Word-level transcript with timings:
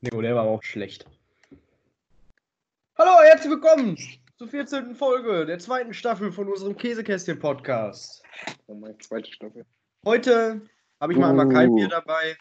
Nee, 0.00 0.10
der 0.10 0.36
war 0.36 0.44
auch 0.44 0.62
schlecht. 0.62 1.06
Hallo, 2.96 3.20
herzlich 3.20 3.50
willkommen 3.50 3.98
zur 4.36 4.46
14. 4.46 4.94
Folge 4.94 5.44
der 5.44 5.58
zweiten 5.58 5.92
Staffel 5.92 6.30
von 6.30 6.48
unserem 6.48 6.76
Käsekästchen-Podcast. 6.76 8.22
Oh 8.68 8.74
meine 8.74 8.96
zweite 8.98 9.32
Staffel. 9.32 9.66
Heute 10.04 10.62
habe 11.00 11.12
ich 11.12 11.18
mal 11.18 11.30
einmal 11.30 11.48
kein 11.48 11.70
Uh. 11.70 11.74
Bier 11.74 11.88
dabei. 11.88 12.36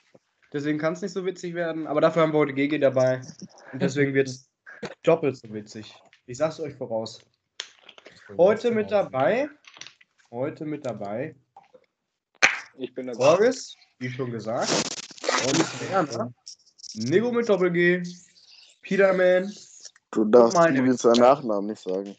Deswegen 0.54 0.78
kann 0.78 0.93
es 0.93 1.01
nicht 1.01 1.13
so 1.13 1.25
witzig 1.25 1.55
werden. 1.55 1.88
Aber 1.88 1.99
dafür 1.99 2.21
haben 2.21 2.31
wir 2.31 2.38
heute 2.38 2.54
GG 2.54 2.78
dabei. 2.78 3.21
Und 3.74 3.82
deswegen 3.82 4.14
wird 4.14 4.28
es 4.28 4.52
doppelt 5.02 5.38
so 5.38 5.52
witzig. 5.52 5.96
Ich 6.28 6.38
sag's 6.38 6.60
euch 6.60 6.76
voraus. 6.76 7.20
Heute 8.38 8.70
mit 8.70 8.92
dabei. 8.92 9.50
Heute 10.30 10.64
mit 10.64 10.86
dabei. 10.86 11.36
Ich 12.78 12.94
bin 12.94 13.08
dabei. 13.08 13.18
Boris, 13.18 13.76
wie 13.98 14.12
schon 14.12 14.30
gesagt. 14.30 14.70
Und 15.48 15.89
Werner. 15.89 16.32
Nigo 16.98 17.32
mit 17.32 17.48
Doppel-G. 17.48 18.04
Peterman. 18.82 19.54
Du 20.11 20.25
darfst 20.25 20.57
meine 20.57 20.79
übrigens 20.79 21.01
seinen 21.01 21.20
Nachnamen 21.20 21.68
nicht 21.68 21.82
sagen. 21.82 22.15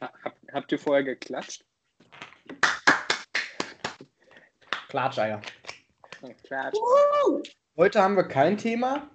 Ha- 0.00 0.12
Hab, 0.22 0.34
habt 0.52 0.72
ihr 0.72 0.78
vorher 0.78 1.02
geklatscht? 1.02 1.64
Klatscheier. 4.88 5.40
Ja, 6.22 6.28
Klatsch. 6.44 6.76
Heute 7.76 8.02
haben 8.02 8.16
wir 8.16 8.24
kein 8.24 8.56
Thema. 8.58 9.10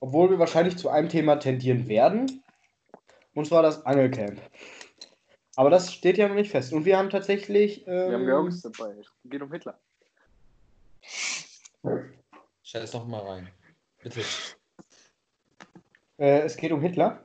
Obwohl 0.00 0.30
wir 0.30 0.38
wahrscheinlich 0.38 0.76
zu 0.76 0.88
einem 0.88 1.08
Thema 1.08 1.36
tendieren 1.36 1.86
werden. 1.88 2.42
Und 3.34 3.46
zwar 3.46 3.62
das 3.62 3.86
Angelcamp. 3.86 4.40
Aber 5.54 5.70
das 5.70 5.92
steht 5.92 6.18
ja 6.18 6.26
noch 6.28 6.34
nicht 6.34 6.50
fest. 6.50 6.72
Und 6.72 6.84
wir 6.86 6.98
haben 6.98 7.10
tatsächlich. 7.10 7.86
Ähm, 7.86 8.08
Wir 8.08 8.12
haben 8.14 8.24
Georgis 8.26 8.62
dabei. 8.62 8.94
Es 8.98 9.06
geht 9.24 9.42
um 9.42 9.52
Hitler. 9.52 9.78
Scheiß 12.72 12.94
noch 12.94 13.06
mal 13.06 13.20
rein. 13.20 13.50
Bitte. 14.02 14.22
äh, 16.16 16.40
es 16.40 16.56
geht 16.56 16.72
um 16.72 16.80
Hitler. 16.80 17.22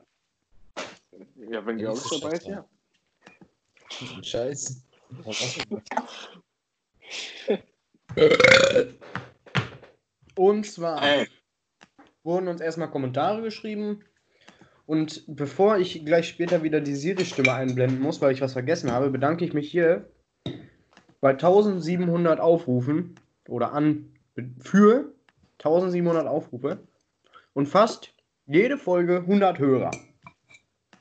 Ja, 1.36 1.64
wenn 1.64 1.78
das 1.78 2.04
ist 2.04 2.22
dabei 2.22 2.34
ist, 2.34 2.44
scheiße. 2.44 2.50
ja. 2.50 4.22
Scheiße. 4.22 4.82
Und 10.36 10.66
zwar 10.66 11.02
Ey. 11.02 11.26
wurden 12.24 12.48
uns 12.48 12.60
erstmal 12.60 12.90
Kommentare 12.90 13.40
geschrieben. 13.40 14.04
Und 14.84 15.24
bevor 15.28 15.78
ich 15.78 16.04
gleich 16.04 16.28
später 16.28 16.62
wieder 16.62 16.82
die 16.82 16.94
Siri-Stimme 16.94 17.54
einblenden 17.54 18.00
muss, 18.00 18.20
weil 18.20 18.34
ich 18.34 18.42
was 18.42 18.52
vergessen 18.52 18.92
habe, 18.92 19.08
bedanke 19.08 19.46
ich 19.46 19.54
mich 19.54 19.70
hier 19.70 20.10
bei 21.22 21.30
1700 21.30 22.38
Aufrufen 22.38 23.14
oder 23.48 23.72
an 23.72 24.12
für 24.60 25.14
1700 25.58 26.26
Aufrufe 26.26 26.86
und 27.54 27.66
fast 27.66 28.12
jede 28.46 28.78
Folge 28.78 29.18
100 29.18 29.58
Hörer. 29.58 29.90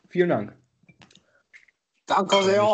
Vielen 0.10 0.30
Dank. 0.30 0.54
Danke 2.06 2.44
sehr. 2.44 2.66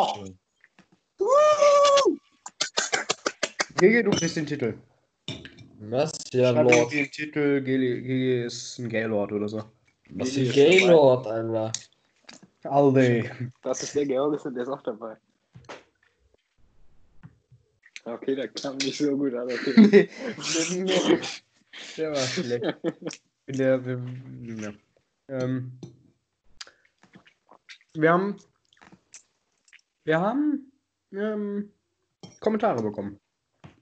Gigi, 3.76 4.02
du 4.02 4.10
kriegst 4.10 4.36
den 4.36 4.46
Titel. 4.46 4.74
Was? 5.80 6.12
Ja, 6.32 6.52
Schreib 6.52 6.70
Lord. 6.70 6.92
den 6.92 7.10
Titel, 7.10 7.60
Gigi, 7.60 8.00
Gigi 8.00 8.44
ist 8.44 8.78
ein 8.78 8.88
Gaylord 8.88 9.32
oder 9.32 9.48
so. 9.48 9.64
Was 10.10 10.36
ist 10.36 10.54
Gaylord, 10.54 11.26
Alter. 11.26 11.72
Alde. 12.64 13.52
Das 13.62 13.82
ist 13.82 13.94
der 13.94 14.06
Georgis 14.06 14.46
und 14.46 14.54
der 14.54 14.62
ist 14.62 14.68
auch 14.70 14.82
dabei. 14.82 15.16
Okay, 18.04 18.34
der 18.34 18.48
kam 18.48 18.76
nicht 18.78 18.98
so 18.98 19.16
gut 19.16 19.34
an. 19.34 19.48
Okay. 19.50 20.08
Der 21.96 22.10
war 22.10 22.16
schlecht. 22.16 22.76
Der, 23.46 23.78
ja. 23.78 24.72
ähm, 25.28 25.78
wir 27.94 28.12
haben, 28.12 28.36
wir 30.04 30.20
haben 30.20 30.72
ähm, 31.12 31.70
Kommentare 32.40 32.82
bekommen. 32.82 33.20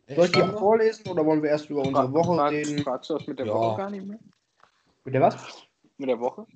Soll 0.08 0.26
ich 0.26 0.32
die 0.32 0.40
Echt? 0.40 0.52
vorlesen 0.58 1.08
oder 1.08 1.24
wollen 1.24 1.42
wir 1.42 1.50
erst 1.50 1.70
über 1.70 1.80
unsere 1.80 2.06
Fra- 2.06 2.12
Woche 2.12 2.36
frag- 2.36 2.52
reden? 2.52 2.78
Fragst 2.82 3.08
du 3.10 3.14
das 3.18 3.26
mit 3.26 3.38
der 3.38 3.46
Ja. 3.46 3.54
Woche 3.54 3.76
gar 3.78 3.90
nicht 3.90 4.04
mehr? 4.06 4.18
Mit 5.04 5.14
der 5.14 5.20
was? 5.22 5.62
Mit 5.96 6.08
der 6.08 6.20
Woche? 6.20 6.46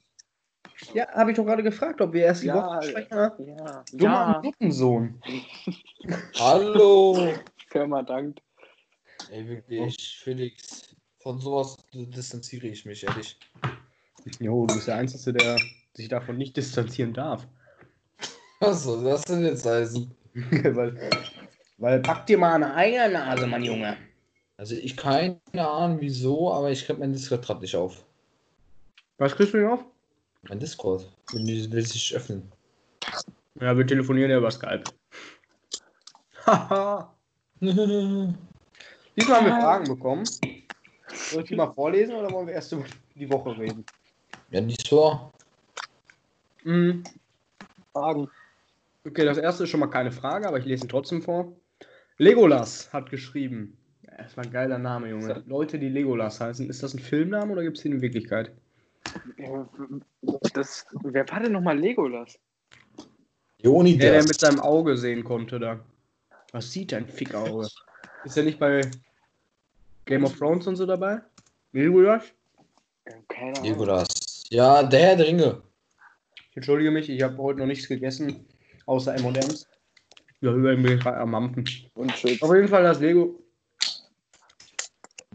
Ja, 0.92 1.08
habe 1.14 1.30
ich 1.30 1.36
doch 1.36 1.44
gerade 1.46 1.62
gefragt, 1.62 2.00
ob 2.02 2.12
wir 2.12 2.24
erst 2.24 2.42
die 2.42 2.48
Ja, 2.48 2.56
Woche 2.56 2.78
besprechen. 2.80 3.16
Ja. 3.16 3.36
Ja. 3.38 3.84
Dummer 3.92 4.42
Nuttensohn. 4.42 5.22
Hallo. 6.38 7.32
Firma 7.68 8.02
dankt. 8.02 8.42
Ey, 9.30 9.48
wirklich, 9.48 10.20
Felix. 10.22 10.95
Von 11.26 11.40
sowas 11.40 11.76
distanziere 11.92 12.68
ich 12.68 12.86
mich, 12.86 13.02
ehrlich. 13.02 13.36
Jo, 14.38 14.64
du 14.64 14.74
bist 14.76 14.86
der 14.86 14.94
Einzige, 14.94 15.32
der 15.32 15.58
sich 15.94 16.06
davon 16.06 16.38
nicht 16.38 16.56
distanzieren 16.56 17.12
darf. 17.12 17.48
Was 18.60 18.84
soll 18.84 19.02
das 19.02 19.22
denn 19.22 19.44
jetzt 19.44 19.66
heißen? 19.66 20.08
weil, 20.34 21.10
weil 21.78 21.98
pack 21.98 22.26
dir 22.26 22.38
mal 22.38 22.54
eine 22.54 22.72
eigene 22.72 23.14
Nase, 23.14 23.48
mein 23.48 23.64
Junge. 23.64 23.96
Also, 24.56 24.76
ich 24.76 24.96
keine 24.96 25.40
Ahnung 25.54 26.00
wieso, 26.00 26.52
aber 26.52 26.70
ich 26.70 26.86
krieg 26.86 27.00
mein 27.00 27.12
Discord 27.12 27.44
gerade 27.44 27.60
nicht 27.60 27.74
auf. 27.74 28.04
Was 29.18 29.34
kriegst 29.34 29.52
du 29.52 29.58
denn 29.58 29.66
auf? 29.66 29.84
Mein 30.48 30.60
Discord. 30.60 31.10
Will, 31.32 31.72
will 31.72 31.86
sich 31.86 32.14
öffnen. 32.14 32.52
Ja, 33.60 33.76
wir 33.76 33.84
telefonieren 33.84 34.30
ja 34.30 34.38
über 34.38 34.52
Skype. 34.52 34.84
Haha. 36.46 37.12
Diesmal 37.60 38.36
haben 39.16 39.46
wir 39.46 39.60
Fragen 39.60 39.88
bekommen. 39.88 40.24
Soll 41.30 41.42
ich 41.42 41.48
die 41.48 41.56
mal 41.56 41.72
vorlesen 41.72 42.14
oder 42.14 42.30
wollen 42.32 42.46
wir 42.46 42.54
erst 42.54 42.72
über 42.72 42.84
die 43.14 43.28
Woche 43.30 43.56
reden? 43.58 43.84
ja, 44.50 44.60
nicht 44.60 44.86
so. 44.86 45.32
Mhm. 46.64 47.02
Fragen. 47.92 48.28
Okay, 49.06 49.24
das 49.24 49.38
erste 49.38 49.64
ist 49.64 49.70
schon 49.70 49.80
mal 49.80 49.86
keine 49.86 50.12
Frage, 50.12 50.46
aber 50.48 50.58
ich 50.58 50.64
lese 50.64 50.84
ihn 50.84 50.88
trotzdem 50.88 51.22
vor. 51.22 51.52
Legolas 52.18 52.92
hat 52.92 53.10
geschrieben. 53.10 53.76
Ja, 54.02 54.16
das 54.18 54.36
war 54.36 54.44
ein 54.44 54.50
geiler 54.50 54.78
Name, 54.78 55.10
Junge. 55.10 55.42
Leute, 55.46 55.78
die 55.78 55.88
Legolas 55.88 56.40
heißen, 56.40 56.68
ist 56.68 56.82
das 56.82 56.94
ein 56.94 56.98
Filmname 56.98 57.52
oder 57.52 57.62
gibt 57.62 57.76
es 57.76 57.82
den 57.82 57.92
in 57.92 58.02
Wirklichkeit? 58.02 58.52
Ja, 59.38 59.68
Das, 60.54 60.86
wer 61.02 61.28
war 61.30 61.40
denn 61.40 61.52
nochmal 61.52 61.78
Legolas? 61.78 62.38
Joni, 63.62 63.96
Der, 63.96 64.10
der. 64.10 64.12
der 64.12 64.22
mit 64.24 64.40
seinem 64.40 64.60
Auge 64.60 64.96
sehen 64.96 65.24
konnte 65.24 65.58
da. 65.58 65.80
Was 66.52 66.72
sieht 66.72 66.92
dein 66.92 67.06
Fickauge? 67.06 67.68
Ist 68.24 68.36
er 68.36 68.44
nicht 68.44 68.58
bei 68.58 68.90
Game 70.06 70.24
of 70.24 70.36
Thrones 70.38 70.66
und 70.66 70.76
so 70.76 70.86
dabei? 70.86 71.20
Legolas? 71.72 72.22
Ja, 73.06 73.12
Keine 73.28 73.50
Ahnung. 73.58 73.64
Legolas. 73.64 74.44
Ja, 74.50 74.82
der 74.82 75.00
Herr 75.00 75.16
der 75.16 75.26
Ringe. 75.26 75.62
Ich 76.50 76.56
entschuldige 76.56 76.90
mich, 76.90 77.08
ich 77.10 77.22
habe 77.22 77.36
heute 77.38 77.58
noch 77.60 77.66
nichts 77.66 77.86
gegessen, 77.86 78.46
außer 78.86 79.14
M&M's. 79.16 79.66
Ja, 80.40 80.52
über 80.52 80.74
bin 80.76 80.86
ich 80.96 81.00
gerade 81.00 81.18
am 81.18 81.30
Mampfen. 81.32 81.64
Und 81.94 82.14
Chips. 82.14 82.42
Auf 82.42 82.54
jeden 82.54 82.68
Fall 82.68 82.82
das 82.84 83.00
Lego. 83.00 83.42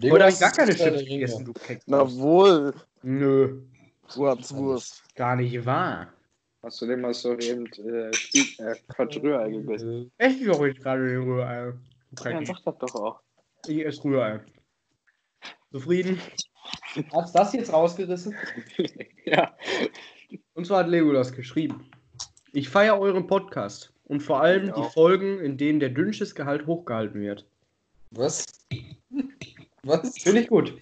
Heute 0.01 0.23
habe 0.23 0.31
ich 0.31 0.39
gar 0.39 0.51
keine 0.51 0.73
Chips 0.75 0.99
gegessen, 1.05 1.45
du 1.45 1.53
Keck. 1.53 1.81
Na 1.85 2.09
wohl, 2.11 2.73
Nö, 3.03 3.61
Wurst. 4.15 5.03
gar 5.15 5.35
nicht 5.35 5.65
wahr. 5.65 6.07
Hast 6.63 6.81
du 6.81 6.85
denn 6.87 7.01
mal 7.01 7.13
so 7.13 7.33
eben 7.37 7.65
äh, 7.67 8.09
äh, 8.09 8.75
Quatsch 8.87 9.17
Rührei 9.17 9.49
gegessen? 9.49 10.11
Echt, 10.17 10.41
ich 10.41 10.49
auch 10.49 10.61
nicht 10.61 10.81
gerade 10.81 11.07
den 11.07 11.23
Rührei. 11.23 11.73
Du 12.11 12.23
Ja, 12.29 12.37
Keck. 12.39 12.47
sag 12.47 12.63
das 12.63 12.75
doch 12.93 12.95
auch. 12.95 13.19
Ich 13.67 13.85
esse 13.85 14.03
Rührei. 14.03 14.39
Zufrieden? 15.71 16.19
Hast 17.13 17.33
das 17.33 17.53
jetzt 17.53 17.71
rausgerissen? 17.71 18.35
ja. 19.25 19.55
Und 20.53 20.67
zwar 20.67 20.79
hat 20.79 20.89
Legolas 20.89 21.31
geschrieben. 21.31 21.89
Ich 22.53 22.69
feiere 22.69 22.99
euren 22.99 23.27
Podcast 23.27 23.93
und 24.05 24.21
vor 24.21 24.41
allem 24.41 24.67
Ich 24.67 24.73
die 24.73 24.81
auch. 24.81 24.91
Folgen, 24.91 25.39
in 25.39 25.57
denen 25.57 25.79
der 25.79 25.89
Dünnschiss-Gehalt 25.89 26.67
hochgehalten 26.67 27.21
wird. 27.21 27.45
Was? 28.11 28.45
Was? 29.83 30.17
Finde 30.17 30.41
ich 30.41 30.47
gut. 30.47 30.73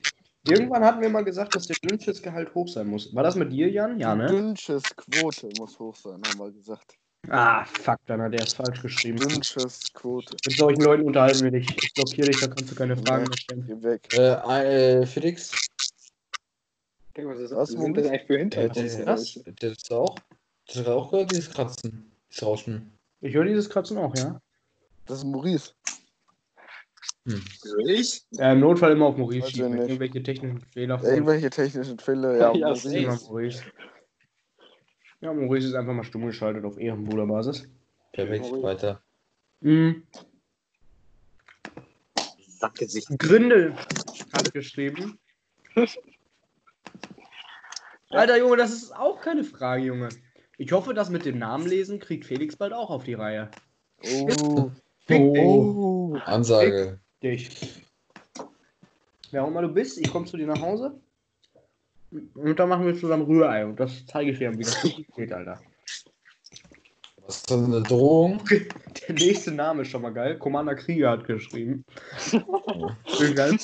Irgendwann 0.47 0.83
hatten 0.83 1.01
wir 1.01 1.09
mal 1.09 1.23
gesagt, 1.23 1.55
dass 1.55 1.67
der 1.67 1.77
Dünnschiss-Gehalt 1.83 2.55
hoch 2.55 2.67
sein 2.67 2.87
muss. 2.87 3.13
War 3.13 3.23
das 3.23 3.35
mit 3.35 3.51
dir, 3.51 3.69
Jan? 3.69 3.99
Ja, 3.99 4.15
ne? 4.15 4.25
Dünnsches 4.25 4.83
Quote 4.95 5.49
muss 5.59 5.77
hoch 5.77 5.95
sein, 5.95 6.21
haben 6.25 6.39
wir 6.39 6.51
gesagt. 6.51 6.97
Ah, 7.31 7.63
fuck, 7.65 7.97
dann 8.07 8.21
hat 8.21 8.33
er 8.33 8.43
es 8.43 8.53
falsch 8.53 8.81
geschrieben. 8.81 9.17
Dünnsches 9.19 9.91
Quote. 9.93 10.35
Mit 10.45 10.57
solchen 10.57 10.81
Leuten 10.81 11.03
unterhalten 11.03 11.43
wir 11.43 11.51
dich. 11.51 11.67
Ich 11.83 11.93
blockiere 11.93 12.27
dich, 12.29 12.39
da 12.39 12.47
kannst 12.47 12.71
du 12.71 12.75
keine 12.75 12.97
Fragen 12.97 13.25
mehr 13.27 13.37
stellen. 13.37 13.65
Geh 13.67 13.83
weg. 13.83 14.07
Äh, 14.13 15.01
äh, 15.01 15.05
Felix? 15.05 15.51
Okay, 17.13 17.27
was 17.27 17.39
ist 17.39 17.51
Was, 17.51 17.57
was 17.57 17.69
sind 17.69 17.79
Moment? 17.79 17.97
das 17.97 18.07
eigentlich 18.07 18.27
für 18.27 18.35
Äh, 18.35 18.39
Hintergründe? 18.39 18.73
der, 18.79 18.85
ist 18.85 19.05
das? 19.05 19.43
der 19.61 19.71
ist 19.71 19.91
auch. 19.91 20.15
Das 20.67 20.77
hat 20.77 20.87
auch 20.87 21.11
gehört, 21.11 21.31
dieses 21.31 21.49
Kratzen. 21.51 22.11
Das 22.29 22.43
Rauschen. 22.43 22.91
Ich 23.21 23.33
höre 23.33 23.45
dieses 23.45 23.69
Kratzen 23.69 23.97
auch, 23.97 24.15
ja? 24.15 24.39
Das 25.05 25.19
ist 25.19 25.23
Maurice. 25.25 25.73
Hm. 27.25 27.43
Ich? 27.85 28.23
Ja, 28.31 28.53
Im 28.53 28.59
Notfall 28.61 28.91
immer 28.93 29.07
auf 29.07 29.17
Maurice 29.17 29.51
schieben. 29.51 29.77
Irgendwelche 29.77 30.23
technischen 30.23 30.61
Fehler 30.61 30.97
vorliegen. 30.99 31.17
Irgendwelche 31.25 31.49
technischen 31.49 31.99
Fälle, 31.99 32.39
ja, 32.39 32.53
Ja, 32.55 33.15
Maurice. 33.27 33.63
Ja, 35.21 35.33
Maurice 35.33 35.67
ist 35.67 35.75
einfach 35.75 35.93
mal 35.93 36.03
stumm 36.03 36.25
geschaltet 36.25 36.63
auf 36.65 36.77
Ehrenbruderbasis. 36.77 37.67
Perfekt, 38.13 38.45
Maurice. 38.45 38.63
weiter. 38.63 39.01
Mhm. 39.61 40.03
Sackgesicht. 42.47 43.07
Grindel 43.17 43.75
hat 44.33 44.53
geschrieben. 44.53 45.19
Alter 48.09 48.37
Junge, 48.37 48.57
das 48.57 48.71
ist 48.71 48.95
auch 48.95 49.21
keine 49.21 49.43
Frage, 49.43 49.83
Junge. 49.83 50.09
Ich 50.57 50.71
hoffe, 50.71 50.93
das 50.93 51.09
mit 51.09 51.25
dem 51.25 51.37
Namen 51.37 51.67
lesen 51.67 51.99
kriegt 51.99 52.25
Felix 52.25 52.55
bald 52.55 52.73
auch 52.73 52.89
auf 52.89 53.03
die 53.03 53.13
Reihe. 53.13 53.51
Oh. 54.03 54.71
Fick 55.05 55.33
dich. 55.33 55.43
Oh. 55.43 56.17
Ansage. 56.25 56.99
dich. 57.21 57.85
Wer 59.31 59.43
auch 59.43 59.47
immer 59.47 59.61
du 59.61 59.69
bist, 59.69 59.99
ich 59.99 60.11
komme 60.11 60.25
zu 60.25 60.37
dir 60.37 60.47
nach 60.47 60.61
Hause. 60.61 60.99
Und 62.11 62.57
dann 62.59 62.69
machen 62.69 62.85
wir 62.85 62.95
zusammen 62.95 63.23
Rührei. 63.25 63.65
Und 63.65 63.79
das 63.79 64.05
zeige 64.05 64.31
ich 64.31 64.39
dir, 64.39 64.51
wie 64.57 64.63
das 64.63 64.81
geht, 65.15 65.31
Alter. 65.31 65.61
Was 67.25 67.37
ist 67.37 67.51
das 67.51 67.63
eine 67.63 67.81
Drohung? 67.83 68.41
Der 69.07 69.15
nächste 69.15 69.51
Name 69.51 69.83
ist 69.83 69.89
schon 69.89 70.01
mal 70.01 70.13
geil. 70.13 70.37
Commander 70.39 70.75
Krieger 70.75 71.11
hat 71.11 71.25
geschrieben. 71.25 71.85
Schön 73.07 73.35
geil. 73.35 73.57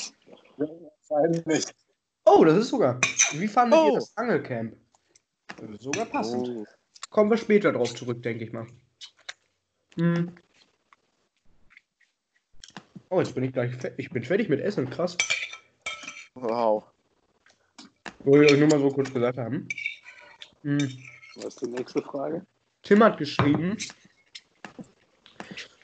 Wahrscheinlich. 0.57 1.65
Oh, 2.25 2.43
das 2.45 2.57
ist 2.57 2.69
sogar. 2.69 2.99
Wie 3.33 3.47
fandet 3.47 3.79
Oh. 3.79 3.89
ihr 3.89 3.95
das 3.95 4.15
Angelcamp? 4.17 4.75
Das 5.57 5.69
ist 5.69 5.81
sogar 5.83 6.05
passend. 6.05 6.47
Oh. 6.47 6.65
Kommen 7.09 7.29
wir 7.29 7.37
später 7.37 7.71
drauf 7.71 7.95
zurück, 7.95 8.21
denke 8.23 8.43
ich 8.43 8.51
mal. 8.53 8.67
Hm. 9.95 10.35
Oh, 13.09 13.19
jetzt 13.19 13.33
bin 13.33 13.43
ich 13.43 13.53
gleich 13.53 13.73
fe 13.75 13.93
Ich 13.97 14.09
bin 14.09 14.23
fertig 14.23 14.49
mit 14.49 14.59
Essen, 14.59 14.89
krass. 14.89 15.17
Wow. 16.33 16.83
Wollte 18.25 18.45
ich 18.45 18.53
euch 18.53 18.59
nur 18.59 18.69
mal 18.69 18.79
so 18.79 18.89
kurz 18.89 19.13
gesagt 19.13 19.37
haben. 19.37 19.67
Hm. 20.63 20.79
Was 21.35 21.45
ist 21.45 21.61
die 21.61 21.67
nächste 21.67 22.01
Frage? 22.01 22.43
Tim 22.81 23.03
hat 23.03 23.19
geschrieben, 23.19 23.77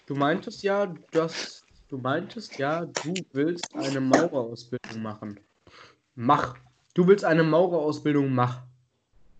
du 0.07 0.15
meintest 0.15 0.63
ja, 0.63 0.91
dass 1.11 1.63
du 1.89 1.99
meintest 1.99 2.57
ja, 2.57 2.85
du 2.85 3.13
willst 3.33 3.75
eine 3.75 4.01
Maurerausbildung 4.01 5.03
machen. 5.03 5.39
Mach. 6.15 6.55
Du 6.95 7.05
willst 7.05 7.23
eine 7.23 7.43
Maurerausbildung 7.43 8.33
mach. 8.33 8.63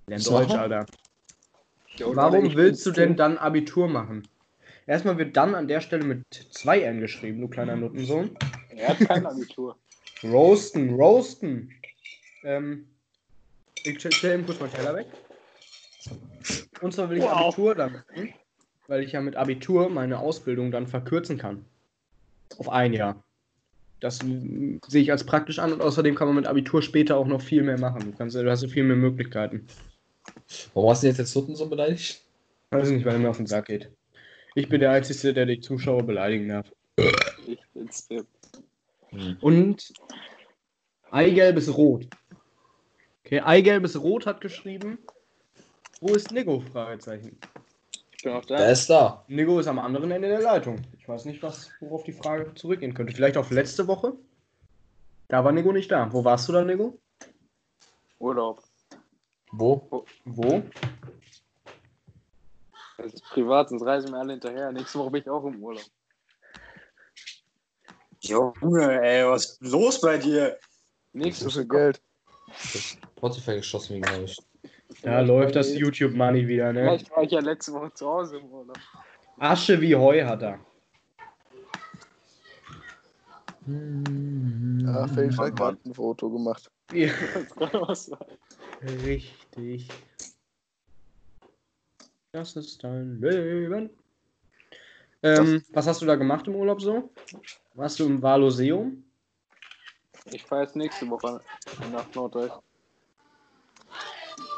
Lern. 0.06 0.21
Deutsch, 0.21 0.54
Alter. 0.54 0.86
Warum 2.00 2.54
willst 2.56 2.86
du 2.86 2.92
denn 2.92 3.15
dann 3.15 3.38
Abitur 3.39 3.88
machen? 3.88 4.27
Erstmal 4.86 5.18
wird 5.18 5.36
dann 5.36 5.56
an 5.56 5.68
der 5.68 5.81
Stelle 5.81 6.04
mit 6.04 6.24
2 6.51 6.81
N 6.81 7.00
geschrieben, 7.00 7.42
du 7.42 7.47
kleiner 7.47 7.75
Nuttensohn. 7.75 8.38
Er 8.75 8.89
hat 8.89 9.00
kein 9.00 9.25
Abitur. 9.25 9.77
Roasten, 10.24 10.94
roasten. 10.94 11.71
Ähm, 12.44 12.88
ich 13.83 14.00
stell- 14.00 14.12
stell 14.12 14.33
eben 14.36 14.45
kurz 14.45 14.60
meinen 14.60 14.74
Teller 14.74 14.95
weg. 14.95 15.07
Und 16.81 16.94
zwar 16.94 17.10
will 17.10 17.18
ich 17.18 17.24
Wow. 17.24 17.31
Abitur 17.48 17.75
dann 17.75 17.94
machen, 17.94 18.33
weil 18.88 19.04
ich 19.04 19.12
ja 19.12 19.22
mit 19.22 19.36
Abitur 19.36 19.89
meine 19.89 20.19
Ausbildung 20.19 20.72
dann 20.72 20.88
verkürzen 20.88 21.38
kann. 21.38 21.66
Auf 22.57 22.69
ein 22.69 22.94
Jahr. 22.94 23.24
Das 24.00 24.18
sehe 24.18 25.01
ich 25.01 25.12
als 25.12 25.24
praktisch 25.25 25.60
an 25.60 25.74
und 25.74 25.81
außerdem 25.81 26.16
kann 26.16 26.28
man 26.28 26.36
mit 26.36 26.48
Abitur 26.48 26.81
später 26.81 27.18
auch 27.18 27.28
noch 27.28 27.42
viel 27.42 27.62
mehr 27.62 27.80
machen. 27.80 28.00
Du, 28.12 28.18
kannst, 28.18 28.36
du 28.36 28.50
hast 28.50 28.63
ja 28.63 28.68
viel 28.68 28.83
mehr 28.83 28.95
Möglichkeiten. 28.95 29.68
Warum 30.74 30.89
hast 30.89 31.04
du 31.04 31.07
jetzt 31.07 31.19
jetzt 31.19 31.36
Nutten 31.36 31.56
so 31.56 31.68
beleidigt? 31.69 32.22
Weiß 32.72 32.89
nicht, 32.89 33.06
weil 33.06 33.13
er 33.13 33.19
mir 33.19 33.30
auf 33.30 33.38
den 33.38 33.45
Sack 33.48 33.66
geht. 33.68 33.92
Ich 34.56 34.68
bin 34.69 34.80
der 34.81 34.92
Einzige, 34.92 35.33
der 35.33 35.45
die 35.45 35.60
Zuschauer 35.60 36.04
beleidigen 36.04 36.50
darf. 36.50 36.72
Ich 37.45 37.60
bin's 37.74 38.07
Tim. 38.07 38.25
Und 39.39 39.94
Eigelb 41.12 41.57
ist 41.57 41.69
rot. 41.75 42.07
Okay, 43.31 43.39
Eigelb 43.39 43.86
ist 43.86 43.95
rot 43.95 44.25
hat 44.25 44.42
geschrieben. 44.42 45.00
Wo 46.01 46.13
ist 46.13 46.33
Nigo? 46.33 46.60
Fragezeichen. 46.74 47.39
Ich 48.12 48.24
bin 48.24 48.33
auch 48.33 48.44
Der 48.44 48.57
da. 48.57 48.66
ist 48.66 48.89
da. 48.89 49.24
Nigo 49.30 49.57
ist 49.57 49.68
am 49.68 49.80
anderen 49.80 50.12
Ende 50.12 50.28
der 50.28 50.42
Leitung. 50.42 50.81
Ich 51.00 51.07
weiß 51.07 51.24
nicht, 51.24 51.42
was, 51.42 51.69
worauf 51.80 52.04
die 52.04 52.12
Frage 52.12 52.54
zurückgehen 52.56 52.94
könnte. 52.94 53.13
Vielleicht 53.13 53.38
auf 53.38 53.50
letzte 53.50 53.88
Woche? 53.88 54.18
Da 55.30 55.45
war 55.45 55.54
Nigo 55.54 55.72
nicht 55.72 55.89
da. 55.89 56.12
Wo 56.12 56.25
warst 56.25 56.50
du 56.50 56.51
da, 56.51 56.62
Nigo? 56.66 57.00
Urlaub. 58.19 58.63
Wo? 59.54 60.06
Wo? 60.25 60.63
Das 62.98 63.13
ist 63.13 63.24
privat, 63.24 63.69
sonst 63.69 63.86
reisen 63.86 64.12
wir 64.12 64.19
alle 64.19 64.33
hinterher. 64.33 64.74
Nächste 64.74 65.00
Woche 65.00 65.12
bin 65.12 65.22
ich 65.22 65.30
auch 65.30 65.45
im 65.45 65.63
Urlaub. 65.63 65.86
Junge, 68.19 69.01
ey, 69.01 69.25
was 69.25 69.51
ist 69.51 69.62
los 69.62 70.01
bei 70.01 70.18
dir? 70.18 70.60
Nächste 71.13 71.45
So 71.45 71.50
viel 71.51 71.69
Geld. 71.69 72.01
Portofel 73.21 73.57
geschossen 73.57 73.95
wegen 73.95 74.23
ich. 74.25 74.38
Da 75.03 75.21
läuft 75.21 75.56
das 75.56 75.73
YouTube 75.73 76.13
Money 76.13 76.47
wieder, 76.47 76.73
ne? 76.73 76.81
Vielleicht 76.81 77.12
war 77.12 77.23
ich 77.23 77.31
ja 77.31 77.39
letzte 77.39 77.71
Woche 77.71 77.94
zu 77.94 78.07
Hause 78.07 78.38
im 78.39 78.45
Urlaub. 78.45 78.77
Asche 79.38 79.79
wie 79.79 79.95
Heu 79.95 80.23
hat 80.25 80.41
er. 80.41 80.59
Ja, 83.68 85.07
Felix 85.07 85.38
hat 85.38 85.56
gerade 85.56 85.77
ein 85.85 85.94
Foto 85.94 86.29
gemacht. 86.29 86.69
Ja, 86.91 87.12
Das 87.33 87.56
kann 87.56 87.81
was 87.88 88.06
sein. 88.07 88.19
richtig. 88.81 89.88
Das 92.33 92.56
ist 92.56 92.83
dein 92.83 93.21
Leben. 93.21 93.89
Ähm, 95.23 95.63
was 95.73 95.85
hast 95.85 96.01
du 96.01 96.07
da 96.07 96.15
gemacht 96.15 96.47
im 96.47 96.56
Urlaub 96.56 96.81
so? 96.81 97.12
Warst 97.75 98.00
du 98.00 98.06
im 98.07 98.21
Valoseum? 98.21 99.03
Ich 100.25 100.44
fahre 100.44 100.63
jetzt 100.63 100.75
nächste 100.75 101.07
Woche 101.09 101.39
nach 101.91 102.13
Norddeutsch. 102.15 102.53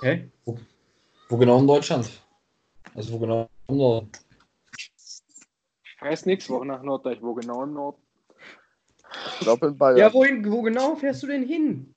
Hä? 0.03 0.29
Wo 1.29 1.37
genau 1.37 1.59
in 1.59 1.67
Deutschland? 1.67 2.11
Also 2.93 3.13
wo 3.13 3.19
genau 3.19 3.49
im 3.69 3.77
Norden? 3.77 4.11
Ich 4.77 5.21
jetzt 6.01 6.25
nächste 6.25 6.51
Woche 6.51 6.65
nach 6.65 6.83
Norddeutsch. 6.83 7.21
Wo 7.21 7.33
genau 7.33 7.63
im 7.63 7.73
Norden? 7.73 8.01
Ich 9.31 9.39
glaube 9.39 9.67
in 9.67 9.77
Bayern. 9.77 9.97
Ja, 9.97 10.13
wohin, 10.13 10.51
wo 10.51 10.61
genau 10.61 10.97
fährst 10.97 11.23
du 11.23 11.27
denn 11.27 11.47
hin? 11.47 11.95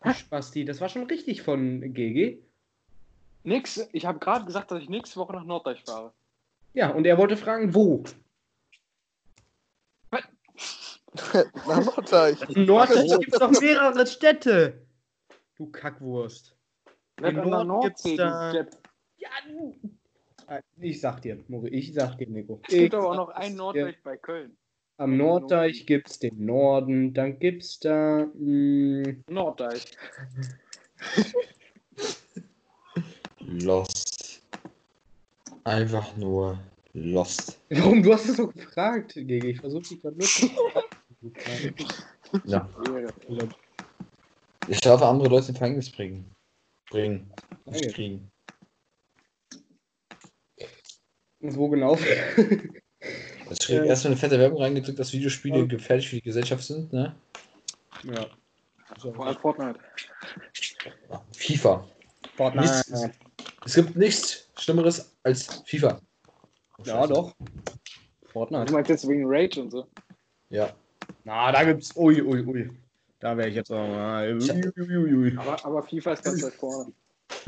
Ach, 0.00 0.14
Spasti, 0.14 0.66
das 0.66 0.82
war 0.82 0.90
schon 0.90 1.04
richtig 1.04 1.40
von 1.40 1.80
GG. 1.94 2.42
Nix. 3.44 3.88
Ich 3.92 4.04
habe 4.04 4.18
gerade 4.18 4.44
gesagt, 4.44 4.70
dass 4.70 4.82
ich 4.82 4.90
nächste 4.90 5.18
Woche 5.18 5.32
nach 5.32 5.44
Norddeutsch 5.44 5.84
fahre. 5.86 6.12
Ja, 6.74 6.90
und 6.90 7.06
er 7.06 7.16
wollte 7.16 7.38
fragen, 7.38 7.74
wo? 7.74 8.04
Nach 11.66 11.84
Norddeich. 11.84 12.40
In 12.50 12.66
Norddeutschland 12.66 13.20
gibt 13.24 13.32
es 13.32 13.38
doch 13.38 13.60
mehrere 13.60 14.06
Städte. 14.06 14.86
Du 15.56 15.70
Kackwurst. 15.70 16.56
Der 17.22 17.32
Norden 17.32 17.80
gibt's 17.82 18.04
Nordsee, 18.04 18.16
da-. 18.16 18.52
Ja, 19.18 19.28
du. 19.48 19.74
Ah, 20.46 20.60
Ich 20.80 21.00
sag 21.00 21.22
dir, 21.22 21.38
Mori, 21.48 21.68
ich 21.70 21.94
sag 21.94 22.18
dir, 22.18 22.28
Nico. 22.28 22.60
Es 22.64 22.68
gibt 22.74 22.92
Ich 22.92 22.94
aber 22.98 23.10
auch 23.10 23.16
noch 23.16 23.28
ein 23.30 23.52
dir. 23.52 23.58
Norddeutsch 23.58 24.02
bei 24.02 24.16
Köln. 24.16 24.56
Am 24.98 25.16
Norddeich 25.16 25.86
gibt's 25.86 26.18
den 26.18 26.44
Norden, 26.44 27.14
dann 27.14 27.38
gibt's 27.38 27.80
da. 27.80 28.26
Mh, 28.34 29.14
Norddeich. 29.28 29.84
Lost. 33.40 34.42
Einfach 35.64 36.16
nur 36.16 36.58
Lost. 36.92 37.58
warum? 37.70 38.02
Du 38.02 38.12
hast 38.12 38.28
es 38.28 38.36
so 38.36 38.48
gefragt, 38.48 39.14
GG. 39.14 39.50
Ich 39.50 39.60
versuche 39.60 39.82
dich 39.82 40.02
gerade 40.02 40.18
zu 40.18 40.50
Ja. 42.44 42.68
Ich 44.68 44.80
darf 44.80 45.02
andere 45.02 45.28
Leute 45.28 45.48
in 45.48 45.54
Gefängnis 45.54 45.90
bringen. 45.90 46.31
Bringen. 46.92 47.32
Danke. 47.64 47.80
Nicht 47.80 47.94
kriegen. 47.94 48.30
Und 51.40 51.56
wo 51.56 51.68
genau? 51.70 51.94
Es 53.50 53.64
steht 53.64 53.78
Ja. 53.78 53.84
erstmal 53.84 54.12
eine 54.12 54.20
fette 54.20 54.38
Werbung 54.38 54.60
reingedrückt, 54.62 54.98
dass 54.98 55.12
Videospiele 55.12 55.60
Ja. 55.60 55.64
gefährlich 55.64 56.08
für 56.08 56.16
die 56.16 56.22
Gesellschaft 56.22 56.62
sind, 56.64 56.92
ne? 56.92 57.16
ja. 58.04 58.26
Vor 58.98 59.26
allem 59.26 59.38
Fortnite. 59.38 59.80
FIFA. 61.34 61.88
Fortnite. 62.36 62.68
Nichts, 62.90 63.10
es 63.64 63.74
gibt 63.74 63.96
nichts 63.96 64.50
Schlimmeres 64.58 65.16
als 65.22 65.62
FIFA. 65.66 65.98
Ja, 66.84 67.06
doch. 67.06 67.34
Du 67.38 68.28
Fortnite. 68.28 68.70
meinst 68.72 68.90
jetzt 68.90 69.08
wegen 69.08 69.24
Rage 69.26 69.60
und 69.62 69.70
so? 69.70 69.86
Ja. 70.50 70.74
Na, 71.24 71.50
da 71.52 71.64
gibt's. 71.64 71.96
Ui, 71.96 72.20
ui, 72.22 72.42
ui. 72.44 72.70
Da 73.22 73.36
wäre 73.36 73.48
ich 73.48 73.54
jetzt 73.54 73.70
auch. 73.70 73.86
mal-. 73.86 74.36
Aber, 75.36 75.64
aber 75.64 75.82
FIFA 75.84 76.12
ist 76.12 76.24
ganz 76.24 76.42
weit 76.42 76.54
vorne. 76.54 76.92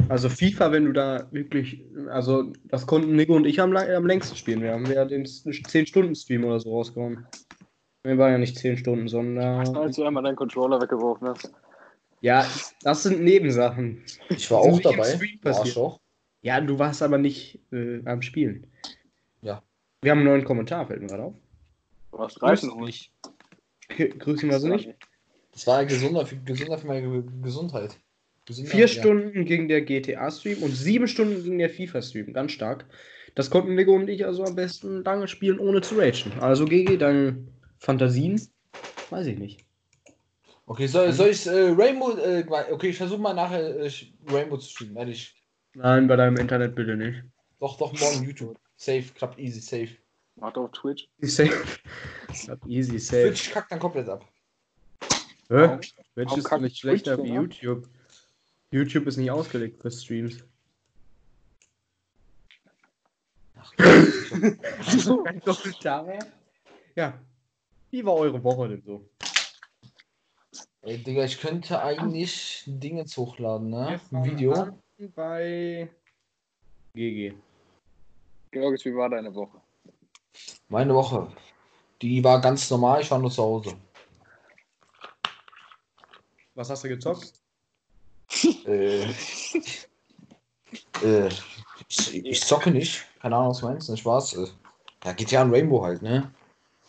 Also 0.08 0.28
FIFA, 0.28 0.70
wenn 0.70 0.84
du 0.84 0.92
da 0.92 1.26
wirklich, 1.32 1.84
also 2.08 2.52
das 2.66 2.86
konnten 2.86 3.16
Nico 3.16 3.34
und 3.34 3.44
ich 3.44 3.60
am, 3.60 3.76
am 3.76 4.06
längsten 4.06 4.36
spielen. 4.36 4.62
Wir 4.62 4.72
haben 4.72 4.86
ja 4.86 5.04
den 5.04 5.26
10-Stunden-Stream 5.26 6.44
oder 6.44 6.60
so 6.60 6.70
rausgehauen. 6.70 7.26
Wir 8.04 8.16
waren 8.16 8.32
ja 8.32 8.38
nicht 8.38 8.56
10 8.56 8.78
Stunden, 8.78 9.08
sondern. 9.08 9.76
Als 9.76 9.96
du 9.96 10.04
einmal 10.04 10.22
deinen 10.22 10.36
Controller 10.36 10.80
weggeworfen 10.80 11.28
hast. 11.28 11.52
Ja, 12.20 12.46
das 12.82 13.02
sind 13.02 13.22
Nebensachen. 13.22 14.02
Ich 14.28 14.48
war 14.52 14.60
auch 14.60 14.80
dabei. 14.80 15.18
Passiert. 15.42 15.46
Arschloch. 15.46 16.00
Ja, 16.42 16.60
du 16.60 16.78
warst 16.78 17.02
aber 17.02 17.18
nicht 17.18 17.60
äh, 17.72 18.00
am 18.04 18.22
Spielen. 18.22 18.68
Ja. 19.42 19.60
Wir 20.02 20.12
haben 20.12 20.18
einen 20.20 20.28
neuen 20.28 20.44
Kommentar, 20.44 20.86
fällt 20.86 21.00
mir 21.00 21.08
gerade 21.08 21.24
auf. 21.24 21.34
Du 22.12 22.18
hast 22.20 22.40
Reifen. 22.42 22.80
Nicht. 22.80 23.10
Grüßen 23.88 24.48
wir 24.48 24.60
sie 24.60 24.68
nicht. 24.68 24.94
Das 25.54 25.66
war 25.66 25.84
gesunder 25.86 26.26
für, 26.26 26.36
gesunder 26.36 26.76
für 26.78 26.86
meine 26.86 27.08
Ge- 27.08 27.30
Gesundheit. 27.42 27.96
Gesünder, 28.44 28.70
Vier 28.72 28.86
ja. 28.86 28.88
Stunden 28.88 29.44
ging 29.46 29.68
der 29.68 29.80
GTA-Stream 29.82 30.62
und 30.62 30.72
sieben 30.72 31.08
Stunden 31.08 31.42
ging 31.42 31.56
der 31.58 31.70
FIFA-Stream. 31.70 32.32
Ganz 32.34 32.52
stark. 32.52 32.84
Das 33.34 33.48
konnten 33.48 33.74
Nico 33.74 33.94
und 33.94 34.08
ich 34.08 34.26
also 34.26 34.44
am 34.44 34.54
besten 34.54 35.02
lange 35.02 35.28
spielen, 35.28 35.58
ohne 35.58 35.80
zu 35.80 35.96
ragen. 35.96 36.32
Also 36.40 36.66
GG, 36.66 36.98
deine 36.98 37.46
Fantasien? 37.78 38.40
Weiß 39.10 39.26
ich 39.26 39.38
nicht. 39.38 39.64
Okay, 40.66 40.86
soll, 40.86 41.12
soll 41.12 41.28
ich 41.28 41.46
äh, 41.46 41.72
Rainbow. 41.76 42.16
Äh, 42.18 42.44
okay, 42.70 42.88
ich 42.88 42.96
versuche 42.96 43.20
mal 43.20 43.34
nachher 43.34 43.76
äh, 43.80 43.90
Rainbow 44.28 44.56
zu 44.56 44.70
streamen, 44.70 44.96
ehrlich. 44.96 45.34
Nein, 45.74 46.06
bei 46.06 46.16
deinem 46.16 46.36
Internet 46.36 46.74
bitte 46.74 46.96
nicht. 46.96 47.22
Doch, 47.60 47.78
doch, 47.78 47.92
morgen 47.98 48.24
YouTube. 48.24 48.58
Safe, 48.76 49.04
klappt 49.14 49.38
easy, 49.38 49.60
safe. 49.60 49.96
Macht 50.36 50.56
auf 50.56 50.70
Twitch. 50.72 51.06
Safe. 51.20 51.52
Klappt 52.28 52.66
Easy, 52.66 52.98
safe. 52.98 53.28
Twitch 53.28 53.50
kackt 53.52 53.70
dann 53.70 53.78
komplett 53.78 54.08
ab. 54.08 54.26
Hä? 55.48 55.78
Twitch 56.14 56.36
ist 56.36 56.50
doch 56.50 56.60
nicht 56.60 56.78
schlechter 56.78 57.22
wie? 57.22 57.32
YouTube. 57.32 57.88
YouTube 58.70 59.06
ist 59.06 59.16
nicht 59.16 59.30
ausgelegt 59.30 59.80
für 59.80 59.90
Streams. 59.90 60.44
Kein 63.76 65.40
Kommentar 65.44 66.18
Ja. 66.96 67.18
Wie 67.90 68.04
war 68.04 68.14
eure 68.14 68.42
Woche 68.42 68.68
denn 68.68 68.82
so? 68.82 69.08
Ey, 70.82 70.98
Digga, 70.98 71.24
ich 71.24 71.40
könnte 71.40 71.82
eigentlich 71.82 72.64
Dinge 72.66 73.04
hochladen, 73.04 73.70
ne? 73.70 74.00
Ein 74.12 74.24
Video. 74.24 74.78
Bei 75.14 75.88
GG. 76.94 77.34
Georgis, 78.50 78.84
wie 78.84 78.94
war 78.94 79.08
deine 79.08 79.34
Woche? 79.34 79.60
Meine 80.68 80.94
Woche. 80.94 81.28
Die 82.02 82.22
war 82.22 82.40
ganz 82.40 82.70
normal, 82.70 83.00
ich 83.00 83.10
war 83.10 83.18
nur 83.18 83.30
zu 83.30 83.42
Hause. 83.42 83.76
Was 86.54 86.70
hast 86.70 86.84
du 86.84 86.88
gezockt? 86.88 87.32
äh, 88.66 89.02
äh, 91.02 91.28
ich, 91.88 92.24
ich 92.24 92.44
zocke 92.44 92.70
nicht. 92.70 93.04
Keine 93.20 93.36
Ahnung, 93.36 93.50
was 93.50 93.58
du 93.58 93.66
meinst. 93.66 93.90
Ne, 93.90 93.96
Spaß. 93.96 94.34
Äh, 94.34 94.46
ja, 95.04 95.12
GTA 95.12 95.42
und 95.42 95.52
Rainbow 95.52 95.84
halt, 95.84 96.02
ne? 96.02 96.32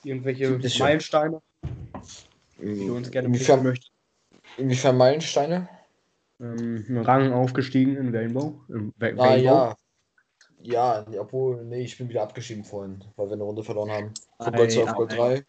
Irgendwelche. 0.03 0.59
Meilensteine, 0.79 1.41
die 2.57 2.85
du 2.87 2.95
uns 2.95 3.09
gerne 3.09 3.27
Inwiefern, 3.27 3.63
möchtest? 3.63 3.91
inwiefern 4.57 4.97
Meilensteine? 4.97 5.67
Ähm, 6.39 6.85
Rang 7.03 7.33
aufgestiegen 7.33 7.95
in 7.97 8.15
Rainbow. 8.15 8.61
Im 8.69 8.93
Ra- 8.99 9.07
Rainbow. 9.07 9.23
Ah, 9.23 9.35
ja. 9.35 9.75
Ja, 10.61 11.05
obwohl, 11.19 11.63
nee, 11.63 11.83
ich 11.83 11.97
bin 11.97 12.09
wieder 12.09 12.23
abgeschieden 12.23 12.63
vorhin, 12.63 13.03
weil 13.15 13.27
wir 13.27 13.33
eine 13.33 13.43
Runde 13.43 13.63
verloren 13.63 13.91
haben. 13.91 14.13
Von 14.39 14.53
Gold 14.53 14.71
2 14.71 14.83
auf 14.83 14.95
Gold 14.95 15.11
ei. 15.11 15.15
3. 15.15 15.45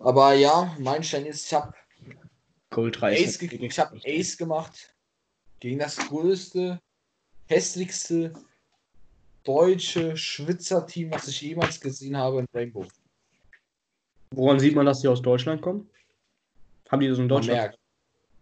Aber 0.00 0.32
ja, 0.34 0.74
Meilenstein 0.78 1.26
ist, 1.26 1.46
ich 1.46 1.54
habe 1.54 1.72
Gold 2.74 3.00
3. 3.00 3.14
Ace, 3.24 3.38
ge 3.38 3.48
ich 3.54 3.78
hab 3.78 3.94
Ace 4.04 4.36
gemacht 4.36 4.94
gegen 5.60 5.78
das 5.78 5.96
größte, 5.96 6.80
hässlichste 7.46 8.32
deutsche 9.44 10.16
Schwitzer-Team, 10.16 11.10
was 11.10 11.28
ich 11.28 11.40
jemals 11.40 11.80
gesehen 11.80 12.16
habe 12.16 12.40
in 12.40 12.46
Rainbow. 12.54 12.86
Woran 14.34 14.58
sieht 14.58 14.74
man, 14.74 14.86
dass 14.86 15.00
die 15.00 15.08
aus 15.08 15.22
Deutschland 15.22 15.62
kommen? 15.62 15.88
Haben 16.90 17.00
die 17.00 17.08
das 17.08 17.18
in 17.18 17.24
Man 17.24 17.28
Deutschland? 17.28 17.58
merkt. 17.60 17.78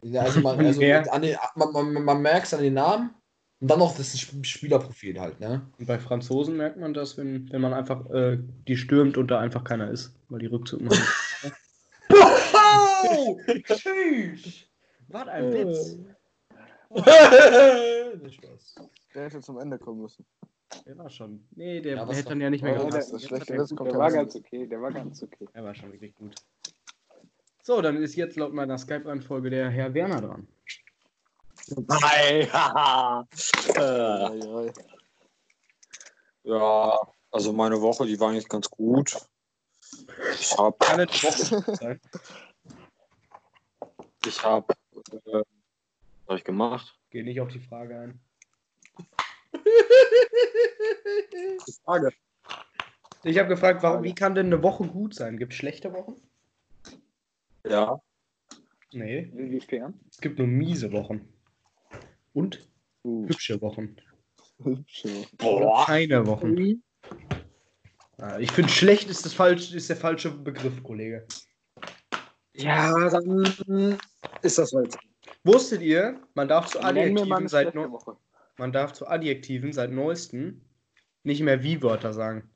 Ja, 0.03 0.23
Also 0.23 0.41
man, 0.41 0.59
also 0.67 0.81
an 0.81 1.23
den, 1.23 1.37
man, 1.57 1.73
man, 1.73 2.05
man 2.05 2.23
merkt 2.23 2.47
es 2.47 2.55
an 2.55 2.63
den 2.63 2.75
Namen 2.75 3.15
und 3.61 3.69
dann 3.71 3.79
noch 3.79 3.97
das 3.97 4.15
Sp- 4.17 4.43
Spielerprofil 4.45 5.21
halt, 5.21 5.39
ne? 5.41 5.67
Und 5.79 5.87
bei 5.87 5.99
Franzosen 5.99 6.57
merkt 6.57 6.79
man 6.79 6.95
das, 6.95 7.17
wenn, 7.19 7.51
wenn 7.53 7.61
man 7.61 7.75
einfach 7.75 8.09
äh, 8.11 8.39
die 8.67 8.77
stürmt 8.77 9.17
und 9.19 9.31
da 9.31 9.39
einfach 9.41 9.65
keiner 9.65 9.91
ist, 9.91 10.15
weil 10.29 10.41
die 10.41 10.47
Rückzug 10.47 10.81
machen. 10.81 11.03
Oh! 13.03 13.41
Tschüss! 13.65 14.67
Was 15.09 15.29
ein 15.29 15.53
Witz. 15.53 15.97
Nicht 18.23 18.35
Spaß. 18.37 18.75
Der 19.15 19.25
hätte 19.25 19.41
zum 19.41 19.59
Ende 19.59 19.79
kommen 19.79 20.03
müssen. 20.03 20.25
Der 20.87 20.97
war 20.99 21.11
schon. 21.11 21.47
Nee, 21.55 21.81
der 21.81 21.97
Ja, 21.97 22.09
hätte 22.09 22.31
dann 22.31 22.41
ja 22.41 22.51
nicht 22.51 22.63
mehr 22.63 22.81
Oh, 22.81 22.87
gepasst. 22.87 23.13
er 23.31 23.57
gut 23.59 23.77
kommt 23.77 23.89
Der 23.89 23.95
ja 23.95 23.99
war 23.99 24.11
ganz 24.11 24.35
okay, 24.37 24.67
der 24.67 24.81
war 24.81 24.91
ganz 24.91 25.23
okay. 25.23 25.47
Er 25.53 25.65
war 25.65 25.75
schon 25.75 25.93
wirklich 25.93 26.15
gut. 26.15 26.35
So, 27.63 27.81
dann 27.81 27.97
ist 28.03 28.17
jetzt 28.17 28.37
laut 28.37 28.53
meiner 28.53 28.79
Skype-Anfolge 28.79 29.51
der 29.51 29.71
Herr 29.71 29.93
Werner 29.95 30.21
dran. 30.21 30.49
Haha. 31.89 33.27
äh, 33.77 33.81
ei. 33.81 34.73
ja, 36.43 36.99
also 37.31 37.53
meine 37.53 37.81
Woche, 37.81 38.07
die 38.07 38.19
war 38.19 38.31
eigentlich 38.31 38.49
ganz 38.49 38.69
gut. 38.69 39.17
Ich 40.41 40.57
habe, 40.59 40.77
nicht 40.97 41.23
Woche 41.23 41.77
sein. 41.77 42.01
ich 44.27 44.43
habe, 44.45 44.73
äh, 45.13 45.19
was 45.33 45.45
habe 46.29 46.39
ich 46.39 46.45
gemacht? 46.45 46.99
Geh 47.11 47.23
nicht 47.23 47.41
auf 47.41 47.49
die 47.49 47.61
Frage 47.61 47.99
ein. 47.99 48.21
Frage. 51.85 52.13
Ich 53.25 53.39
habe 53.39 53.49
gefragt, 53.49 53.83
warum, 53.83 54.03
wie 54.03 54.15
kann 54.15 54.35
denn 54.35 54.47
eine 54.47 54.63
Woche 54.63 54.85
gut 54.87 55.15
sein? 55.15 55.39
Gibt 55.39 55.53
es 55.53 55.59
schlechte 55.59 55.93
Wochen? 55.93 56.17
Ja, 57.67 58.01
Nee, 58.95 59.21
Inwiefern? 59.37 59.99
es 60.11 60.19
gibt 60.19 60.39
nur 60.39 60.47
miese 60.49 60.93
Wochen. 60.93 61.27
Und 62.35 62.69
Uh, 63.05 63.27
hübsche 63.29 63.61
Wochen. 63.61 63.97
hübsch, 64.63 65.05
ja. 65.05 65.25
boah. 65.39 65.85
Keine 65.87 66.25
Wochen. 66.27 66.81
Ah, 68.19 68.39
Ich 68.39 68.53
finde, 68.53 68.71
schlecht 68.71 69.09
ist, 69.11 69.25
das 69.25 69.35
falsch, 69.35 69.73
ist 69.73 69.89
der 69.89 69.97
falsche 69.97 70.31
Begriff, 70.31 70.81
Kollege. 70.85 71.27
Ja, 72.55 73.09
dann 73.11 73.99
ist 74.43 74.59
das 74.59 74.73
halt. 74.73 74.97
Wusstet 75.45 75.83
ihr, 75.83 76.21
man 76.35 76.49
darf 76.49 76.67
zu 76.67 76.81
Adjektiven 76.81 77.49
seit 77.49 77.75
neu- 77.75 77.89
man 78.59 78.73
darf 78.73 78.93
zu 78.93 79.07
Adjektiven 79.09 79.73
seit 79.73 79.91
neuestem 79.91 80.61
nicht 81.25 81.41
mehr 81.41 81.63
Wie-Wörter 81.63 82.13
sagen. 82.13 82.51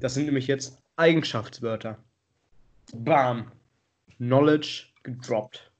Das 0.00 0.14
sind 0.14 0.26
nämlich 0.26 0.46
jetzt 0.46 0.78
Eigenschaftswörter. 0.96 1.98
Bam. 2.94 3.52
Knowledge 4.18 4.86
gedroppt. 5.02 5.70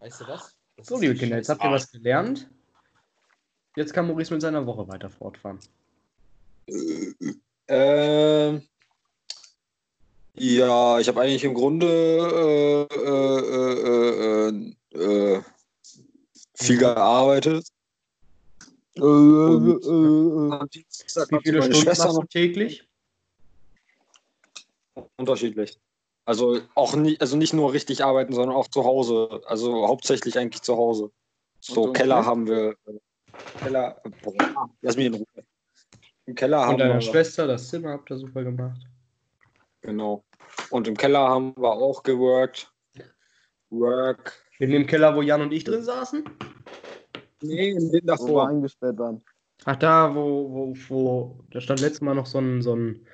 Weißt 0.00 0.20
du 0.20 0.28
was? 0.28 0.56
Das 0.76 0.86
So, 0.86 0.98
liebe 1.00 1.14
Kinder, 1.14 1.36
jetzt 1.36 1.48
habt 1.48 1.64
ihr 1.64 1.70
was 1.70 1.90
gelernt. 1.90 2.48
Jetzt 3.76 3.92
kann 3.92 4.06
Maurice 4.06 4.32
mit 4.32 4.42
seiner 4.42 4.66
Woche 4.66 4.86
weiter 4.88 5.10
fortfahren. 5.10 5.58
Ähm, 7.68 8.62
ja, 10.38 10.98
ich 10.98 11.08
habe 11.08 11.20
eigentlich 11.20 11.44
im 11.44 11.54
Grunde 11.54 11.86
äh, 11.86 12.94
äh, 12.94 14.50
äh, 14.98 14.98
äh, 14.98 15.36
äh, 15.36 15.42
viel 16.54 16.78
gearbeitet. 16.78 17.66
Äh, 18.96 19.00
äh, 19.02 19.04
äh, 19.04 20.68
Dienstag 20.68 21.30
Wie 21.30 21.38
viele 21.42 21.62
Stunden 21.62 21.82
Schwester 21.82 22.04
machst 22.04 22.16
du 22.16 22.20
noch 22.22 22.28
täglich? 22.28 22.84
unterschiedlich. 25.16 25.78
Also 26.24 26.60
auch 26.74 26.94
nicht, 26.94 27.20
also 27.20 27.36
nicht 27.36 27.52
nur 27.54 27.72
richtig 27.72 28.04
arbeiten, 28.04 28.32
sondern 28.32 28.54
auch 28.56 28.68
zu 28.68 28.84
Hause. 28.84 29.40
Also 29.46 29.86
hauptsächlich 29.88 30.38
eigentlich 30.38 30.62
zu 30.62 30.76
Hause. 30.76 31.10
So 31.60 31.92
Keller 31.92 32.24
haben 32.26 32.46
wir. 32.46 32.74
äh, 32.86 32.98
Keller. 33.62 34.00
Boah, 34.22 34.68
lass 34.82 34.96
mich 34.96 35.06
in 35.06 35.14
Ruhe. 35.14 35.26
Im 36.26 36.34
Keller 36.34 36.62
Und 36.62 36.66
haben 36.66 36.78
deiner 36.78 36.94
wir. 36.94 37.00
Schwester, 37.00 37.46
das 37.46 37.68
Zimmer 37.68 37.92
habt 37.92 38.10
ihr 38.10 38.18
super 38.18 38.44
gemacht. 38.44 38.80
Genau. 39.80 40.22
Und 40.70 40.88
im 40.88 40.96
Keller 40.96 41.28
haben 41.28 41.54
wir 41.56 41.70
auch 41.72 42.02
geworkt. 42.02 42.72
Work. 43.70 44.42
In 44.58 44.70
dem 44.70 44.86
Keller, 44.86 45.14
wo 45.14 45.22
Jan 45.22 45.42
und 45.42 45.52
ich 45.52 45.64
drin 45.64 45.82
saßen? 45.82 46.24
Nee, 47.42 47.70
in 47.70 47.78
den 47.78 47.88
wo 47.88 47.92
wir 47.92 48.02
davor. 48.02 48.48
eingesperrt 48.48 48.98
waren. 48.98 49.24
Ach, 49.64 49.76
da, 49.76 50.14
wo, 50.14 50.50
wo, 50.50 50.74
wo, 50.88 51.44
da 51.50 51.60
stand 51.60 51.80
letztes 51.80 52.00
Mal 52.00 52.14
noch 52.14 52.26
so 52.26 52.38
ein, 52.38 52.62
so 52.62 52.74
ein 52.74 53.06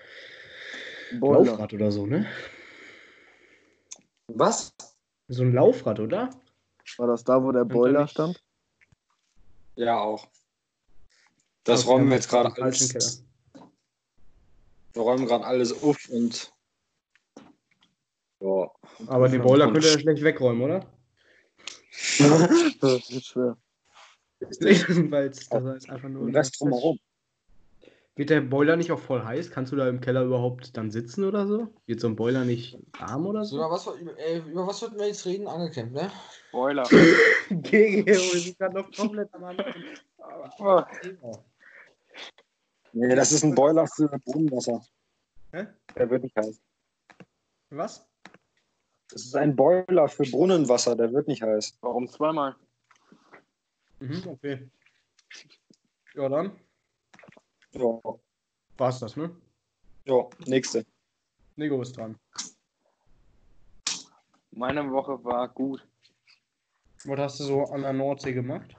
Boiler. 1.19 1.45
Laufrad 1.45 1.73
oder 1.73 1.91
so, 1.91 2.07
ne? 2.07 2.27
Was? 4.29 4.75
So 5.29 5.43
ein 5.43 5.53
Laufrad, 5.53 6.01
oder? 6.01 6.31
War 6.99 7.07
das 7.07 7.25
da, 7.25 7.43
wo 7.43 7.51
der 7.53 7.65
Boiler 7.65 8.07
stand? 8.07 8.43
Ja, 9.77 9.99
auch. 9.99 10.29
Das 11.65 11.83
Okay, 11.83 11.91
räumen 11.91 12.09
wir 12.09 12.17
jetzt 12.17 12.29
gerade 12.29 12.63
alles. 12.63 12.89
Keller. 12.93 13.69
Wir 14.93 15.03
räumen 15.03 15.27
gerade 15.27 15.45
alles 15.45 15.83
auf 15.83 16.09
und. 16.11 16.54
Ja. 18.45 18.71
Aber 19.07 19.29
die 19.29 19.37
Ja, 19.37 19.43
Boiler 19.43 19.67
und- 19.69 19.73
könnt 19.75 19.85
ihr 19.87 19.93
ja 19.93 19.99
schlecht 19.99 20.23
wegräumen, 20.23 20.63
oder? 20.63 20.87
Das 22.81 23.11
ist 23.11 23.27
schwer. 23.27 23.57
Weil 24.41 25.29
es 25.29 25.49
das 25.49 25.65
ist 25.77 25.91
einfach 25.91 26.09
nur. 26.09 26.27
Den 26.27 26.37
Rest 26.37 26.61
drumherum. 26.61 26.99
Wird 28.17 28.31
der 28.31 28.43
Boiler 28.43 28.77
nicht 28.77 28.93
auch 28.93 28.99
voll 28.99 29.25
heiß? 29.25 29.51
Kannst 29.51 29.73
du 29.73 29.77
da 29.77 29.89
im 29.89 30.01
Keller 30.01 30.23
überhaupt 30.25 30.77
dann 30.77 30.91
sitzen 30.91 31.25
oder 31.25 31.47
so? 31.49 31.69
Wird 31.87 32.01
so 32.01 32.07
ein 32.09 32.15
Boiler 32.17 32.45
nicht 32.45 32.79
warm 32.99 33.27
oder 33.27 33.45
So, 33.45 33.57
so? 33.57 33.63
über, 33.65 33.71
was, 33.71 33.87
über, 34.01 34.19
äh, 34.19 34.39
über 34.39 34.67
was 34.67 34.83
wollten 34.83 34.99
wir 34.99 35.07
jetzt 35.09 35.25
reden? 35.27 35.49
Angecampt, 35.49 35.93
ne? 35.95 36.11
Boiler. 36.53 36.85
Gegen 37.51 38.07
wir 38.07 38.15
sind 38.19 38.59
gerade 38.59 38.75
noch 38.75 38.93
komplett 38.93 39.33
am 39.35 39.45
Anfang. 39.45 39.75
Nee, 42.93 43.15
das 43.17 43.33
ist 43.33 43.43
ein 43.45 43.55
Boiler 43.55 43.87
für 43.89 44.09
Brunnenwasser. 44.25 44.85
Hä? 45.53 45.67
Der 45.97 46.11
wird 46.11 46.23
nicht 46.23 46.37
heiß. 46.37 46.61
Was? 47.71 48.07
Das 49.15 49.25
ist 49.27 49.37
ein 49.37 49.55
Boiler 49.55 50.09
für 50.09 50.25
Brunnenwasser, 50.25 50.97
der 50.97 51.13
wird 51.13 51.29
nicht 51.29 51.41
heiß. 51.41 51.79
warum 51.83 52.09
zweimal? 52.09 52.57
Mhm, 54.01 54.23
okay. 54.27 54.69
Ja, 56.15 56.29
dann 56.29 56.59
Ja, 57.71 58.01
war's 58.77 58.99
das, 58.99 59.15
ne? 59.17 59.31
ja 60.05 60.29
nächste. 60.49 60.85
Nico 61.55 61.81
ist 61.81 61.97
dran. 61.97 62.19
Meine 64.51 64.91
Woche 64.91 65.23
war 65.25 65.49
gut. 65.49 65.87
Was 67.05 67.19
hast 67.21 67.39
du 67.41 67.45
so 67.45 67.63
an 67.67 67.83
der 67.83 67.93
Nordsee 67.93 68.33
gemacht? 68.33 68.77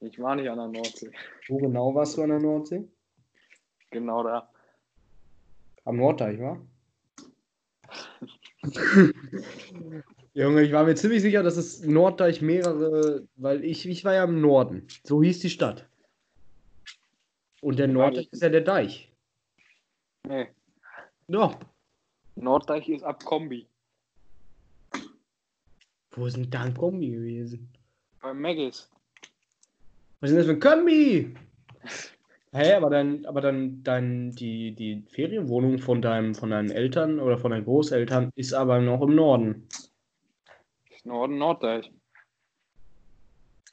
Ich 0.00 0.18
war 0.20 0.36
nicht 0.36 0.48
an 0.48 0.56
der 0.56 0.68
Nordsee. 0.68 1.12
Wo 1.48 1.58
genau 1.58 1.94
warst 1.94 2.16
du 2.16 2.22
an 2.22 2.30
der 2.30 2.40
Nordsee? 2.40 2.88
Genau 3.90 4.22
da. 4.22 4.50
Am 5.84 5.96
Norddeich, 5.98 6.40
wa? 6.40 6.58
Junge, 10.34 10.62
ich 10.62 10.72
war 10.72 10.84
mir 10.84 10.94
ziemlich 10.94 11.22
sicher, 11.22 11.42
dass 11.42 11.56
es 11.56 11.84
Norddeich 11.84 12.42
mehrere, 12.42 13.26
weil 13.36 13.64
ich, 13.64 13.88
ich 13.88 14.04
war 14.04 14.14
ja 14.14 14.24
im 14.24 14.40
Norden. 14.40 14.86
So 15.04 15.22
hieß 15.22 15.40
die 15.40 15.50
Stadt. 15.50 15.88
Und 17.60 17.78
der 17.78 17.88
Norddeich 17.88 18.28
ist 18.30 18.42
ja 18.42 18.48
der 18.48 18.62
Deich. 18.62 19.12
Nee. 20.26 20.48
Doch. 21.28 21.58
Norddeich 22.36 22.88
ist 22.88 23.04
ab 23.04 23.24
Kombi. 23.24 23.66
Wo 26.10 26.26
ist 26.26 26.36
denn 26.36 26.50
da 26.50 26.62
ein 26.62 26.74
Kombi 26.74 27.10
gewesen? 27.10 27.68
Bei 28.20 28.34
Maggis. 28.34 28.90
Was 30.20 30.30
ist 30.30 30.36
denn 30.36 30.38
das 30.38 30.46
für 30.46 30.52
ein 30.52 30.60
Kombi? 30.60 31.34
Hä, 32.54 32.74
aber 32.74 32.88
dann, 32.88 33.26
aber 33.26 33.40
dann, 33.40 33.82
dann 33.82 34.30
die, 34.30 34.74
die 34.76 35.04
Ferienwohnung 35.10 35.78
von 35.78 36.00
deinem, 36.00 36.34
von 36.36 36.50
deinen 36.50 36.70
Eltern 36.70 37.18
oder 37.18 37.36
von 37.36 37.50
deinen 37.50 37.64
Großeltern 37.64 38.30
ist 38.36 38.54
aber 38.54 38.80
noch 38.80 39.02
im 39.02 39.14
Norden. 39.16 39.68
Norden, 41.02 41.36
Norddeich. 41.36 41.90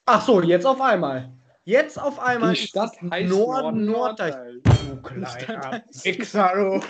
Ach 0.05 0.21
so, 0.25 0.41
jetzt 0.41 0.65
auf 0.65 0.81
einmal. 0.81 1.31
Jetzt 1.63 2.01
auf 2.01 2.19
einmal 2.19 2.55
Die 2.55 2.61
Stadt 2.67 2.91
es 3.01 3.11
heißt 3.11 3.29
Norden, 3.29 3.85
Norden, 3.85 3.85
Norddeich. 3.85 4.33
Norddeich. 4.35 4.89
Du 4.89 5.01
kleiner 5.01 5.83
Wichser. 6.03 6.81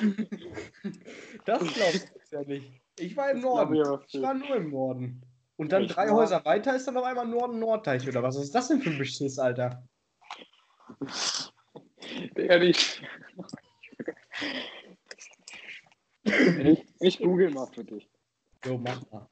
Das 1.45 1.59
glaubst 1.59 2.09
du 2.31 2.35
ja 2.37 2.43
nicht. 2.45 2.71
Ich 2.99 3.17
war 3.17 3.31
im 3.31 3.41
Das 3.41 3.43
Norden. 3.43 3.75
ich 4.07 4.21
war 4.21 4.33
nur 4.33 4.55
im 4.55 4.71
Norden. 4.71 5.21
Und 5.57 5.71
dann 5.73 5.83
Ich 5.83 5.91
drei 5.91 6.07
war- 6.07 6.15
Häuser 6.15 6.43
weiter 6.45 6.73
ist 6.75 6.87
dann 6.87 6.95
auf 6.95 7.03
einmal 7.03 7.27
Norden, 7.27 7.59
Norddeich 7.59 8.07
oder 8.07 8.23
was 8.23 8.37
ist 8.37 8.55
das 8.55 8.69
denn 8.69 8.81
für 8.81 8.91
ein 8.91 8.97
Beschiss, 8.97 9.37
Alter? 9.37 9.83
Digga, 12.37 12.57
nicht. 12.59 13.01
ich, 16.23 16.85
ich 16.99 17.19
google 17.19 17.51
mal 17.51 17.67
für 17.67 17.83
dich. 17.83 18.09
Jo, 18.65 18.77
mach 18.77 19.01
mal. 19.11 19.27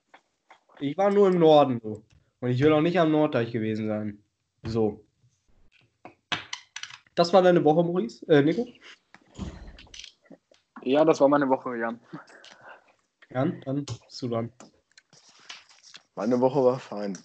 Ich 0.79 0.97
war 0.97 1.11
nur 1.11 1.27
im 1.27 1.39
Norden, 1.39 1.79
du. 1.79 2.03
Und 2.39 2.49
ich 2.49 2.61
will 2.61 2.71
auch 2.71 2.81
nicht 2.81 2.99
am 2.99 3.11
Norddeich 3.11 3.51
gewesen 3.51 3.88
sein. 3.88 4.23
So. 4.63 5.03
Das 7.15 7.33
war 7.33 7.41
deine 7.41 7.63
Woche, 7.63 7.83
Maurice? 7.83 8.25
Äh, 8.27 8.41
Nico? 8.41 8.67
Ja, 10.83 11.03
das 11.03 11.19
war 11.19 11.27
meine 11.27 11.49
Woche, 11.49 11.77
Jan. 11.77 11.99
Jan, 13.29 13.61
dann 13.61 13.85
bist 13.85 14.21
du 14.21 14.29
dran. 14.29 14.51
Meine 16.15 16.39
Woche 16.39 16.63
war 16.63 16.79
fein. 16.79 17.17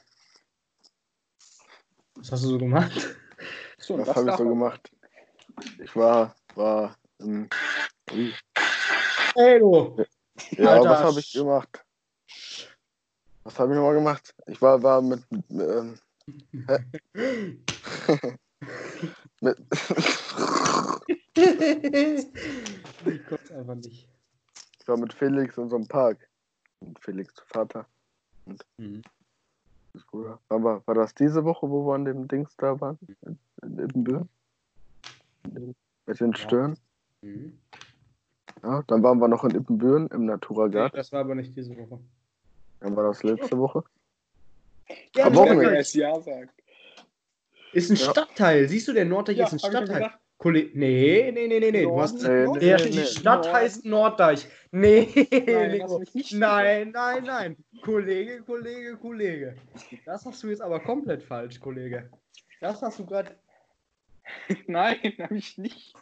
Was 2.16 2.32
hast 2.32 2.44
du 2.44 2.48
so 2.48 2.58
gemacht? 2.58 3.16
So, 3.78 3.98
Was 3.98 4.16
habe 4.16 4.30
ich 4.30 4.36
so 4.36 4.48
gemacht? 4.48 4.93
Ich 5.82 5.94
war, 5.96 6.34
war, 6.54 6.96
ähm. 7.20 7.48
Hey, 9.34 9.58
du! 9.58 9.96
ja, 10.52 10.70
Alter, 10.70 10.90
was 10.90 11.00
habe 11.00 11.20
ich 11.20 11.32
gemacht? 11.32 11.84
Was 13.44 13.58
habe 13.58 13.72
ich 13.72 13.76
nochmal 13.76 13.94
gemacht? 13.94 14.34
Ich 14.46 14.60
war, 14.62 14.82
war 14.82 15.02
mit, 15.02 15.22
ähm, 15.50 15.98
mit, 19.40 19.58
ich 21.36 23.26
konnte 23.26 23.54
einfach 23.54 23.74
nicht. 23.74 24.08
ich 24.80 24.88
war 24.88 24.96
mit 24.96 25.12
Felix 25.12 25.58
in 25.58 25.68
so 25.68 25.76
einem 25.76 25.86
Park. 25.86 26.30
Mit 26.80 26.98
Felix 27.00 27.34
Vater. 27.46 27.86
Mhm. 28.78 29.02
das 29.92 30.04
Bruder. 30.06 30.40
Aber 30.48 30.82
war 30.86 30.94
das 30.94 31.14
diese 31.14 31.44
Woche, 31.44 31.68
wo 31.68 31.86
wir 31.86 31.94
an 31.94 32.04
dem 32.04 32.26
Dings 32.28 32.56
da 32.56 32.80
waren? 32.80 32.98
In, 33.22 33.38
in 33.62 33.78
Ibbenbüren? 33.78 34.28
Mit 36.06 36.20
den 36.20 36.34
Stören? 36.34 36.78
Mhm. 37.22 37.58
Ja, 38.62 38.82
dann 38.86 39.02
waren 39.02 39.18
wir 39.18 39.28
noch 39.28 39.44
in 39.44 39.50
Ippenbüren 39.54 40.08
im 40.08 40.26
Natura 40.26 40.68
Nee, 40.68 40.88
das 40.96 41.12
war 41.12 41.20
aber 41.20 41.34
nicht 41.34 41.56
diese 41.56 41.76
Woche. 41.76 42.00
Dann 42.80 42.96
war 42.96 43.04
das 43.04 43.22
letzte 43.22 43.58
Woche. 43.58 43.84
Ja, 45.14 45.26
Am 45.26 45.32
Wenn 45.32 45.38
Wochenende. 45.40 45.78
es 45.78 45.94
Ja 45.94 46.18
sagt. 46.20 46.54
Ist 47.72 47.90
ein 47.90 47.96
Ja. 47.96 48.10
Stadtteil. 48.10 48.68
Siehst 48.68 48.88
du, 48.88 48.92
der 48.92 49.04
Norddeich 49.04 49.38
ist 49.38 49.52
ein 49.52 49.56
ich 49.56 49.66
Stadtteil. 49.66 50.10
Kollege, 50.36 50.78
nee, 50.78 51.30
nee, 51.32 51.46
nee, 51.46 51.60
nee, 51.60 51.70
nee. 51.70 51.82
Du 51.84 52.00
hast 52.00 52.22
Nee, 52.22 52.46
nee, 52.48 52.58
der, 52.58 52.76
nee, 52.78 52.90
die 52.90 52.98
nee. 52.98 53.04
Stadt 53.04 53.50
heißt 53.52 53.84
Norddeich. 53.84 54.46
Nee, 54.72 55.08
Nein, 55.30 55.80
nein, 56.32 56.90
nein, 56.92 57.24
nein. 57.24 57.56
Kollege, 57.82 58.42
Kollege, 58.42 58.96
Kollege. 58.96 59.54
Das 60.04 60.26
hast 60.26 60.42
du 60.42 60.48
jetzt 60.48 60.60
aber 60.60 60.80
komplett 60.80 61.22
falsch, 61.22 61.60
Kollege. 61.60 62.10
Das 62.60 62.82
hast 62.82 62.98
du 62.98 63.06
gerade. 63.06 63.36
Nein, 64.66 64.98
habe 65.18 65.36
ich 65.36 65.58
nicht. 65.58 65.94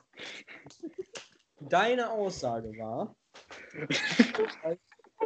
Deine 1.61 2.11
Aussage 2.11 2.69
war, 2.79 3.15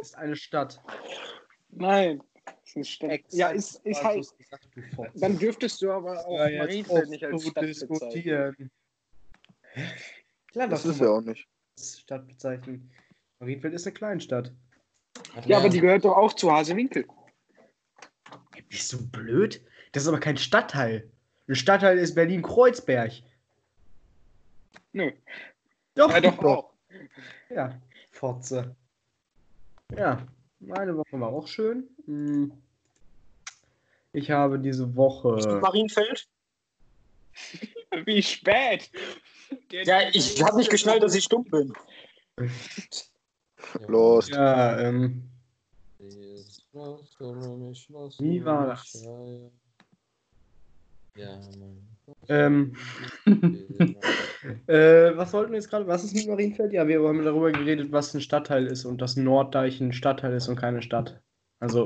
ist 0.01 0.15
eine 0.15 0.35
Stadt. 0.35 0.81
Nein. 1.69 2.21
Das 2.45 2.55
ist 2.65 2.75
eine 2.75 2.85
Stadt. 2.85 3.21
Ja, 3.33 3.49
ist, 3.49 3.85
ist 3.85 4.03
halt. 4.03 4.27
Dann 5.15 5.37
dürftest 5.37 5.81
du 5.81 5.91
aber 5.91 6.25
auch 6.25 6.39
Ja, 6.47 6.59
Marienfeld 6.59 7.09
nicht 7.09 7.23
als 7.25 7.43
Stadt 7.43 7.53
zu 7.75 7.87
bezeichnen. 7.87 7.89
diskutieren. 7.89 8.71
Klar, 10.51 10.67
Das 10.67 10.83
das 10.83 10.95
ist 10.95 11.01
ja 11.01 11.09
auch 11.09 11.21
nicht. 11.21 11.47
Stadt 11.79 12.27
bezeichnen. 12.27 12.91
Marienfeld 13.39 13.73
ist 13.73 13.85
eine 13.85 13.93
Kleinstadt. 13.93 14.53
Ja, 15.45 15.57
aber 15.57 15.69
die 15.69 15.81
gehört 15.81 16.05
doch 16.05 16.15
auch 16.15 16.33
zu 16.33 16.51
Hasewinkel. 16.51 17.05
Bist 18.69 18.93
du 18.93 19.09
blöd? 19.09 19.63
Das 19.91 20.03
ist 20.03 20.09
aber 20.09 20.19
kein 20.19 20.37
Stadtteil. 20.37 21.09
Ein 21.47 21.55
Stadtteil 21.55 21.97
ist 21.97 22.15
Berlin-Kreuzberg. 22.15 23.11
Nö. 24.93 25.11
Doch, 25.95 26.11
Ja, 26.11 26.19
doch 26.19 26.39
auch. 26.39 26.73
Ja, 27.49 27.79
Fotze. 28.11 28.75
Ja, 29.95 30.27
meine 30.59 30.97
Woche 30.97 31.19
war 31.19 31.29
auch 31.29 31.47
schön. 31.47 31.87
Hm. 32.05 32.51
Ich 34.13 34.31
habe 34.31 34.59
diese 34.59 34.95
Woche. 34.95 35.59
Marienfeld? 35.61 36.27
Wie 38.05 38.21
spät? 38.21 38.89
Ja, 39.71 40.09
ich 40.11 40.43
habe 40.43 40.57
nicht 40.57 40.69
geschnallt, 40.69 41.03
dass 41.03 41.15
ich 41.15 41.23
stumm 41.23 41.43
bin. 41.45 41.73
Los. 43.87 44.29
Ja, 44.29 44.79
ähm, 44.79 45.29
Wie 48.19 48.45
war 48.45 48.67
das? 48.67 49.07
Ja, 51.17 51.39
Mann. 51.57 51.87
ähm, 52.29 52.75
äh, 54.67 55.17
was 55.17 55.33
wollten 55.33 55.51
wir 55.51 55.57
jetzt 55.57 55.69
gerade? 55.69 55.87
Was 55.87 56.03
ist 56.03 56.13
mit 56.13 56.27
Marienfeld? 56.27 56.73
Ja, 56.73 56.87
wir 56.87 57.01
haben 57.01 57.23
darüber 57.23 57.51
geredet, 57.51 57.91
was 57.91 58.13
ein 58.13 58.21
Stadtteil 58.21 58.67
ist 58.67 58.85
und 58.85 59.01
dass 59.01 59.15
Norddeich 59.15 59.81
ein 59.81 59.93
Stadtteil 59.93 60.33
ist 60.33 60.47
und 60.47 60.57
keine 60.57 60.83
Stadt. 60.83 61.19
Also, 61.59 61.85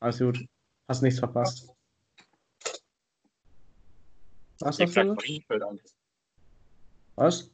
alles 0.00 0.18
gut. 0.18 0.44
Hast 0.88 1.02
nichts 1.02 1.20
verpasst. 1.20 1.68
Was 4.58 4.80
hast 4.80 4.96
du? 4.96 5.04
Marienfeld 5.04 5.62
an. 5.62 5.80
Was? 7.14 7.50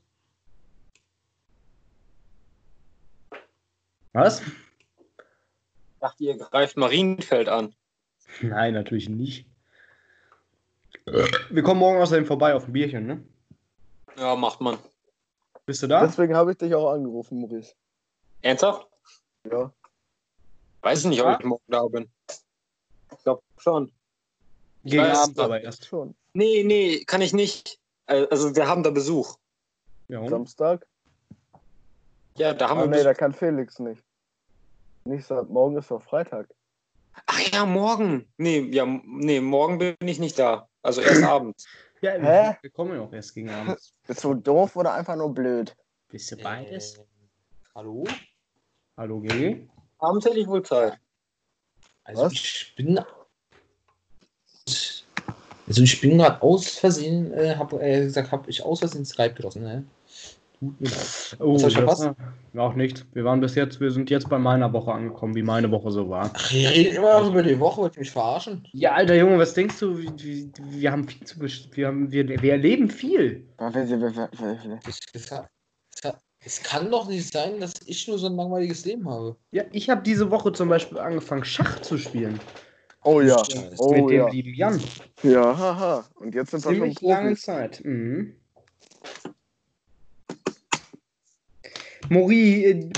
Was? 4.14 4.40
Ich 4.40 5.98
dachte, 6.00 6.24
ihr 6.24 6.38
greift 6.38 6.78
Marienfeld 6.78 7.48
an. 7.48 7.74
Nein, 8.40 8.72
natürlich 8.72 9.10
nicht. 9.10 9.51
Wir 11.06 11.62
kommen 11.62 11.80
morgen 11.80 12.00
außerdem 12.00 12.26
vorbei 12.26 12.54
auf 12.54 12.66
ein 12.66 12.72
Bierchen, 12.72 13.06
ne? 13.06 13.24
Ja, 14.16 14.36
macht 14.36 14.60
man. 14.60 14.78
Bist 15.66 15.82
du 15.82 15.86
da? 15.86 16.04
Deswegen 16.06 16.34
habe 16.36 16.52
ich 16.52 16.58
dich 16.58 16.74
auch 16.74 16.90
angerufen, 16.92 17.40
Maurice. 17.40 17.74
Ernsthaft? 18.42 18.86
Ja. 19.50 19.72
Weiß 20.82 21.04
nicht, 21.04 21.22
ob 21.22 21.38
ich 21.40 21.46
morgen 21.46 21.62
da 21.68 21.86
bin. 21.86 22.10
Ich 23.10 23.22
glaube 23.22 23.42
schon. 23.58 23.92
Gegen 24.84 25.04
Abend 25.04 25.38
aber 25.38 25.60
erst. 25.60 25.84
Schon. 25.86 26.14
Nee, 26.34 26.64
nee, 26.64 27.04
kann 27.04 27.20
ich 27.20 27.32
nicht. 27.32 27.78
Äh, 28.06 28.26
Also 28.30 28.54
wir 28.54 28.66
haben 28.66 28.82
da 28.82 28.90
Besuch. 28.90 29.36
Ja, 30.08 30.18
und? 30.20 30.28
Samstag? 30.28 30.86
Ja, 32.36 32.52
da 32.54 32.68
haben 32.68 32.78
Ah, 32.78 32.82
wir 32.82 32.88
nee, 32.88 32.92
Besuch. 32.96 33.04
da 33.04 33.14
kann 33.14 33.32
Felix 33.32 33.78
nicht. 33.78 34.02
Nicht 35.04 35.28
morgen 35.30 35.76
ist 35.76 35.90
doch 35.90 36.02
Freitag. 36.02 36.48
Ach 37.26 37.40
ja, 37.52 37.66
morgen. 37.66 38.32
Nee, 38.36 38.60
ja, 38.70 38.86
nee, 38.86 39.40
morgen 39.40 39.78
bin 39.78 39.96
ich 40.00 40.18
nicht 40.18 40.38
da. 40.38 40.68
Also 40.82 41.00
erst 41.00 41.22
abends. 41.24 41.66
Ja, 42.00 42.12
Hä? 42.12 42.56
wir 42.60 42.70
kommen 42.70 42.94
ja 42.94 43.00
auch 43.00 43.12
erst 43.12 43.34
gegen 43.34 43.50
Abend. 43.50 43.78
Bist 44.06 44.24
du 44.24 44.34
doof 44.34 44.76
oder 44.76 44.94
einfach 44.94 45.16
nur 45.16 45.32
blöd? 45.32 45.74
Bist 46.08 46.32
du 46.32 46.36
beides? 46.36 46.98
Äh, 46.98 47.04
hallo? 47.74 48.04
Hallo, 48.96 49.20
GG? 49.20 49.68
Abends 49.98 50.26
hätte 50.26 50.38
ich 50.38 50.46
wohl 50.46 50.62
Zeit. 50.62 50.98
Also 52.04 52.24
Was? 52.24 52.32
ich 52.32 52.74
bin. 52.76 53.00
Also 55.68 55.82
ich 55.82 56.00
bin 56.00 56.18
gerade 56.18 56.42
aus 56.42 56.76
Versehen, 56.76 57.32
äh, 57.32 57.54
hab 57.56 57.72
äh, 57.72 58.00
gesagt, 58.04 58.32
habe 58.32 58.50
ich 58.50 58.62
aus 58.62 58.80
Versehen 58.80 59.04
Skype 59.04 59.34
geschlossen, 59.34 59.62
ne? 59.62 59.84
Mir 60.62 60.88
leid. 60.88 61.36
Oh, 61.40 61.54
Was 61.54 61.62
ich 61.62 61.74
das 61.74 61.74
verpasst? 61.74 62.04
war- 62.54 62.64
Auch 62.64 62.74
nicht. 62.74 63.04
Wir 63.14 63.24
waren 63.24 63.40
bis 63.40 63.56
jetzt, 63.56 63.80
wir 63.80 63.90
sind 63.90 64.10
jetzt 64.10 64.28
bei 64.28 64.38
meiner 64.38 64.72
Woche 64.72 64.92
angekommen, 64.92 65.34
wie 65.34 65.42
meine 65.42 65.70
Woche 65.72 65.90
so 65.90 66.08
war. 66.08 66.30
Ach, 66.32 66.52
ihr 66.52 66.70
redet 66.70 66.94
immer 66.94 67.20
noch 67.20 67.30
über 67.30 67.42
die 67.42 67.58
Woche, 67.58 67.80
wollt 67.80 67.96
ihr 67.96 68.00
mich 68.00 68.12
verarschen? 68.12 68.68
Ja, 68.72 68.92
alter 68.92 69.16
Junge, 69.16 69.38
was 69.38 69.54
denkst 69.54 69.78
du? 69.80 69.98
Wir, 69.98 70.12
wir, 70.16 70.50
wir 70.70 70.92
haben 70.92 71.08
viel 71.08 71.26
zu 71.26 71.40
wir 71.40 71.86
haben 71.88 72.12
wir, 72.12 72.28
wir 72.28 72.52
erleben 72.52 72.88
viel. 72.90 73.44
Es, 76.44 76.62
kann, 76.62 76.90
doch 76.90 77.08
nicht 77.08 77.32
sein, 77.32 77.58
dass 77.58 77.74
ich 77.86 78.06
nur 78.06 78.18
so 78.18 78.26
ein 78.26 78.36
langweiliges 78.36 78.84
Leben 78.84 79.08
habe. 79.08 79.36
Ja, 79.50 79.64
ich 79.72 79.90
habe 79.90 80.02
diese 80.02 80.30
Woche 80.30 80.52
zum 80.52 80.68
Beispiel 80.68 80.98
angefangen, 80.98 81.44
Schach 81.44 81.80
zu 81.80 81.98
spielen. 81.98 82.38
Oh 83.04 83.20
ja, 83.20 83.36
oh 83.78 83.90
mit 83.90 84.10
dem 84.10 84.16
ja. 84.16 84.28
lieben 84.28 84.54
Jan. 84.54 84.80
Ja, 85.24 85.56
haha. 85.58 86.04
Und 86.14 86.34
jetzt 86.36 86.52
sind 86.52 86.64
wir 86.64 86.70
schon 86.70 86.74
Ziemlich 86.74 87.00
lange 87.00 87.28
Profis. 87.30 87.42
Zeit. 87.42 87.84
Mhm. 87.84 88.36
Mori, 92.12 92.64
äh, 92.66 92.90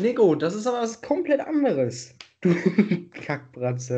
Nico, 0.00 0.34
das 0.34 0.54
ist 0.54 0.66
aber 0.66 0.80
was 0.80 1.02
komplett 1.02 1.40
anderes. 1.40 2.14
Du 2.40 2.54
Kackbratze. 3.26 3.96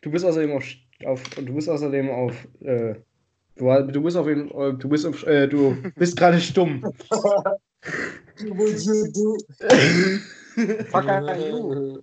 Du 0.00 0.10
bist 0.10 0.24
außerdem 0.24 0.52
auf, 0.52 0.64
auf 1.04 1.22
du 1.34 1.54
bist 1.54 1.68
außerdem 1.68 2.08
auf 2.08 2.48
äh, 2.60 2.94
du, 3.56 3.82
du 3.92 4.02
bist 4.02 4.16
auf 4.16 4.26
jeden 4.26 4.50
äh, 4.50 4.72
du 4.72 4.88
bist 4.88 5.04
auf, 5.04 5.26
äh, 5.26 5.46
du 5.46 5.76
bist 5.96 6.16
gerade 6.16 6.40
stumm. 6.40 6.82
Fuck 10.90 11.04
you. 11.36 12.02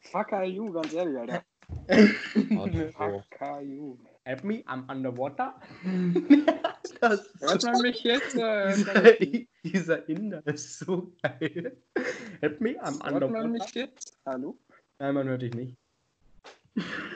Fuck 0.00 0.32
you, 0.46 0.72
ganz 0.72 0.94
ehrlich, 0.94 1.18
Alter. 1.18 1.42
Fuck 2.96 3.62
you. 3.62 3.98
Help 4.30 4.44
me, 4.44 4.62
I'm 4.68 4.84
underwater. 4.88 5.54
das 7.00 7.28
Hört 7.40 7.64
man 7.64 7.82
mich 7.82 8.04
jetzt? 8.04 8.36
Äh, 8.36 8.76
dieser, 9.64 9.64
dieser 9.64 10.08
Inder 10.08 10.46
ist 10.46 10.78
so 10.78 11.12
geil. 11.20 11.76
Help 12.40 12.60
me, 12.60 12.80
I'm 12.80 13.02
hört 13.02 13.02
man 13.02 13.14
underwater. 13.24 13.48
mich 13.48 13.74
jetzt? 13.74 14.16
Hallo? 14.24 14.56
Nein, 15.00 15.14
man 15.14 15.26
hört 15.26 15.42
dich 15.42 15.52
nicht. 15.54 15.76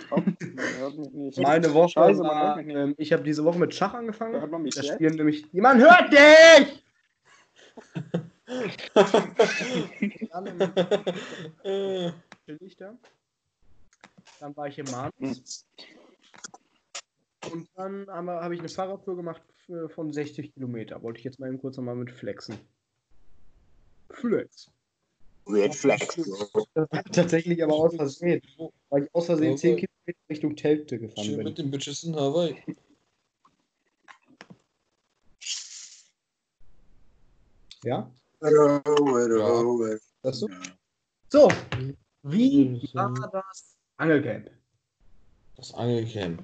Stopp. 0.06 0.24
Man 0.26 0.58
hört 0.78 0.98
mich 0.98 1.12
nicht. 1.12 1.38
Meine 1.38 1.72
Woche 1.72 1.90
Scheiße, 1.90 2.18
war, 2.20 2.46
hört 2.46 2.56
mich 2.56 2.66
nicht. 2.66 2.76
ähm, 2.78 2.94
ich 2.98 3.12
habe 3.12 3.22
diese 3.22 3.44
Woche 3.44 3.60
mit 3.60 3.72
Schach 3.72 3.94
angefangen. 3.94 4.40
Hört 4.40 4.50
man 4.50 4.62
mich 4.62 4.74
Da 4.74 4.82
jetzt? 4.82 4.94
spielen 4.94 5.14
nämlich. 5.14 5.46
Jemand 5.52 5.80
hört 5.82 6.12
dich! 6.12 6.82
Chill 12.44 12.58
ich 12.60 12.76
da. 12.76 12.92
Dann 14.40 14.56
war 14.56 14.66
ich 14.66 14.80
im 14.80 14.86
Martins. 14.90 15.64
Und 17.52 17.68
dann 17.74 18.06
habe 18.08 18.32
hab 18.32 18.52
ich 18.52 18.60
eine 18.60 18.68
Fahrradtour 18.68 19.16
gemacht 19.16 19.42
von 19.88 20.12
60 20.12 20.54
Kilometer. 20.54 21.02
Wollte 21.02 21.18
ich 21.18 21.24
jetzt 21.24 21.38
mal 21.40 21.48
eben 21.48 21.60
kurz 21.60 21.76
nochmal 21.76 21.96
mit 21.96 22.10
flexen. 22.10 22.58
Flex. 24.10 24.70
Red 25.46 25.74
Flags. 25.74 26.16
Das 26.74 26.90
war 26.90 27.04
tatsächlich 27.04 27.62
aber 27.62 27.74
aus 27.74 27.94
Versehen. 27.94 28.40
Weil 28.88 29.04
ich 29.04 29.14
aus 29.14 29.26
Versehen 29.26 29.52
Okay. 29.52 29.58
10 29.58 29.76
Kilometer 29.76 30.30
Richtung 30.30 30.56
Telgte 30.56 30.98
gefahren 30.98 31.24
Schön 31.24 31.36
bin. 31.36 31.44
mit 31.44 31.58
den 31.58 31.70
Bitches 31.70 32.04
in 32.04 32.16
Hawaii. 32.16 32.62
Ja? 37.84 38.10
Ja. 38.40 38.82
Das 40.22 40.40
so? 40.40 40.48
So, 41.28 41.48
wie 42.22 42.88
war 42.94 43.12
das 43.32 43.76
Angelcamp? 43.96 44.50
Das 45.64 45.72
Angelcamp. 45.74 46.42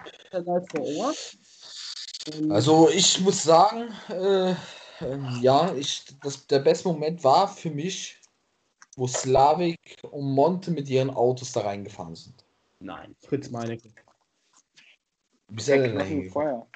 Und 2.32 2.50
Also 2.50 2.88
ich 2.88 3.20
muss 3.20 3.42
sagen, 3.42 3.92
äh, 4.08 4.54
ähm, 5.02 5.38
ja, 5.42 5.74
ich, 5.74 6.04
das, 6.22 6.46
der 6.46 6.60
beste 6.60 6.88
Moment 6.88 7.22
war 7.22 7.46
für 7.46 7.70
mich, 7.70 8.18
wo 8.96 9.06
Slavik 9.06 9.98
und 10.10 10.32
Monte 10.32 10.70
mit 10.70 10.88
ihren 10.88 11.10
Autos 11.10 11.52
da 11.52 11.60
reingefahren 11.60 12.14
sind. 12.14 12.46
Nein, 12.78 13.14
Fritz 13.20 13.50
Meinecke. 13.50 13.90
Bis 15.48 15.68
er 15.68 15.82
denn 15.82 16.30
Feuer. 16.30 16.66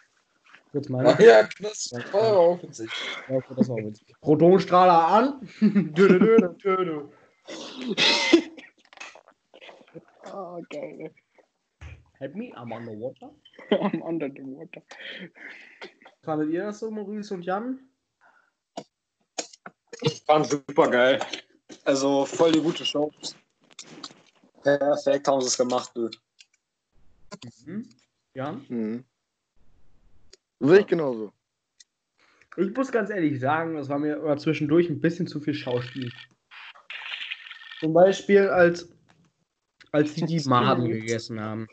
Fritz 0.71 0.89
Ah, 0.89 0.93
Meinecke. 0.93 1.27
ja, 1.27 1.49
das 1.61 1.93
war 2.13 2.27
ja 2.27 2.33
auch 2.35 2.63
witzig. 2.63 2.91
Ja, 3.29 3.37
okay, 3.37 3.55
das 3.57 3.69
war 3.71 3.77
witzig. 3.79 4.15
Protonstrahler 4.21 5.07
an. 5.09 5.49
Dö, 5.95 6.09
dö, 6.09 6.19
dö, 6.19 6.37
dö, 6.37 6.55
dö, 6.59 6.85
dö. 6.85 7.09
Ah, 10.25 10.59
geil. 10.69 11.15
Help 12.21 12.35
me, 12.35 12.53
I'm 12.57 12.73
on 12.73 12.85
the 12.85 12.93
water. 12.93 13.31
I'm 13.71 14.03
under 14.03 14.29
the 14.29 14.43
water. 14.43 14.83
Fandet 16.23 16.51
ihr 16.51 16.65
das 16.65 16.81
so, 16.81 16.91
Maurice 16.91 17.35
und 17.35 17.43
Jan? 17.43 17.81
Fand 20.27 20.47
super 20.47 20.91
geil. 20.91 21.21
Also 21.85 22.25
voll 22.25 22.53
die 22.53 22.61
gute 22.61 22.85
Show. 22.85 23.13
Perfekt 24.63 25.29
haben 25.29 25.41
sie 25.41 25.49
es 25.49 25.59
gemacht, 25.59 25.91
du. 25.95 26.09
Mhm. 27.67 27.89
Jan? 28.35 28.65
Mhm. 28.69 29.05
Sehe 30.61 30.81
ich 30.81 30.87
genauso. 30.87 31.33
Ich 32.57 32.75
muss 32.75 32.93
ganz 32.93 33.11
ehrlich 33.11 33.41
sagen, 33.41 33.75
das 33.75 33.89
war 33.89 33.99
mir 33.99 34.17
aber 34.17 34.37
zwischendurch 34.37 34.89
ein 34.89 35.01
bisschen 35.01 35.27
zu 35.27 35.41
viel 35.41 35.55
Schauspiel. 35.55 36.11
Zum 37.81 37.93
Beispiel, 37.93 38.49
als, 38.49 38.89
als 39.91 40.15
die 40.15 40.25
die 40.25 40.49
Maden 40.49 40.89
gegessen 40.89 41.41
haben. 41.41 41.67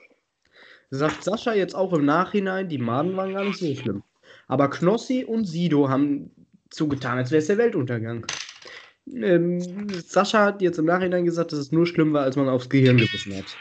Sagt 0.92 1.24
Sascha 1.24 1.54
jetzt 1.54 1.74
auch 1.74 1.94
im 1.94 2.06
Nachhinein, 2.06 2.68
die 2.68 2.78
Maden 2.78 3.16
waren 3.16 3.34
gar 3.34 3.46
nicht 3.46 3.60
so 3.60 3.74
schlimm. 3.74 4.04
Aber 4.48 4.70
Knossi 4.70 5.24
und 5.24 5.46
Sido 5.46 5.88
haben 5.88 6.30
so 6.70 6.88
getan, 6.88 7.18
als 7.18 7.32
wäre 7.32 7.40
es 7.40 7.48
der 7.48 7.58
Weltuntergang. 7.58 8.26
Ähm, 9.08 9.88
Sascha 9.90 10.46
hat 10.46 10.62
jetzt 10.62 10.78
im 10.78 10.86
Nachhinein 10.86 11.26
gesagt, 11.26 11.54
dass 11.54 11.60
es 11.60 11.72
nur 11.72 11.88
schlimm 11.88 12.12
war, 12.12 12.24
als 12.24 12.36
man 12.36 12.50
aufs 12.50 12.70
Gehirn 12.70 12.98
gebissen 12.98 13.36
hat. 13.36 13.58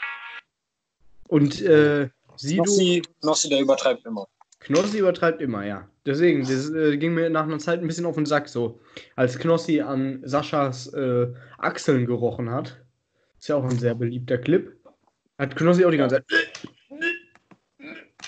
Und 1.29 1.61
äh, 1.61 2.09
Sido. 2.35 2.63
Nossi, 2.63 3.01
Nossi, 3.23 3.49
der 3.49 3.61
übertreibt 3.61 4.05
immer. 4.05 4.27
Knossi 4.59 4.99
übertreibt 4.99 5.41
immer, 5.41 5.65
ja. 5.65 5.87
Deswegen, 6.05 6.41
das 6.41 6.69
äh, 6.71 6.97
ging 6.97 7.13
mir 7.13 7.29
nach 7.29 7.43
einer 7.43 7.59
Zeit 7.59 7.79
ein 7.79 7.87
bisschen 7.87 8.05
auf 8.05 8.15
den 8.15 8.25
Sack 8.25 8.49
so. 8.49 8.79
Als 9.15 9.37
Knossi 9.37 9.81
an 9.81 10.21
Saschas 10.23 10.93
äh, 10.93 11.27
Achseln 11.57 12.05
gerochen 12.05 12.49
hat, 12.49 12.83
ist 13.39 13.47
ja 13.47 13.55
auch 13.55 13.63
ein 13.63 13.79
sehr 13.79 13.95
beliebter 13.95 14.37
Clip, 14.37 14.75
hat 15.37 15.55
Knossi 15.55 15.85
auch 15.85 15.91
die 15.91 15.97
ganze 15.97 16.17
Zeit. 16.17 16.25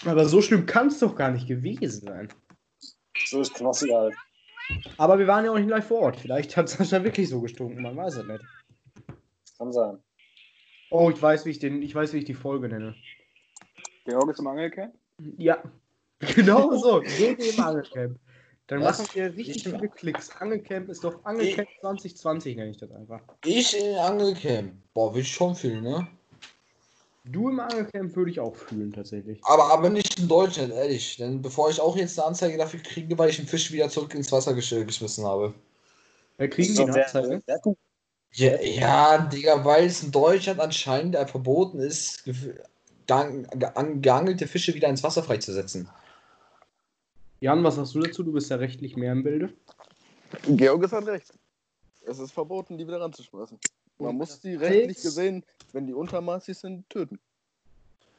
Aber 0.05 0.25
so 0.25 0.41
schlimm 0.41 0.65
kann 0.65 0.87
es 0.87 0.99
doch 0.99 1.15
gar 1.15 1.31
nicht 1.31 1.47
gewesen 1.47 2.07
sein. 2.07 2.29
So 3.27 3.41
ist 3.41 3.53
Knossi 3.53 3.89
halt. 3.89 4.13
Aber 4.97 5.19
wir 5.19 5.27
waren 5.27 5.45
ja 5.45 5.51
auch 5.51 5.57
nicht 5.57 5.69
live 5.69 5.87
vor 5.87 5.99
Ort. 5.99 6.17
Vielleicht 6.17 6.55
hat 6.57 6.69
Sascha 6.69 7.03
wirklich 7.03 7.29
so 7.29 7.41
gestunken, 7.41 7.81
man 7.81 7.95
weiß 7.95 8.17
es 8.17 8.25
nicht. 8.25 8.43
Kann 9.57 9.71
sein. 9.71 9.97
Oh, 10.89 11.09
ich 11.09 11.21
weiß, 11.21 11.45
wie 11.45 11.51
ich 11.51 11.59
den, 11.59 11.81
ich 11.81 11.93
weiß, 11.93 12.13
wie 12.13 12.19
ich 12.19 12.25
die 12.25 12.33
Folge 12.33 12.69
nenne. 12.69 12.95
Georg 14.05 14.29
ist 14.29 14.39
im 14.39 14.47
Angelcamp. 14.47 14.93
Ja, 15.37 15.63
genau 16.35 16.75
so. 16.75 17.01
GG 17.01 17.55
im 17.55 17.59
Angelcamp. 17.63 18.19
Dann 18.67 18.81
Was? 18.81 18.99
machen 18.99 19.15
wir 19.15 19.35
richtig 19.35 19.63
viele 19.63 19.89
Klicks. 19.89 20.29
Angelcamp 20.37 20.89
ist 20.89 21.03
doch 21.03 21.23
Angelcamp 21.25 21.67
2020, 21.81 22.55
nenne 22.55 22.71
ich 22.71 22.77
das 22.77 22.91
einfach. 22.91 23.21
Ich 23.45 23.77
in 23.77 23.95
Angelcamp. 23.95 24.73
Boah, 24.93 25.13
will 25.13 25.21
ich 25.21 25.31
schon 25.31 25.55
fühlen, 25.55 25.83
ne? 25.83 26.07
Du 27.25 27.47
im 27.49 27.59
Angelcamp 27.59 28.15
würde 28.15 28.31
ich 28.31 28.39
auch 28.39 28.55
fühlen, 28.55 28.91
tatsächlich. 28.91 29.39
Aber, 29.43 29.71
aber 29.71 29.89
nicht 29.89 30.19
in 30.19 30.27
Deutschland, 30.27 30.73
ehrlich. 30.73 31.15
Denn 31.17 31.41
bevor 31.41 31.69
ich 31.69 31.79
auch 31.79 31.95
jetzt 31.95 32.19
eine 32.19 32.27
Anzeige 32.27 32.57
dafür 32.57 32.81
kriege, 32.81 33.17
weil 33.17 33.29
ich 33.29 33.39
einen 33.39 33.47
Fisch 33.47 33.71
wieder 33.71 33.87
zurück 33.89 34.13
ins 34.13 34.31
Wasser 34.31 34.53
gesch 34.53 34.71
geschmissen 34.71 35.25
habe. 35.25 35.53
Wir 36.37 36.49
kriegen 36.49 36.75
die 36.75 36.81
Anzeige. 36.81 37.41
Ja, 38.33 38.59
ja, 38.61 39.17
Digga, 39.19 39.63
weil 39.63 39.85
es 39.85 40.03
in 40.03 40.11
Deutschland 40.11 40.59
anscheinend 40.59 41.15
verboten 41.29 41.79
ist, 41.79 42.23
geangelte 43.05 44.47
Fische 44.47 44.73
wieder 44.73 44.89
ins 44.89 45.03
Wasser 45.03 45.23
freizusetzen. 45.23 45.87
Jan, 47.39 47.63
was 47.63 47.75
sagst 47.75 47.93
du 47.93 47.99
dazu? 47.99 48.23
Du 48.23 48.33
bist 48.33 48.49
ja 48.49 48.57
rechtlich 48.57 48.97
mehr 48.97 49.11
im 49.11 49.23
Bilde. 49.23 49.53
Georgis 50.47 50.91
hat 50.91 51.05
recht. 51.05 51.31
Es 52.05 52.19
ist 52.19 52.31
verboten, 52.31 52.77
die 52.77 52.87
wieder 52.87 52.99
ranzuschmeißen. 52.99 53.59
Man 53.99 54.15
muss 54.15 54.39
die 54.39 54.55
rechtlich 54.55 55.01
gesehen, 55.01 55.45
wenn 55.71 55.87
die 55.87 55.93
untermaßig 55.93 56.57
sind, 56.57 56.89
töten. 56.89 57.19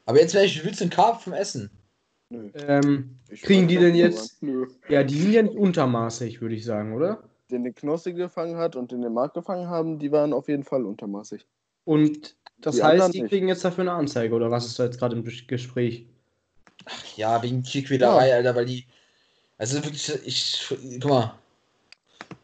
Aber 0.07 0.21
jetzt 0.21 0.35
wäre 0.35 0.45
ich, 0.45 0.65
willst 0.65 0.81
du 0.81 0.85
einen 0.85 0.91
Karpfen 0.91 1.33
essen? 1.33 1.71
Nö. 2.31 2.51
Ähm, 2.55 3.19
kriegen 3.43 3.69
die 3.69 3.77
denn 3.79 3.95
jetzt? 3.95 4.43
Nö. 4.43 4.67
Ja, 4.89 5.03
die 5.03 5.19
sind 5.21 5.33
ja 5.33 5.43
nicht 5.43 5.57
untermaßig, 5.57 6.41
würde 6.41 6.55
ich 6.55 6.65
sagen, 6.65 6.95
oder? 6.95 7.23
Den 7.51 7.65
den 7.65 7.75
Knossi 7.75 8.13
gefangen 8.13 8.57
hat 8.57 8.77
und 8.77 8.93
den 8.93 9.03
den 9.03 9.13
Markt 9.13 9.35
gefangen 9.35 9.69
haben, 9.69 9.99
die 9.99 10.11
waren 10.11 10.33
auf 10.33 10.49
jeden 10.49 10.65
Fall 10.65 10.85
untermaßig. 10.85 11.47
Und 11.85 12.37
das 12.59 12.77
Die 12.77 12.83
heißt, 12.83 13.13
die 13.13 13.21
nicht. 13.23 13.31
kriegen 13.31 13.49
jetzt 13.49 13.65
dafür 13.65 13.83
eine 13.83 13.93
Anzeige, 13.93 14.35
oder 14.35 14.51
was 14.51 14.67
ist 14.67 14.79
da 14.79 14.85
jetzt 14.85 14.99
gerade 14.99 15.17
im 15.17 15.25
Ges- 15.25 15.47
Gespräch? 15.47 16.07
Ja, 17.17 17.43
wegen 17.43 17.63
Tierquälerei, 17.63 18.35
Alter, 18.35 18.55
weil 18.55 18.67
die. 18.67 18.87
Also 19.59 19.83
wirklich, 19.85 20.11
ich. 20.27 20.67
Guck 21.01 21.11
mal. 21.11 21.39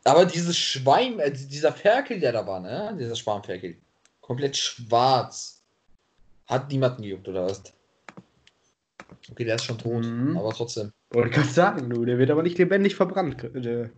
Aber 0.05 0.25
dieses 0.25 0.57
Schwein, 0.57 1.19
äh, 1.19 1.31
dieser 1.33 1.73
Ferkel, 1.73 2.21
der 2.21 2.33
da 2.33 2.47
war, 2.47 2.61
ne? 2.61 2.97
Dieser 2.99 3.17
Schwarmferkel. 3.17 3.77
Komplett 4.21 4.57
schwarz. 4.57 5.63
Hat 6.47 6.71
niemanden 6.71 7.03
gejuckt, 7.03 7.29
oder 7.29 7.47
was? 7.47 7.63
Okay, 9.31 9.45
der 9.45 9.57
ist 9.57 9.65
schon 9.65 9.79
tot, 9.79 10.05
Mhm. 10.05 10.37
aber 10.37 10.53
trotzdem. 10.53 10.93
Wollte 11.11 11.31
gerade 11.31 11.49
sagen, 11.49 11.91
du, 11.91 12.05
der 12.05 12.19
wird 12.19 12.31
aber 12.31 12.43
nicht 12.43 12.59
lebendig 12.59 12.97
verbrannt. 12.97 13.43
Äh, 13.45 13.91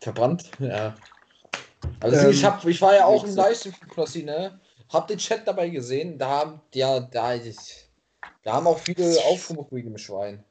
verbrannt. 0.00 0.50
Ja. 0.58 0.94
Also 2.00 2.16
Ähm, 2.16 2.30
ich, 2.30 2.44
hab, 2.44 2.64
ich 2.64 2.80
war 2.80 2.94
ja 2.94 3.06
auch 3.06 3.24
im 3.24 3.34
Livestream 3.34 3.74
von 3.74 3.88
Flossi, 3.88 4.22
ne? 4.22 4.60
Hab 4.90 5.08
den 5.08 5.18
Chat 5.18 5.46
dabei 5.46 5.68
gesehen. 5.68 6.18
Da 6.18 6.28
haben, 6.28 6.60
ja, 6.74 7.00
da, 7.00 7.34
ich, 7.34 7.56
da 8.42 8.54
haben 8.54 8.66
auch 8.66 8.78
viele 8.78 9.18
aufgemacht 9.24 9.72
wegen 9.72 9.90
dem 9.90 9.98
Schwein. 9.98 10.44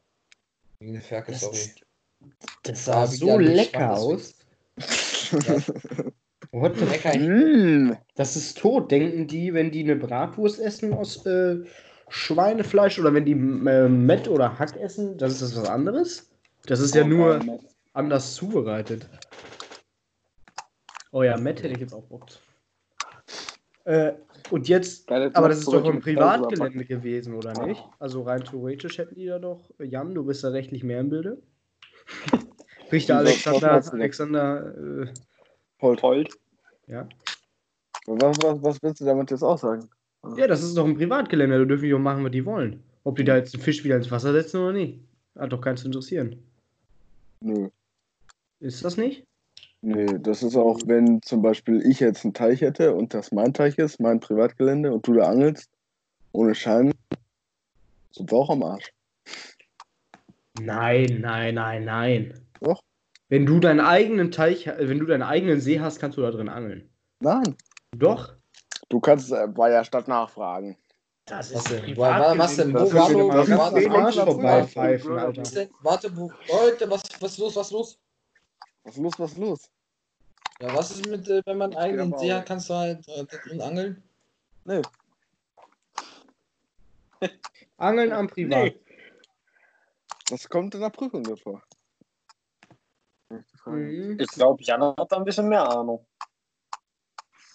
Wegen 0.80 0.94
der 0.94 1.02
Ferkel, 1.02 1.34
Das 1.34 1.42
sorry. 1.42 1.74
Das 2.64 2.86
sah 2.86 3.12
wie 3.12 3.16
so 3.16 3.38
lecker 3.38 3.96
fand 3.96 4.39
das 4.80 5.46
aus. 5.50 5.74
What 6.52 6.78
the 6.78 6.86
Lecker. 6.86 7.18
Mm. 7.18 7.98
Das 8.16 8.36
ist 8.36 8.58
tot, 8.58 8.92
denken 8.92 9.28
die, 9.28 9.54
wenn 9.54 9.72
die 9.72 9.84
eine 9.84 9.96
Bratwurst 9.96 10.60
essen 10.60 10.94
aus 10.94 11.26
äh, 11.26 11.58
Schweinefleisch 12.10 13.00
oder 13.00 13.14
wenn 13.14 13.26
die 13.26 13.34
äh, 13.34 13.88
Mett 13.88 14.28
oder 14.28 14.58
Hack 14.58 14.76
essen, 14.78 15.18
das 15.18 15.34
ist 15.34 15.42
das 15.42 15.56
was 15.58 15.70
anderes? 15.70 16.30
Das 16.66 16.80
ist 16.80 16.96
ja 16.96 17.06
nur 17.06 17.40
anders 17.94 18.34
zubereitet. 18.36 19.08
Oh 21.12 21.24
ja, 21.24 21.38
Mett 21.38 21.64
hätte 21.64 21.74
ich 21.74 21.80
jetzt 21.80 21.94
auch 21.94 22.04
Bock. 22.04 22.26
Äh, 23.86 24.14
und 24.52 24.68
jetzt, 24.68 25.08
Geile 25.08 25.32
aber 25.36 25.50
das 25.50 25.60
ist 25.60 25.68
doch 25.68 25.86
ein 25.86 26.00
Privatgelände 26.00 26.86
gewesen, 26.86 27.36
oder 27.36 27.66
nicht? 27.66 27.84
Also 28.00 28.24
rein 28.24 28.44
theoretisch 28.44 28.98
hätten 28.98 29.16
die 29.16 29.28
da 29.28 29.40
doch, 29.40 29.70
Jan, 29.80 30.14
du 30.14 30.24
bist 30.26 30.44
da 30.44 30.50
rechtlich 30.50 30.84
mehr 30.84 31.00
im 31.00 31.10
Bilde. 31.10 31.42
Richter 32.92 33.18
Alexander? 33.18 33.84
Alexander, 33.92 34.76
äh, 34.78 35.08
Holt. 35.82 36.02
Holt. 36.02 36.34
ja. 36.88 37.08
Was, 38.06 38.38
was, 38.42 38.64
was 38.64 38.84
willst 38.84 39.02
du 39.02 39.06
damit 39.06 39.30
jetzt 39.32 39.44
aussagen? 39.44 39.88
Ja, 40.36 40.48
das 40.48 40.64
ist 40.64 40.76
doch 40.76 40.86
ein 40.86 40.96
Privatgelände, 40.96 41.60
da 41.60 41.66
dürfen 41.66 41.86
die 41.86 41.94
auch 41.94 42.00
machen, 42.00 42.24
was 42.24 42.32
die 42.32 42.46
wollen. 42.46 42.84
Ob 43.04 43.16
die 43.16 43.24
da 43.24 43.38
jetzt 43.38 43.54
einen 43.54 43.64
Fisch 43.64 43.84
wieder 43.84 43.96
ins 43.96 44.12
Wasser 44.12 44.34
setzen 44.34 44.60
oder 44.60 44.74
nicht. 44.74 45.00
Hat 45.38 45.54
doch 45.54 45.62
keinen 45.62 45.78
zu 45.78 45.86
interessieren. 45.86 46.44
Nö. 47.42 47.70
Ist 48.60 48.84
das 48.84 48.98
nicht? 48.98 49.26
Nee, 49.82 50.08
das 50.20 50.44
ist 50.44 50.58
auch, 50.58 50.80
wenn 50.86 51.22
zum 51.22 51.42
Beispiel 51.42 51.82
ich 51.86 52.02
jetzt 52.02 52.26
einen 52.26 52.34
Teich 52.34 52.62
hätte 52.62 52.94
und 52.94 53.14
das 53.14 53.32
mein 53.32 53.54
Teich 53.54 53.78
ist, 53.78 54.02
mein 54.02 54.20
Privatgelände 54.20 54.92
und 54.92 55.08
du 55.08 55.14
da 55.14 55.30
angelst, 55.30 55.70
ohne 56.34 56.54
Schein, 56.54 56.94
sind 58.12 58.30
wir 58.30 58.38
auch 58.38 58.50
am 58.50 58.64
Arsch. 58.64 58.92
Nein, 60.60 61.20
nein, 61.22 61.56
nein, 61.56 61.86
nein. 61.86 62.34
Doch. 62.62 62.82
Wenn 63.30 63.46
du 63.46 63.60
deinen 63.60 63.80
eigenen 63.80 64.32
Teich, 64.32 64.66
wenn 64.68 65.00
du 65.00 65.06
deinen 65.06 65.22
eigenen 65.24 65.62
See 65.62 65.80
hast, 65.80 66.00
kannst 66.00 66.18
du 66.18 66.22
da 66.22 66.32
drin 66.32 66.50
angeln. 66.50 66.90
Nein, 67.22 67.56
Doch. 67.96 68.34
du 68.90 69.00
kannst 69.00 69.32
äh, 69.32 69.48
bei 69.48 69.70
der 69.70 69.84
Stadt 69.84 70.08
nachfragen. 70.08 70.78
Das 71.26 71.54
Was 71.54 71.66
denn? 71.66 71.96
Wa- 71.96 72.34
was 72.38 72.56
denn? 72.56 72.74
Wo- 72.74 72.80
Das 72.80 72.94
warte, 72.94 73.12
ist- 73.14 73.86
ist- 73.86 73.90
warte, 73.92 75.42
ist- 75.42 75.54
ist- 75.54 75.56
ist-. 75.56 75.58
Was? 75.58 75.70
Warte, 75.84 76.18
wo, 76.18 76.32
Leute, 76.48 76.90
was, 76.90 77.04
was 77.20 77.32
ist 77.34 77.38
los, 77.38 77.56
was 77.56 77.68
ist 77.68 77.72
los? 77.74 78.00
Was 78.84 78.96
ist 78.96 79.02
los, 79.04 79.20
was 79.20 79.32
ist 79.34 79.38
los? 79.38 79.70
Ja, 80.62 80.74
was 80.74 80.92
ist 80.92 81.06
mit, 81.06 81.28
äh, 81.30 81.42
wenn 81.46 81.58
man 81.58 81.76
eigenen 81.76 82.18
See 82.18 82.34
hat, 82.34 82.46
kannst 82.48 82.70
du 82.70 82.74
halt 82.74 83.08
äh, 83.08 83.26
da 83.26 83.38
drin 83.38 83.62
angeln? 83.62 84.04
Nee, 84.66 84.82
Angeln 87.78 88.12
am 88.12 88.28
Privat. 88.28 88.74
das 90.30 90.48
kommt 90.50 90.74
in 90.76 90.82
der 90.82 90.90
Prüfung 90.90 91.24
davor. 91.24 91.62
Mhm. 93.70 94.18
Ich 94.20 94.30
glaube, 94.30 94.64
Jan 94.64 94.82
hat 94.82 95.12
da 95.12 95.18
ein 95.18 95.26
bisschen 95.26 95.50
mehr 95.50 95.68
Ahnung. 95.68 96.06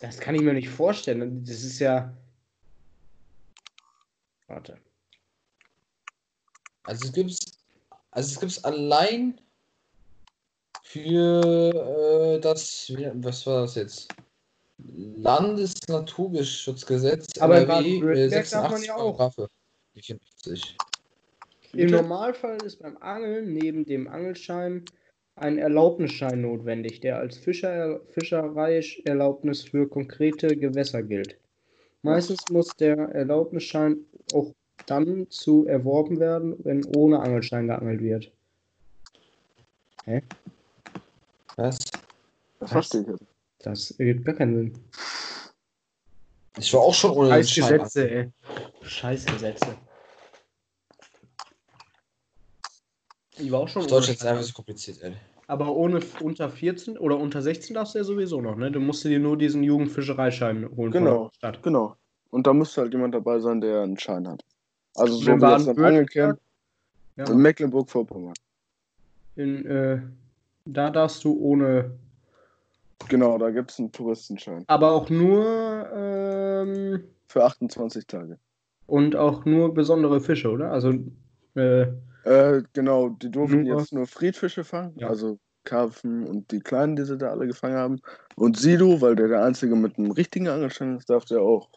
Das 0.01 0.19
kann 0.19 0.35
ich 0.35 0.43
mir 0.43 0.53
nicht 0.53 0.69
vorstellen. 0.69 1.45
Das 1.45 1.63
ist 1.63 1.79
ja. 1.79 2.15
Warte. 4.47 4.79
Also 6.83 7.07
es 7.07 7.13
gibt's, 7.13 7.39
also 8.11 8.31
es 8.31 8.41
gibt's 8.41 8.63
allein 8.65 9.41
für 10.83 12.37
äh, 12.37 12.41
das, 12.41 12.93
was 13.15 13.47
war 13.47 13.63
das 13.63 13.77
jetzt? 13.77 14.15
Landesnaturschutzgesetz 14.77 17.39
Aber 17.39 17.59
NRW, 17.59 17.99
äh, 17.99 18.29
darf 18.29 18.53
man 18.71 18.81
86 18.81 18.89
ja 18.89 18.97
auch. 18.97 19.17
Paragraphe. 19.17 19.49
54. 19.95 20.77
Im 21.73 21.91
Normalfall 21.91 22.61
ist 22.63 22.81
beim 22.81 22.97
Angeln 22.99 23.55
neben 23.55 23.85
dem 23.85 24.09
Angelschein 24.09 24.85
ein 25.37 25.59
Erlaubnisschein 25.59 26.41
notwendig, 26.41 27.01
der 27.01 27.19
als 27.19 27.37
Fischer 27.37 28.01
Fischereierlaubnis 28.11 29.63
für 29.63 29.89
konkrete 29.89 30.57
Gewässer 30.57 31.03
gilt. 31.03 31.37
Meistens 32.03 32.45
muss 32.51 32.69
der 32.77 32.97
Erlaubnisschein 32.97 33.97
auch 34.33 34.53
dann 34.87 35.29
zu 35.31 35.67
erworben 35.67 36.21
werden, 36.21 36.55
wenn 36.65 36.85
ohne 36.97 37.21
Angelschein 37.21 37.67
geangelt 37.67 38.01
wird. 38.03 38.33
Was? 41.57 41.79
Das 42.61 42.71
verstehe 42.71 43.01
ich 43.03 43.07
jetzt. 43.09 43.25
Das 43.61 43.91
ergibt 43.93 44.25
gar 44.27 44.35
keinen 44.35 44.55
Sinn. 44.55 44.73
Ich 46.59 46.73
war 46.75 46.83
auch 46.83 46.95
schon 46.95 47.13
ohne 47.13 47.31
Scheiß 47.31 47.55
Gesetze, 47.55 48.11
ey. 48.11 48.33
Scheiß 48.83 49.25
Gesetze. 49.27 49.77
Ich 53.39 53.51
war 53.51 53.61
auch 53.61 53.69
schon 53.69 53.83
Deutschland 53.87 54.19
ist 54.19 54.25
einfach 54.27 54.43
so 54.43 54.53
kompliziert, 54.53 55.03
ey. 55.03 55.15
Aber 55.47 55.75
ohne 55.75 56.01
unter 56.21 56.49
14 56.49 56.97
oder 56.97 57.19
unter 57.19 57.43
16 57.43 57.75
darfst 57.75 57.95
du 57.95 57.99
ja 57.99 58.05
sowieso 58.05 58.41
noch, 58.41 58.57
ne? 58.57 58.71
Du 58.71 58.81
musst 58.81 59.05
dir 59.05 59.19
nur 59.19 59.37
diesen 59.37 59.63
Jugendfischereischein 59.63 60.69
holen 60.77 60.91
Genau. 60.93 61.15
von 61.17 61.29
der 61.29 61.35
Stadt. 61.37 61.63
Genau. 61.63 61.97
Und 62.31 62.47
da 62.47 62.53
müsste 62.53 62.81
halt 62.83 62.93
jemand 62.93 63.15
dabei 63.15 63.39
sein, 63.41 63.61
der 63.61 63.83
einen 63.83 63.99
Schein 63.99 64.27
hat. 64.29 64.43
Also 64.97 65.15
so 65.15 65.21
In 65.21 65.27
wie 65.27 65.31
jetzt 65.31 65.67
im 65.67 65.77
Baden-Württemberg? 65.77 65.87
Angelcamp 65.87 66.41
Ja. 67.17 67.25
in 67.31 67.39
Mecklenburg-Vorpommern. 67.39 68.35
In, 69.37 69.67
äh, 69.67 70.01
da 70.65 70.91
darfst 70.91 71.23
du 71.25 71.37
ohne. 71.39 71.91
Genau, 73.09 73.37
da 73.37 73.51
gibt 73.51 73.71
es 73.73 73.79
einen 73.79 73.93
Touristenschein. 73.93 74.65
Aber 74.69 74.93
auch 74.93 75.11
nur. 75.11 75.45
Ähm, 75.95 77.05
Für 77.27 77.45
28 77.45 78.07
Tage. 78.07 78.39
und 78.87 79.17
auch 79.17 79.45
nur 79.45 79.75
besondere 79.75 80.21
Fische, 80.21 80.51
oder? 80.51 80.71
Also. 80.71 80.95
Äh, 81.57 81.87
Äh, 82.25 82.63
genau, 82.73 83.11
die 83.11 83.31
durften 83.31 83.63
Nur- 83.65 83.79
jetzt 83.79 83.93
nur 83.93 84.07
Friedfische 84.07 84.65
fangen, 84.65 84.95
Ja. 84.97 85.09
also 85.09 85.39
Karpfen 85.65 86.27
und 86.27 86.51
die 86.51 86.61
kleinen, 86.61 86.95
die 86.97 87.05
sie 87.05 87.17
da 87.17 87.31
alle 87.31 87.47
gefangen 87.47 87.77
haben. 87.77 88.01
Und 88.37 88.59
Sido, 88.59 89.01
weil 89.01 89.17
der 89.17 89.29
der 89.29 89.45
Einzige 89.45 89.77
mit 89.77 89.99
einem 89.99 90.11
richtigen 90.11 90.49
Angelschein 90.49 90.97
ist, 90.97 91.09
darf 91.09 91.25
der 91.25 91.41
auch 91.41 91.69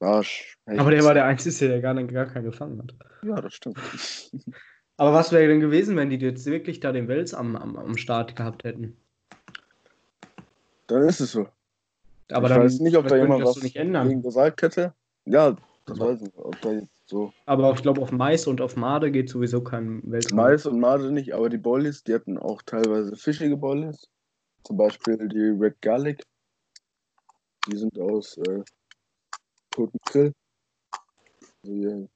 Arsch. 0.00 0.56
aber 0.66 0.90
der 0.90 1.02
war 1.04 1.14
der 1.14 1.24
Einzige, 1.24 1.68
der 1.68 1.80
gar, 1.80 1.94
gar 2.04 2.26
keinen 2.26 2.44
gefangen 2.44 2.80
hat. 2.82 2.94
Ja, 3.24 3.40
das 3.40 3.54
stimmt. 3.54 3.78
Aber 4.98 5.14
was 5.14 5.32
wäre 5.32 5.48
denn 5.48 5.58
gewesen, 5.60 5.96
wenn 5.96 6.10
die 6.10 6.16
jetzt 6.18 6.46
wirklich 6.46 6.78
da 6.78 6.92
den 6.92 7.08
Wels 7.08 7.32
am, 7.34 7.56
am, 7.56 7.76
am 7.76 7.96
Start 7.96 8.36
gehabt 8.36 8.62
hätten? 8.62 8.96
Dann 10.86 11.02
ist 11.08 11.20
es 11.20 11.32
so. 11.32 11.48
Aber 12.30 12.48
ich 12.48 12.54
dann, 12.54 12.62
weiß 12.64 12.80
nicht, 12.80 12.96
ob 12.96 13.08
da 13.08 13.16
jemand 13.16 13.44
was 13.44 13.62
nicht 13.62 13.76
ändern. 13.76 14.08
gegen 14.08 14.22
gesagt 14.22 14.62
hätte. 14.62 14.92
Ja, 15.24 15.56
das 15.86 15.98
weiß 15.98 16.16
ich 16.18 16.22
nicht. 16.26 16.36
Ob 16.38 16.60
da 16.60 16.80
so 17.12 17.32
Aber 17.44 17.72
ich 17.74 17.82
glaube, 17.82 18.00
auf 18.00 18.10
Mais 18.10 18.46
und 18.46 18.60
auf 18.60 18.74
Made 18.74 19.12
geht 19.12 19.28
sowieso 19.28 19.62
kein 19.62 20.02
Wels. 20.10 20.32
Mais 20.32 20.64
und 20.66 20.80
Made 20.80 21.12
nicht, 21.12 21.34
aber 21.34 21.50
die 21.50 21.58
Boilies, 21.58 22.02
die 22.02 22.14
hatten 22.14 22.38
auch 22.38 22.62
teilweise 22.62 23.14
fischige 23.16 23.56
Boilies. 23.56 24.08
Zum 24.64 24.78
Beispiel 24.78 25.28
die 25.28 25.62
Red 25.62 25.80
Garlic. 25.82 26.22
Die 27.70 27.76
sind 27.76 27.98
aus 27.98 28.38
äh, 28.38 28.62
toten. 29.70 29.98
Also 30.08 30.32
hier 31.64 32.08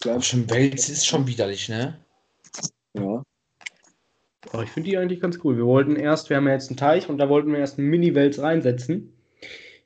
klein, 0.00 0.14
Aber 0.14 0.22
schon 0.22 0.50
Wels 0.50 0.88
ist 0.88 1.06
schon 1.06 1.26
widerlich, 1.26 1.68
ne? 1.68 2.02
ja. 2.94 3.22
Aber 4.52 4.62
ich 4.62 4.70
finde 4.70 4.88
die 4.88 4.96
eigentlich 4.96 5.20
ganz 5.20 5.38
cool. 5.44 5.56
Wir 5.58 5.66
wollten 5.66 5.96
erst, 5.96 6.30
wir 6.30 6.38
haben 6.38 6.46
ja 6.46 6.54
jetzt 6.54 6.70
einen 6.70 6.78
Teich 6.78 7.08
und 7.08 7.18
da 7.18 7.28
wollten 7.28 7.52
wir 7.52 7.58
erst 7.58 7.78
einen 7.78 7.88
Mini-Wels 7.88 8.40
reinsetzen. 8.40 9.12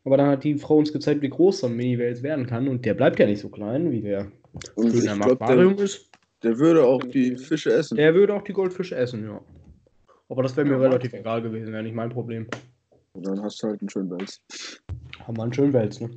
Aber 0.04 0.16
dann 0.18 0.28
hat 0.28 0.44
die 0.44 0.56
Frau 0.58 0.76
uns 0.78 0.92
gezeigt, 0.92 1.22
wie 1.22 1.30
groß 1.30 1.60
so 1.60 1.66
ein 1.66 1.76
Mini-Wels 1.76 2.22
werden 2.22 2.46
kann. 2.46 2.68
Und 2.68 2.84
der 2.84 2.94
bleibt 2.94 3.18
ja 3.18 3.26
nicht 3.26 3.40
so 3.40 3.48
klein, 3.48 3.90
wie 3.90 4.02
der 4.02 4.30
Und 4.74 4.90
schön 4.90 5.04
ich 5.04 5.10
am 5.10 5.20
glaube, 5.20 5.42
Aquarium 5.42 5.76
der, 5.76 5.84
ist. 5.86 6.10
der 6.42 6.58
würde 6.58 6.84
auch 6.84 7.02
die 7.02 7.36
Fische 7.36 7.72
essen. 7.72 7.96
Der 7.96 8.14
würde 8.14 8.34
auch 8.34 8.42
die 8.42 8.52
Goldfische 8.52 8.96
essen, 8.96 9.24
ja. 9.24 9.40
Aber 10.28 10.42
das 10.42 10.56
wäre 10.56 10.66
mir 10.66 10.74
Ja, 10.74 10.80
relativ 10.80 11.12
ich. 11.14 11.20
egal 11.20 11.40
gewesen, 11.42 11.72
wäre 11.72 11.82
nicht 11.82 11.94
mein 11.94 12.10
Problem. 12.10 12.46
Und 13.14 13.26
dann 13.26 13.42
hast 13.42 13.62
du 13.62 13.68
halt 13.68 13.80
einen 13.80 13.88
schönen 13.88 14.10
Wels. 14.10 14.42
Haben 15.20 15.36
wir 15.36 15.42
einen 15.44 15.52
schönen 15.52 15.72
Wels, 15.72 16.00
ne? 16.00 16.10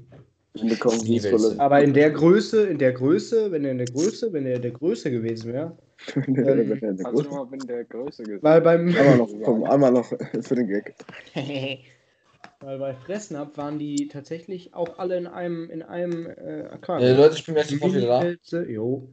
Aber 1.60 1.84
in 1.84 1.94
der 1.94 2.10
Größe, 2.10 2.64
in 2.66 2.80
der 2.80 2.92
Größe, 2.94 3.52
wenn 3.52 3.64
er 3.64 3.72
in 3.72 3.78
der 3.78 3.88
Größe, 3.88 4.34
wenn 4.34 4.46
er 4.48 4.56
in 4.56 4.62
der 4.64 4.72
Größe 4.72 5.12
gewesen 5.12 5.54
wäre. 5.54 5.78
Also 7.04 7.24
nur, 7.24 7.52
wenn 7.52 7.60
der 7.60 7.86
Größe 7.86 8.24
gesagt 8.24 8.44
Weil 8.44 8.62
beim. 8.62 8.88
Einmal 8.88 9.18
noch, 9.18 9.30
komm, 9.44 9.64
einmal 9.64 9.92
noch 9.92 10.06
für 10.06 10.56
den 10.56 10.68
Gag. 10.68 10.96
Weil 12.60 12.80
bei 12.80 12.96
Fressnapf 12.96 13.56
waren 13.58 13.78
die 13.78 14.08
tatsächlich 14.08 14.74
auch 14.74 14.98
alle 14.98 15.18
in 15.18 15.28
einem, 15.28 15.70
in 15.70 15.84
einem 15.84 16.26
äh, 16.26 16.64
Aquarium. 16.72 17.18
Leute, 17.18 17.36
ich 17.36 17.46
bin 17.46 17.54
gleich 17.54 17.68
sofort 17.68 17.94
wieder 17.94 18.08
da. 18.08 18.20
Mini-Wälze, 18.20 18.66
jo. 18.70 19.10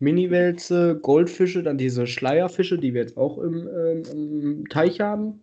Mini-Wälze, 0.00 0.98
Goldfische, 1.00 1.62
dann 1.62 1.78
diese 1.78 2.06
Schleierfische, 2.06 2.78
die 2.78 2.92
wir 2.92 3.02
jetzt 3.02 3.16
auch 3.16 3.38
im, 3.38 3.68
ähm, 3.68 4.02
im 4.10 4.68
Teich 4.68 5.00
haben. 5.00 5.42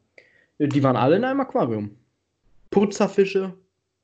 Äh, 0.58 0.68
Die 0.68 0.84
waren 0.84 0.98
alle 0.98 1.16
in 1.16 1.24
einem 1.24 1.40
Aquarium. 1.40 1.96
Putzerfische, 2.72 3.54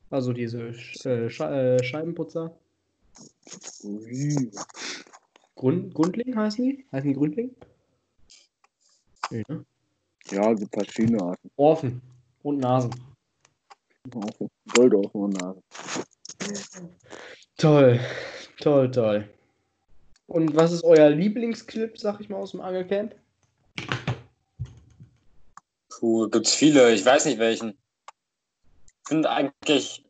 also 0.09 0.31
diese 0.31 0.73
Sch 0.73 1.05
äh, 1.05 1.25
äh, 1.25 1.83
Scheibenputzer. 1.83 2.55
Grund 5.55 5.93
Grundling 5.93 6.35
heißen 6.35 6.63
die? 6.63 6.85
Heißen 6.91 7.09
die 7.09 7.15
Grundling? 7.15 7.53
Nee, 9.29 9.43
ne? 9.49 9.65
Ja, 10.31 10.53
gibt 10.53 10.73
verschiedene 10.73 11.21
Arten. 11.21 11.51
Orphen 11.57 12.01
und 12.49 12.57
Nasen. 12.59 12.91
Goldorfen 14.73 15.21
und 15.21 15.33
Nase. 15.41 15.61
Toll, 17.57 17.99
toll, 18.59 18.91
toll. 18.91 19.29
Und 20.27 20.55
was 20.55 20.71
ist 20.71 20.83
euer 20.83 21.09
Lieblingsclip, 21.09 21.97
sag 21.97 22.19
ich 22.19 22.29
mal, 22.29 22.37
aus 22.37 22.51
dem 22.51 22.61
Angelcamp? 22.61 23.15
Puh, 25.89 26.29
gibt's 26.29 26.53
viele. 26.53 26.93
Ich 26.93 27.05
weiß 27.05 27.25
nicht 27.25 27.39
welchen. 27.39 27.69
Ich 27.69 29.09
finde 29.09 29.29
eigentlich 29.29 30.05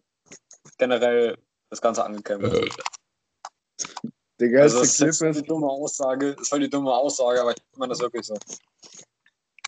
generell 0.78 1.38
das 1.70 1.82
Ganze 1.82 2.04
angekämpft. 2.04 2.52
Der 4.40 4.62
Also, 4.62 4.80
geilste 4.80 4.80
das 4.80 4.88
ist 4.90 4.98
Clip 4.98 5.08
jetzt 5.08 5.22
eine 5.22 5.32
ist, 5.32 5.50
dumme 5.50 5.68
Aussage. 5.68 6.34
Das 6.34 6.44
ist 6.44 6.50
voll 6.50 6.60
die 6.60 6.70
dumme 6.70 6.94
Aussage, 6.94 7.42
aber 7.42 7.52
ich 7.52 7.78
meine 7.78 7.90
das 7.90 8.00
wirklich 8.00 8.26
so. 8.26 8.38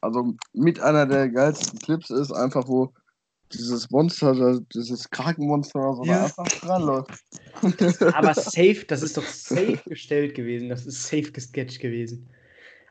Also 0.02 0.34
mit 0.54 0.80
einer 0.80 1.06
der 1.06 1.30
geilsten 1.30 1.80
Clips 1.80 2.10
ist 2.10 2.32
einfach, 2.32 2.68
wo 2.68 2.92
dieses 3.54 3.90
Monster, 3.92 4.62
dieses 4.74 5.10
Krakenmonster 5.10 5.80
oder 5.80 5.96
so, 5.96 6.04
Ja. 6.04 6.24
einfach 6.26 6.48
dran 6.48 6.82
läuft. 6.84 7.12
Aber 8.16 8.34
safe, 8.34 8.86
das 8.88 9.04
ist 9.04 9.18
doch 9.18 9.26
safe 9.26 9.80
gestellt 9.86 10.36
gewesen. 10.36 10.70
Das 10.70 10.86
ist 10.86 11.04
safe 11.04 11.32
gesketcht 11.32 11.80
gewesen. 11.80 12.30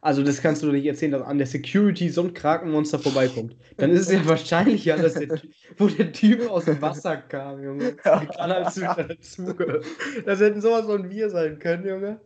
Also, 0.03 0.23
das 0.23 0.41
kannst 0.41 0.63
du 0.63 0.67
doch 0.67 0.73
nicht 0.73 0.87
erzählen, 0.87 1.13
dass 1.13 1.23
an 1.23 1.37
der 1.37 1.47
Security 1.47 2.09
so 2.09 2.23
ein 2.23 2.33
Krakenmonster 2.33 2.99
vorbeikommt. 2.99 3.55
Dann 3.77 3.91
ist 3.91 4.07
es 4.07 4.13
ja 4.13 4.27
wahrscheinlicher, 4.27 4.97
dass 4.97 5.13
der, 5.15 5.43
wo 5.77 5.89
der 5.89 6.11
Typ 6.13 6.49
aus 6.49 6.65
dem 6.65 6.81
Wasser 6.81 7.19
kam, 7.19 7.63
Junge. 7.63 7.97
Dazu? 8.03 9.55
Das 10.25 10.41
hätten 10.41 10.61
sowas 10.63 10.87
von 10.87 11.11
wir 11.11 11.29
sein 11.29 11.59
können, 11.59 11.87
Junge. 11.87 12.21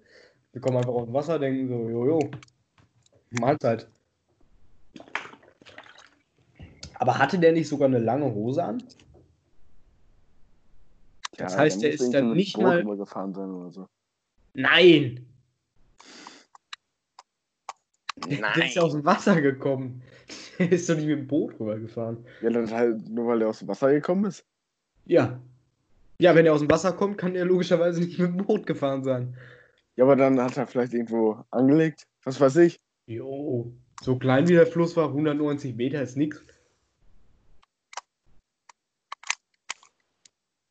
Wir 0.53 0.61
kommen 0.61 0.77
einfach 0.77 0.92
aus 0.92 1.07
dem 1.07 1.14
Wasser, 1.14 1.38
denken 1.40 1.68
so, 1.68 1.88
jojo. 1.88 2.31
Mahlzeit. 3.40 3.88
Aber 6.94 7.18
hatte 7.18 7.38
der 7.38 7.52
nicht 7.52 7.68
sogar 7.68 7.88
eine 7.88 7.98
lange 7.98 8.33
Hose 8.35 8.62
an? 8.64 8.83
Das 11.37 11.57
heißt, 11.57 11.83
der 11.83 11.92
ist 11.92 12.12
dann 12.12 12.33
nicht 12.33 12.54
Boot 12.54 12.62
mal- 12.62 12.80
übergefahren 12.83 13.35
sein 13.35 13.50
oder 13.50 13.70
so. 13.70 13.87
Nein! 14.54 15.26
Der 18.28 18.64
ist 18.64 18.76
ja 18.76 18.83
aus 18.83 18.92
dem 18.92 19.04
Wasser 19.04 19.40
gekommen. 19.40 20.02
Der 20.59 20.70
ist 20.70 20.88
doch 20.88 20.94
nicht 20.94 21.07
mit 21.09 21.18
dem 21.18 21.26
Boot 21.26 21.59
rübergefahren. 21.59 22.24
Ja, 22.40 22.48
dann 22.48 22.70
halt 22.70 23.09
nur 23.09 23.26
weil 23.26 23.40
der 23.40 23.48
aus 23.48 23.59
dem 23.59 23.66
Wasser 23.68 23.90
gekommen 23.92 24.24
ist. 24.26 24.46
Ja. 25.04 25.40
Ja, 26.20 26.35
wenn 26.37 26.46
er 26.46 26.54
aus 26.54 26.61
dem 26.61 26.70
Wasser 26.70 26.92
kommt, 26.92 27.18
kann 27.18 27.35
er 27.35 27.44
logischerweise 27.44 28.00
nicht 28.00 28.18
mit 28.20 28.28
dem 28.28 28.37
Boot 28.46 28.64
gefahren 28.64 29.02
sein. 29.02 29.37
Ja, 29.96 30.04
aber 30.04 30.14
dann 30.16 30.40
hat 30.40 30.57
er 30.57 30.66
vielleicht 30.68 30.94
irgendwo 30.94 31.44
angelegt. 31.50 32.07
Was 32.22 32.40
weiß 32.40 32.57
ich. 32.59 32.80
Jo. 33.07 33.74
So 34.02 34.16
klein 34.16 34.48
wie 34.48 34.52
der 34.54 34.66
Fluss 34.66 34.96
war, 34.96 35.09
190 35.09 35.74
Meter 35.74 36.00
ist 36.00 36.16
nix. 36.16 36.40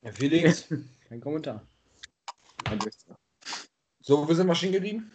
Ja, 0.04 0.12
Felix, 0.12 0.68
Kein 1.08 1.22
Kommentar. 1.22 1.66
So, 4.02 4.28
wir 4.28 4.36
sind 4.36 4.48
wir 4.48 4.56
stehen 4.56 4.74
geblieben? 4.74 5.10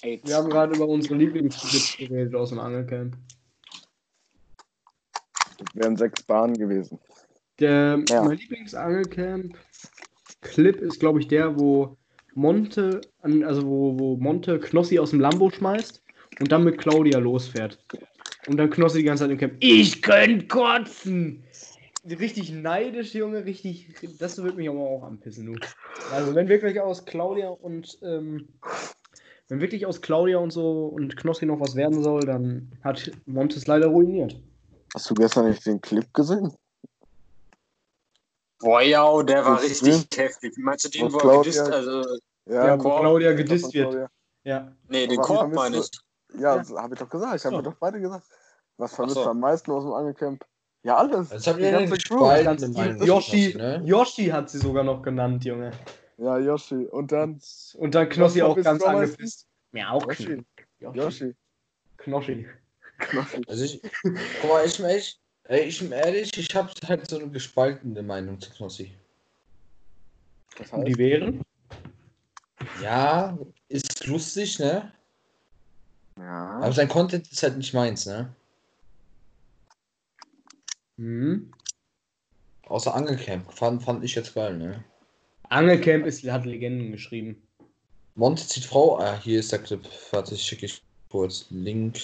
Wir 0.00 0.36
haben 0.36 0.48
gerade 0.48 0.76
über 0.76 0.86
unsere 0.86 1.16
Lieblingsclips 1.16 1.96
geredet 1.98 2.32
aus 2.34 2.48
dem 2.50 2.60
Angelcamp. 2.60 3.16
Das 5.58 5.66
wären 5.74 5.96
sechs 5.96 6.22
Bahnen 6.22 6.54
gewesen. 6.54 7.00
Der, 7.58 8.02
Ja. 8.08 8.22
Mein 8.22 8.38
Lieblings-Angelcamp-Clip 8.38 10.80
ist, 10.80 11.00
glaube 11.00 11.20
ich, 11.20 11.28
der, 11.28 11.58
wo 11.58 11.96
Monte, 12.34 13.00
also 13.22 13.66
wo, 13.66 13.98
wo 13.98 14.16
Monte 14.16 14.60
Knossi 14.60 15.00
aus 15.00 15.10
dem 15.10 15.18
Lambo 15.20 15.50
schmeißt 15.50 16.00
und 16.38 16.52
dann 16.52 16.62
mit 16.64 16.78
Claudia 16.78 17.18
losfährt. 17.18 17.84
Und 18.46 18.56
dann 18.56 18.70
Knossi 18.70 18.98
die 18.98 19.04
ganze 19.04 19.24
Zeit 19.24 19.32
im 19.32 19.38
Camp. 19.38 19.56
Ich 19.58 20.00
könnte 20.00 20.46
kotzen! 20.46 21.42
Richtig 22.04 22.52
neidisch, 22.52 23.14
Junge, 23.14 23.44
richtig. 23.44 23.94
Das 24.18 24.40
wird 24.42 24.56
mich 24.56 24.68
aber 24.68 24.80
auch 24.80 25.02
anpissen, 25.02 25.46
du. 25.46 25.58
Also, 26.12 26.34
wenn 26.34 26.48
wirklich 26.48 26.80
aus 26.80 27.04
Claudia 27.04 27.48
und, 27.48 27.98
ähm, 28.02 28.48
wenn 29.48 29.60
wirklich 29.60 29.84
aus 29.86 30.00
Claudia 30.00 30.38
und 30.38 30.50
so 30.52 30.86
und 30.86 31.16
Knossi 31.16 31.44
noch 31.46 31.60
was 31.60 31.74
werden 31.74 32.02
soll, 32.02 32.20
dann 32.20 32.70
hat 32.84 33.10
Montes 33.26 33.66
leider 33.66 33.88
ruiniert. 33.88 34.40
Hast 34.94 35.10
du 35.10 35.14
gestern 35.14 35.48
nicht 35.50 35.66
den 35.66 35.80
Clip 35.80 36.06
gesehen? 36.14 36.52
Boah, 38.60 38.80
ja, 38.82 39.22
der 39.22 39.44
war 39.44 39.60
richtig 39.62 39.88
ist 39.88 40.16
heftig. 40.16 40.54
Meinst 40.58 40.84
du 40.84 40.88
den, 40.90 41.12
wo 41.12 41.16
er 41.16 41.20
Claudia- 41.20 41.42
gedisst, 41.42 41.70
also, 41.72 42.02
Ja, 42.46 42.78
wo. 42.82 42.98
Claudia 43.00 43.30
Ja, 43.30 43.36
gedisst 43.36 43.74
wird. 43.74 43.90
Claudia. 43.90 44.10
Ja. 44.44 44.72
nee, 44.88 45.06
den 45.06 45.18
Korb 45.20 45.52
meine 45.52 45.76
du- 45.76 45.82
ich. 45.82 45.90
Ja, 46.40 46.54
Ja. 46.54 46.58
das 46.58 46.70
habe 46.72 46.94
ich 46.94 47.00
doch 47.00 47.08
gesagt. 47.08 47.36
Ich 47.36 47.44
habe 47.44 47.56
So. 47.56 47.62
doch 47.62 47.74
beide 47.74 48.00
gesagt. 48.00 48.26
Was 48.78 48.94
vermisst 48.94 49.16
so. 49.16 49.24
du 49.24 49.30
am 49.30 49.40
meisten 49.40 49.70
aus 49.70 49.84
dem 49.84 49.92
Angelcamp? 49.92 50.44
Ja, 50.84 50.96
alles. 50.96 51.30
Jetzt 51.30 51.46
habt 51.46 51.58
Die 51.58 51.70
ganze 51.70 51.98
Crew. 51.98 52.28
gespaltene 52.28 52.68
Meinung. 52.68 53.06
Yoshi, 53.06 53.54
ne? 53.56 53.82
Yoshi 53.84 54.26
hat 54.26 54.48
sie 54.50 54.58
sogar 54.58 54.84
noch 54.84 55.02
genannt, 55.02 55.44
Junge. 55.44 55.72
Ja, 56.18 56.38
Yoshi. 56.38 56.86
Und 56.86 57.12
dann 57.12 57.40
Und 57.74 57.94
dann 57.94 58.08
Knossi 58.08 58.42
auch 58.42 58.56
ganz 58.56 58.82
angepisst. 58.82 59.46
Ja, 59.72 59.90
auch 59.90 60.06
Yoshi. 60.06 60.44
Yoshi. 60.80 60.94
Yoshi. 60.94 61.34
Knossi. 61.96 62.46
Knossi. 62.98 63.42
Also 63.46 63.64
ich, 63.64 63.82
guck 64.40 64.50
mal, 64.50 64.64
ich 64.64 65.20
ich 65.50 65.80
bin 65.80 65.92
ehrlich, 65.92 66.36
ich 66.36 66.54
hab 66.54 66.70
halt 66.86 67.08
so 67.08 67.18
eine 67.18 67.28
gespaltene 67.28 68.02
Meinung 68.02 68.40
zu 68.40 68.50
Knossi. 68.50 68.92
Das 70.58 70.72
Und 70.72 70.80
heißt, 70.80 70.88
die 70.88 70.98
wären? 70.98 71.42
Ja, 72.82 73.38
ist 73.68 74.06
lustig, 74.06 74.58
ne? 74.58 74.92
ja. 76.18 76.58
Aber 76.60 76.72
sein 76.72 76.88
Content 76.88 77.30
ist 77.30 77.42
halt 77.42 77.56
nicht 77.56 77.72
meins, 77.72 78.06
ne? 78.06 78.28
Hm. 80.98 81.50
Außer 82.66 82.94
Angelcamp. 82.94 83.50
Fand, 83.52 83.82
fand 83.82 84.04
ich 84.04 84.14
jetzt 84.14 84.34
geil, 84.34 84.58
ne? 84.58 84.84
Angelcamp 85.48 86.04
ist, 86.04 86.22
hat 86.30 86.44
Legenden 86.44 86.92
geschrieben. 86.92 87.42
Monte 88.14 88.46
zieht 88.46 88.64
Frau. 88.64 88.98
Ah, 88.98 89.18
hier 89.18 89.40
ist 89.40 89.52
der 89.52 89.60
Clip. 89.60 89.80
Warte, 90.10 90.36
schicke 90.36 90.66
ich 90.66 90.82
kurz. 91.08 91.46
Link. 91.50 91.98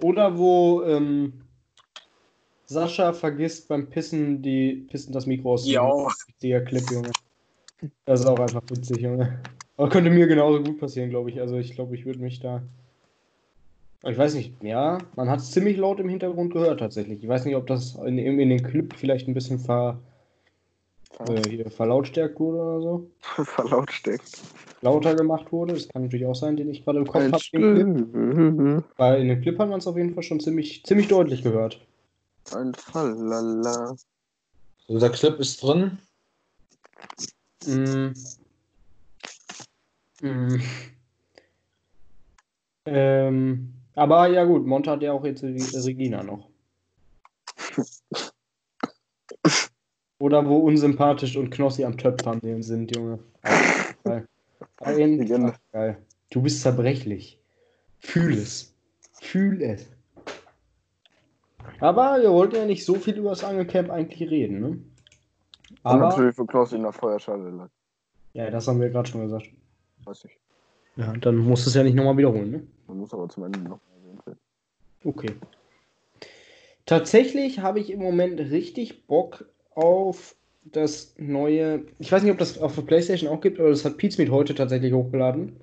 Oder 0.00 0.38
wo 0.38 0.82
ähm, 0.84 1.32
Sascha 2.66 3.12
vergisst 3.12 3.68
beim 3.68 3.90
Pissen 3.90 4.42
die 4.42 4.86
Pissen 4.88 5.12
das 5.12 5.26
Mikro 5.26 5.54
aus. 5.54 5.66
Ja. 5.66 5.90
Der 6.42 6.64
Clip, 6.64 6.84
Junge. 6.90 7.10
Das 8.06 8.20
ist 8.20 8.26
auch 8.26 8.38
einfach 8.38 8.62
witzig, 8.70 9.02
Junge. 9.02 9.40
Aber 9.76 9.88
könnte 9.88 10.10
mir 10.10 10.26
genauso 10.26 10.62
gut 10.62 10.78
passieren, 10.78 11.10
glaube 11.10 11.30
ich. 11.30 11.40
Also 11.40 11.58
ich 11.58 11.74
glaube, 11.74 11.94
ich 11.94 12.06
würde 12.06 12.20
mich 12.20 12.40
da. 12.40 12.62
Ich 14.06 14.18
weiß 14.18 14.34
nicht, 14.34 14.62
ja, 14.62 14.98
man 15.16 15.30
hat 15.30 15.40
es 15.40 15.50
ziemlich 15.50 15.78
laut 15.78 15.98
im 15.98 16.08
Hintergrund 16.08 16.52
gehört 16.52 16.80
tatsächlich. 16.80 17.22
Ich 17.22 17.28
weiß 17.28 17.46
nicht, 17.46 17.56
ob 17.56 17.66
das 17.66 17.94
in, 17.94 18.18
in 18.18 18.50
den 18.50 18.62
Clip 18.62 18.92
vielleicht 18.94 19.28
ein 19.28 19.34
bisschen 19.34 19.58
ver, 19.58 19.98
äh, 21.20 21.48
hier 21.48 21.70
verlautstärkt 21.70 22.38
wurde 22.38 22.58
oder 22.58 22.80
so. 22.82 23.10
Verlautstärkt. 23.44 24.42
Lauter 24.82 25.14
gemacht 25.14 25.50
wurde. 25.52 25.72
Das 25.72 25.88
kann 25.88 26.02
natürlich 26.02 26.26
auch 26.26 26.34
sein, 26.34 26.56
den 26.56 26.68
ich 26.68 26.84
gerade 26.84 26.98
im 26.98 27.06
Kopf 27.06 27.22
habe. 27.22 28.84
Weil 28.96 29.22
in 29.22 29.28
dem 29.28 29.40
Clip 29.40 29.58
hat 29.58 29.70
man 29.70 29.78
es 29.78 29.86
auf 29.86 29.96
jeden 29.96 30.12
Fall 30.12 30.22
schon 30.22 30.40
ziemlich, 30.40 30.84
ziemlich 30.84 31.08
deutlich 31.08 31.42
gehört. 31.42 31.80
Ein 32.54 32.74
Fallala. 32.74 33.96
So, 34.86 34.98
der 34.98 35.10
Clip 35.10 35.40
ist 35.40 35.62
drin. 35.62 35.98
Mm. 37.66 38.12
Mm. 40.20 40.60
Ähm, 42.86 43.72
aber 43.94 44.28
ja 44.28 44.44
gut, 44.44 44.66
Monte 44.66 44.90
hat 44.90 45.02
ja 45.02 45.12
auch 45.12 45.24
jetzt 45.24 45.42
Regina 45.42 46.22
noch. 46.22 46.48
Oder 50.18 50.46
wo 50.46 50.58
unsympathisch 50.58 51.36
und 51.36 51.50
Knossi 51.50 51.84
am 51.84 51.98
Töpfern 51.98 52.40
sind, 52.62 52.94
Junge. 52.94 53.18
Geil. 54.04 54.26
Einfach 54.78 55.58
geil. 55.72 55.98
Du 56.30 56.42
bist 56.42 56.62
zerbrechlich. 56.62 57.38
Fühl 57.98 58.34
es. 58.34 58.74
Fühl 59.20 59.62
es. 59.62 59.88
Aber 61.80 62.20
wir 62.20 62.30
wollten 62.30 62.56
ja 62.56 62.66
nicht 62.66 62.84
so 62.84 62.94
viel 62.94 63.16
über 63.16 63.30
das 63.30 63.44
Angelcamp 63.44 63.90
eigentlich 63.90 64.30
reden, 64.30 64.60
ne? 64.60 64.66
Und 64.68 64.84
Aber, 65.82 66.08
natürlich, 66.08 66.38
wo 66.38 66.44
Klaus 66.44 66.72
in 66.72 66.82
der 66.82 66.92
Feuerschale 66.92 67.50
lag. 67.50 67.68
ja, 68.32 68.50
das 68.50 68.68
haben 68.68 68.80
wir 68.80 68.90
gerade 68.90 69.08
schon 69.08 69.22
gesagt. 69.22 69.50
Weiß 70.04 70.24
ich. 70.24 70.38
Ja, 70.96 71.12
dann 71.12 71.36
musst 71.38 71.66
du 71.66 71.70
es 71.70 71.74
ja 71.74 71.82
nicht 71.82 71.94
nochmal 71.94 72.16
wiederholen, 72.16 72.50
ne? 72.50 72.66
Man 72.86 72.98
muss 72.98 73.12
aber 73.12 73.28
zum 73.28 73.44
Ende 73.44 73.60
noch. 73.60 73.80
Okay. 75.04 75.30
Tatsächlich 76.86 77.60
habe 77.60 77.80
ich 77.80 77.90
im 77.90 78.00
Moment 78.00 78.40
richtig 78.40 79.06
Bock 79.06 79.46
auf 79.70 80.36
das 80.64 81.14
neue. 81.18 81.84
Ich 81.98 82.10
weiß 82.10 82.22
nicht, 82.22 82.32
ob 82.32 82.38
das 82.38 82.58
auf 82.58 82.74
der 82.74 82.82
PlayStation 82.82 83.30
auch 83.30 83.40
gibt, 83.40 83.58
aber 83.58 83.70
das 83.70 83.84
hat 83.84 83.96
Pizmeet 83.96 84.30
heute 84.30 84.54
tatsächlich 84.54 84.92
hochgeladen. 84.92 85.56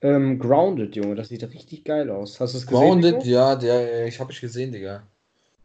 Ähm, 0.00 0.38
Grounded, 0.38 0.96
Junge, 0.96 1.14
das 1.14 1.28
sieht 1.28 1.42
richtig 1.42 1.84
geil 1.84 2.10
aus. 2.10 2.38
Hast 2.40 2.54
du 2.54 2.58
es 2.58 2.66
gesehen? 2.66 3.00
Grounded, 3.00 3.24
ja, 3.24 3.56
der, 3.56 4.06
ich 4.06 4.20
habe 4.20 4.32
ich 4.32 4.40
gesehen, 4.40 4.72
Digga. 4.72 5.06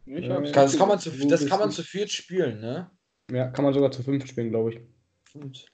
Ich 0.06 0.24
Ja. 0.24 0.40
Das 0.40 0.76
kann 0.76 0.88
man 0.88 0.98
zu, 0.98 1.10
das 1.28 1.46
kann 1.46 1.60
man 1.60 1.70
zu 1.70 1.82
viert 1.82 2.10
spielen, 2.10 2.60
ne? 2.60 2.90
Ja, 3.30 3.48
kann 3.48 3.64
man 3.64 3.74
sogar 3.74 3.90
zu 3.92 4.02
fünf 4.02 4.26
spielen, 4.26 4.50
glaube 4.50 4.72
ich. 4.72 4.80
Und, 5.34 5.66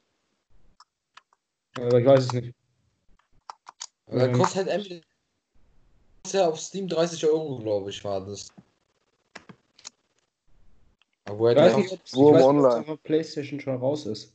Aber 1.78 1.98
ich 1.98 2.06
weiß 2.06 2.24
es 2.24 2.32
nicht. 2.32 2.54
aber 4.06 4.28
Ähm. 4.28 4.32
kostet 4.32 4.56
halt 4.56 4.68
entweder 4.68 5.00
ja 6.32 6.48
auf 6.48 6.60
Steam 6.60 6.88
30 6.88 7.24
Euro, 7.26 7.58
glaube 7.58 7.90
ich, 7.90 8.02
war 8.04 8.24
das. 8.24 8.48
Aber 11.24 11.50
Ich 11.52 11.56
er 11.58 11.64
weiß 11.64 11.76
nicht, 11.76 11.90
ja 11.90 11.96
ob 11.96 12.82
es 12.84 12.88
auf 12.88 13.02
PlayStation 13.02 13.60
schon 13.60 13.76
raus 13.76 14.06
ist. 14.06 14.32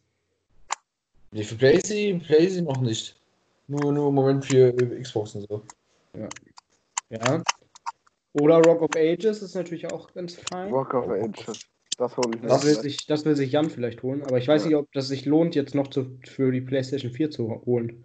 Nee, 1.32 1.44
für 1.44 1.56
PlayStation, 1.56 2.20
PlayStation 2.20 2.66
noch 2.66 2.82
nicht. 2.82 3.16
Nur, 3.68 3.94
nur 3.94 4.10
im 4.10 4.16
Moment 4.16 4.46
für 4.46 4.74
Xbox 5.02 5.36
und 5.36 5.48
so. 5.48 5.62
Ja. 7.10 7.42
Oder 8.34 8.58
Rock 8.58 8.82
of 8.82 8.96
Ages 8.96 9.42
ist 9.42 9.56
natürlich 9.56 9.88
auch 9.88 10.14
ganz 10.14 10.36
fein. 10.36 10.72
Rock 10.72 10.94
of 10.94 11.10
Ages. 11.10 11.60
Das 11.98 12.18
hole 12.18 12.36
ich 12.36 12.42
Das 12.42 12.66
will, 12.66 12.76
sich, 12.82 13.06
das 13.06 13.26
will 13.26 13.36
sich 13.36 13.52
Jan 13.52 13.70
vielleicht 13.70 14.02
holen, 14.02 14.24
aber 14.24 14.38
ich 14.38 14.48
weiß 14.48 14.64
Ja. 14.64 14.68
nicht, 14.70 14.78
ob 14.78 14.92
das 14.94 15.08
sich 15.08 15.26
lohnt, 15.26 15.56
jetzt 15.56 15.76
noch 15.76 15.88
zu, 15.88 16.18
für 16.26 16.52
die 16.52 16.62
PlayStation 16.62 17.12
4 17.12 17.32
zu 17.32 17.62
holen. 17.66 18.04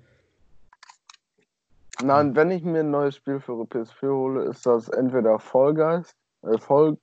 Nein, 2.03 2.36
wenn 2.36 2.51
ich 2.51 2.62
mir 2.62 2.80
ein 2.80 2.90
neues 2.90 3.16
Spiel 3.16 3.40
für 3.40 3.53
PS4 3.53 4.09
hole, 4.11 4.44
ist 4.44 4.66
das 4.66 4.88
entweder 4.90 5.38
Guys, 5.38 6.14
äh, 6.42 6.59
Fall 6.59 6.97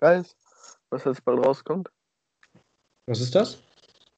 Guys, 0.00 0.36
was 0.90 1.04
jetzt 1.04 1.24
bald 1.24 1.44
rauskommt. 1.44 1.88
Was 3.06 3.20
ist 3.20 3.34
das? 3.34 3.58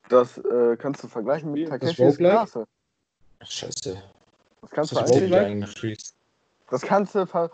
Das 0.09 0.39
äh, 0.39 0.77
kannst 0.79 1.03
du 1.03 1.09
vergleichen 1.09 1.53
mit 1.53 1.71
Das 1.71 1.81
Takeshis. 1.81 2.19
Ach, 3.41 3.47
scheiße. 3.47 4.03
Das 4.63 4.71
kannst 4.71 4.93
Ist 4.93 4.99
du 4.99 5.05
das 5.05 5.41
eigentlich, 5.41 6.15
das 6.71 6.83
kannst 6.83 7.15
du 7.15 7.27
ver 7.27 7.51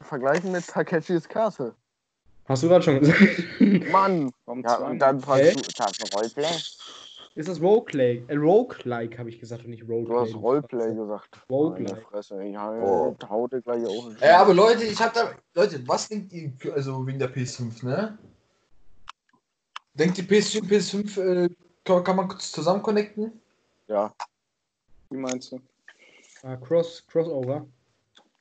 vergleichen 0.00 0.52
mit 0.52 0.66
Takeshis 0.66 1.28
Castle. 1.28 1.74
Hast 2.46 2.62
du 2.62 2.68
gerade 2.68 2.82
schon 2.82 3.00
gesagt? 3.00 3.90
Mann! 3.92 4.32
Warum 4.44 4.62
Ja, 4.62 4.76
und 4.78 4.98
dann 4.98 5.20
fragst 5.20 5.50
Hä? 5.50 5.52
du, 5.52 5.60
ist 5.60 5.78
das 5.78 5.92
ein 6.00 6.08
Roleplay? 6.12 6.56
Ist 7.34 7.48
das 7.48 7.60
Roguelike? 7.60 8.24
Äh, 8.32 8.36
Roguelike 8.36 9.18
habe 9.18 9.28
ich 9.30 9.38
gesagt 9.40 9.64
und 9.64 9.70
nicht 9.70 9.82
Roleplay. 9.88 10.14
Du 10.14 10.20
hast 10.20 10.34
Roleplay 10.34 10.94
gesagt. 10.94 11.38
Roguelike. 11.50 11.92
Meine 11.92 12.02
Fresse, 12.06 12.42
ja, 12.44 12.70
Oh. 12.72 13.16
hau 13.28 13.46
dir 13.48 13.60
gleich 13.62 13.86
auch. 13.86 14.10
Ja, 14.20 14.40
aber 14.42 14.54
Leute, 14.54 14.84
ich 14.84 15.00
hab 15.00 15.12
da. 15.14 15.30
Leute, 15.54 15.86
was 15.86 16.08
denkt 16.08 16.32
ihr, 16.32 16.52
für- 16.58 16.74
also 16.74 17.06
wegen 17.06 17.18
der 17.18 17.32
PS5, 17.32 17.84
ne? 17.84 18.18
Denkt 19.94 20.18
ihr 20.18 20.24
PS5, 20.24 20.62
PS5 20.68 21.20
äh, 21.20 21.48
kann, 21.84 22.04
kann 22.04 22.16
man 22.16 22.28
kurz 22.28 22.52
zusammen 22.52 22.82
connecten? 22.82 23.32
Ja, 23.88 24.12
Wie 25.10 25.16
meinst 25.18 25.50
du? 25.52 25.60
Ah, 26.42 26.56
Cross, 26.56 27.04
Crossover. 27.08 27.66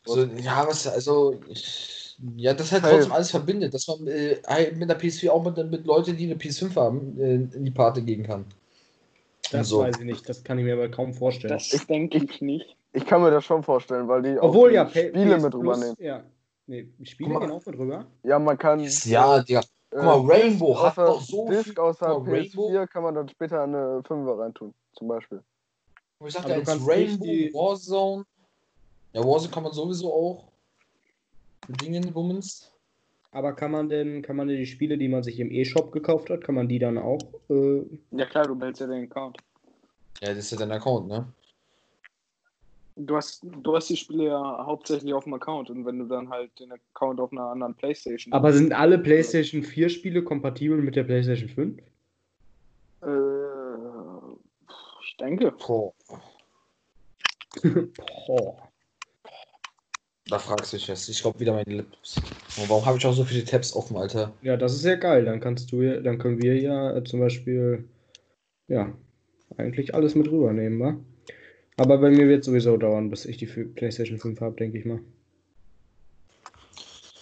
So, 0.06 0.24
ja, 0.24 0.66
was, 0.68 0.88
also. 0.88 1.40
Ich, 1.50 2.18
ja, 2.36 2.54
das 2.54 2.72
halt 2.72 2.84
Hey. 2.84 2.92
trotzdem 2.94 3.12
alles 3.14 3.32
verbindet, 3.32 3.74
dass 3.74 3.88
man 3.88 4.06
äh, 4.08 4.42
halt 4.46 4.78
mit 4.78 4.90
der 4.90 5.00
PS4 5.00 5.30
auch 5.30 5.44
mit, 5.44 5.58
mit 5.72 5.86
Leuten, 5.86 6.16
die 6.18 6.26
eine 6.26 6.36
PS5 6.36 6.76
haben, 6.76 7.20
äh, 7.20 7.36
in 7.36 7.66
die 7.66 7.72
Party 7.72 8.02
gehen 8.02 8.24
kann. 8.24 8.46
Das 9.52 9.68
So. 9.70 9.80
weiß 9.80 9.98
ich 10.00 10.06
nicht, 10.06 10.28
das 10.30 10.44
kann 10.44 10.58
ich 10.60 10.66
mir 10.66 10.74
aber 10.74 10.90
kaum 10.90 11.14
vorstellen. 11.14 11.54
Das 11.54 11.70
denke 11.88 12.18
ich 12.18 12.42
nicht. 12.42 12.76
ich 12.94 13.06
kann 13.06 13.22
mir 13.22 13.32
das 13.32 13.46
schon 13.46 13.64
vorstellen, 13.64 14.08
weil 14.08 14.22
die 14.22 14.40
auch 14.40 14.50
Obwohl 14.50 14.70
die 14.70 14.76
ja, 14.76 14.88
Spiele 14.90 15.36
PS 15.38 15.44
mit 15.44 15.52
Plus, 15.52 15.56
rübernehmen. 15.78 15.96
Ja. 16.00 16.24
Nee, 16.68 16.88
Spiele 17.04 17.30
mal. 17.34 17.40
gehen 17.40 17.52
auch 17.52 17.66
mit 17.66 17.78
rüber. 17.80 18.06
Ja, 18.24 18.38
man 18.40 18.58
kann. 18.58 18.80
Ja, 19.06 19.42
Digga. 19.42 19.62
Guck 19.92 20.04
mal, 20.04 20.20
Disc 20.22 20.32
Rainbow 20.44 20.78
hat 20.84 20.92
außer, 21.00 21.06
doch 21.06 21.22
so 21.22 21.50
Disc 21.50 21.64
viel- 21.64 21.80
außer 21.80 22.08
Guck 22.14 22.28
mal, 22.28 22.34
PS4 22.36 22.56
Rainbow- 22.56 22.88
kann 22.88 23.04
man 23.04 23.16
dann 23.16 23.28
später 23.30 23.64
eine 23.64 24.02
5er 24.08 24.38
reintun, 24.40 24.74
zum 24.94 25.08
Beispiel. 25.08 25.42
Ich 26.24 26.38
Aber 26.38 26.48
ja 26.50 26.56
du 26.56 26.60
jetzt 26.60 26.88
Rainbow, 26.88 27.26
die- 27.26 27.54
Warzone. 27.54 28.26
Ja, 29.14 29.22
Warzone 29.24 29.52
kann 29.52 29.64
man 29.64 29.72
sowieso 29.74 30.14
auch. 30.14 30.44
Dingen, 31.68 32.12
Bummens. 32.14 32.72
Aber 33.32 33.54
kann 33.54 33.72
man 33.72 33.90
denn, 33.90 34.22
kann 34.22 34.36
man 34.36 34.48
denn 34.48 34.58
die 34.58 34.66
Spiele, 34.66 34.98
die 34.98 35.08
man 35.08 35.24
sich 35.24 35.40
im 35.40 35.52
E-Shop 35.52 35.92
gekauft 35.92 36.30
hat, 36.30 36.44
kann 36.44 36.56
man 36.56 36.68
die 36.68 36.80
dann 36.80 36.98
auch 36.98 37.20
äh, 37.50 37.84
Ja 38.12 38.26
klar, 38.26 38.48
du 38.48 38.56
behältst 38.56 38.82
ja 38.82 38.88
den 38.88 39.04
Account. 39.04 39.38
Ja, 40.22 40.30
das 40.30 40.40
ist 40.40 40.52
ja 40.52 40.58
dein 40.58 40.72
Account, 40.72 41.08
ne? 41.08 41.32
Du 42.96 43.16
hast, 43.16 43.44
du 43.44 43.76
hast 43.76 43.90
die 43.90 43.96
Spiele 43.96 44.26
ja 44.26 44.66
hauptsächlich 44.66 45.14
auf 45.14 45.24
dem 45.24 45.34
Account 45.36 45.70
und 45.70 45.86
wenn 45.86 46.00
du 46.00 46.06
dann 46.06 46.30
halt 46.30 46.52
den 46.60 46.74
Account 46.74 47.20
auf 47.22 47.32
einer 47.32 47.46
anderen 47.46 47.74
Playstation 47.76 48.34
Aber 48.34 48.52
sind 48.52 48.74
alle 48.74 48.98
PlayStation 48.98 49.64
4 49.64 49.90
Spiele 49.90 50.24
kompatibel 50.24 50.82
mit 50.82 50.96
der 50.96 51.04
PlayStation 51.04 51.50
5? 51.50 51.82
äh, 53.02 53.06
ich 55.04 55.18
denke. 55.18 55.52
Boah. 55.52 55.94
Boah. 58.28 58.69
Da 60.30 60.38
fragst 60.38 60.74
du 60.74 60.78
dich 60.78 60.88
jetzt. 60.88 61.10
Ich 61.10 61.22
glaube 61.22 61.40
wieder 61.40 61.54
meine 61.54 61.78
Laptops. 61.78 62.18
Und 62.58 62.70
warum 62.70 62.86
habe 62.86 62.98
ich 62.98 63.06
auch 63.06 63.14
so 63.14 63.24
viele 63.24 63.44
Tabs 63.44 63.76
offen, 63.76 63.98
Alter? 63.98 64.34
Ja, 64.42 64.58
das 64.58 64.76
ist 64.76 64.86
ja 64.86 64.96
geil. 64.96 65.26
Dann 65.26 65.40
kannst 65.40 65.72
du 65.72 65.82
ja, 65.82 66.00
dann 66.00 66.20
können 66.20 66.42
wir 66.42 66.60
ja 66.60 66.96
äh, 66.96 67.04
zum 67.04 67.20
Beispiel, 67.20 67.86
ja, 68.68 68.94
eigentlich 69.58 69.96
alles 69.96 70.16
mit 70.16 70.30
rübernehmen, 70.30 70.80
wa? 70.80 70.96
Aber 71.78 71.98
bei 71.98 72.10
mir 72.10 72.28
wird 72.28 72.44
sowieso 72.44 72.78
dauern, 72.78 73.10
bis 73.10 73.26
ich 73.26 73.38
die 73.38 73.46
PlayStation 73.46 74.20
5 74.20 74.42
habe, 74.42 74.56
denke 74.56 74.78
ich 74.78 74.86
mal. 74.86 75.00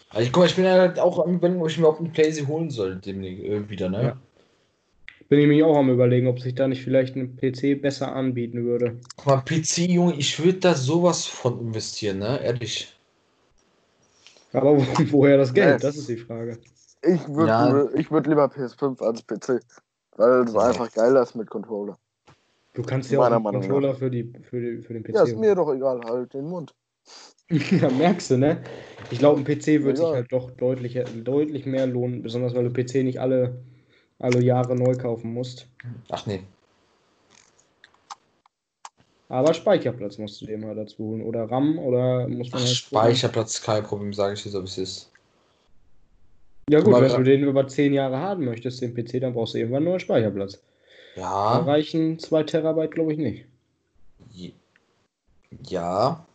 Also 0.10 0.26
ich, 0.26 0.34
guck 0.34 0.42
mal, 0.42 0.48
ich 0.48 0.56
bin 0.56 0.66
ja 0.66 0.74
halt 0.74 1.00
auch 1.00 1.20
am 1.20 1.36
überlegen, 1.36 1.62
ob 1.62 1.70
ich 1.70 1.78
mir 1.78 1.84
überhaupt 1.84 2.00
einen 2.02 2.12
Playsee 2.12 2.48
holen 2.48 2.72
soll, 2.72 2.96
demnächst 2.96 3.46
äh, 3.46 3.70
wieder, 3.70 3.90
ne? 3.90 4.02
Ja. 4.02 4.18
Bin 5.30 5.40
ich 5.40 5.48
mich 5.48 5.64
auch 5.64 5.78
am 5.78 5.90
überlegen, 5.90 6.28
ob 6.28 6.40
sich 6.40 6.56
da 6.56 6.68
nicht 6.68 6.84
vielleicht 6.84 7.16
ein 7.16 7.36
PC 7.36 7.82
besser 7.82 8.16
anbieten 8.16 8.64
würde. 8.64 8.98
Guck 9.18 9.26
mal, 9.26 9.42
PC, 9.42 9.90
Junge, 9.90 10.16
ich 10.16 10.44
würde 10.44 10.60
da 10.60 10.74
sowas 10.74 11.26
von 11.26 11.60
investieren, 11.60 12.20
ne? 12.20 12.40
Ehrlich. 12.42 12.97
Aber 14.58 14.78
wo, 14.78 14.82
woher 15.12 15.38
das 15.38 15.54
Geld? 15.54 15.84
Das 15.84 15.96
ist 15.98 16.10
die 16.10 16.18
Frage. 16.18 16.58
Ich 17.04 17.28
würde 17.28 17.90
Ja. 17.92 18.00
ich 18.00 18.12
würd 18.12 18.28
lieber 18.28 18.46
PS5 18.46 19.02
als 19.02 19.24
PC. 19.24 19.60
Weil 20.18 20.44
es 20.44 20.54
Ja. 20.54 20.62
einfach 20.62 20.92
geiler 20.92 21.22
ist 21.22 21.36
mit 21.36 21.50
Controller. 21.50 21.98
Du 22.74 22.82
kannst 22.82 23.12
ja 23.12 23.20
auch 23.20 23.26
einen 23.26 23.42
Meinung 23.44 23.62
nach. 23.62 23.68
Controller 23.68 23.96
für, 23.96 24.10
die, 24.10 24.34
für, 24.42 24.60
die, 24.60 24.82
für 24.82 24.94
den 24.94 25.04
PC 25.04 25.14
Ja, 25.14 25.24
ist 25.24 25.38
mir 25.38 25.56
doch 25.56 25.72
egal, 25.74 26.02
halt 26.06 26.34
den 26.34 26.46
Mund. 26.46 26.74
Ja, 27.50 27.90
merkst 27.90 28.32
du, 28.32 28.38
ne? 28.38 28.62
Ich 29.10 29.20
glaube, 29.20 29.40
ein 29.40 29.46
PC 29.46 29.84
wird 29.86 29.98
sich 29.98 30.08
Ja. 30.08 30.16
halt 30.16 30.32
doch 30.34 30.52
deutlich, 30.52 31.00
deutlich 31.24 31.66
mehr 31.66 31.88
lohnen, 31.88 32.22
besonders 32.22 32.54
weil 32.54 32.70
du 32.70 32.72
PC 32.72 33.04
nicht 33.04 33.22
alle, 33.22 33.64
alle 34.20 34.42
Jahre 34.42 34.76
neu 34.76 34.98
kaufen 34.98 35.34
musst. 35.34 35.70
Ach 36.10 36.26
nee. 36.26 36.42
Aber 39.30 39.54
Speicherplatz 39.54 40.18
musst 40.18 40.42
du 40.42 40.46
dir 40.46 40.58
mal 40.58 40.74
dazu 40.76 41.00
holen. 41.00 41.22
Oder 41.22 41.50
RAM 41.52 41.78
oder 41.80 42.28
muss 42.28 42.52
man 42.52 42.62
Ach, 42.62 42.66
halt. 42.66 42.76
Speicherplatz, 42.76 43.62
kein 43.62 43.84
Problem, 43.84 44.14
sage 44.14 44.34
ich 44.36 44.44
dir 44.44 44.50
so, 44.50 44.62
wie 44.62 44.66
es 44.68 44.78
ist. 44.78 45.12
Ja, 46.70 46.80
gut, 46.82 46.94
wenn 46.96 47.08
da- 47.10 47.18
du 47.18 47.24
den 47.24 47.44
über 47.44 47.68
10 47.68 47.94
Jahre 47.94 48.18
haben 48.18 48.46
möchtest, 48.46 48.82
den 48.82 48.94
PC, 48.94 49.20
dann 49.22 49.34
brauchst 49.34 49.54
du 49.54 49.58
irgendwann 49.58 49.78
einen 49.78 49.86
neuen 49.88 50.00
Speicherplatz. 50.00 50.60
Da 51.16 51.22
Ja. 51.22 51.60
reichen 51.60 52.20
2 52.20 52.44
Terabyte, 52.44 52.92
glaube 52.92 53.14
ich, 53.14 53.20
nicht. 53.20 53.46
Ja. 55.64 56.26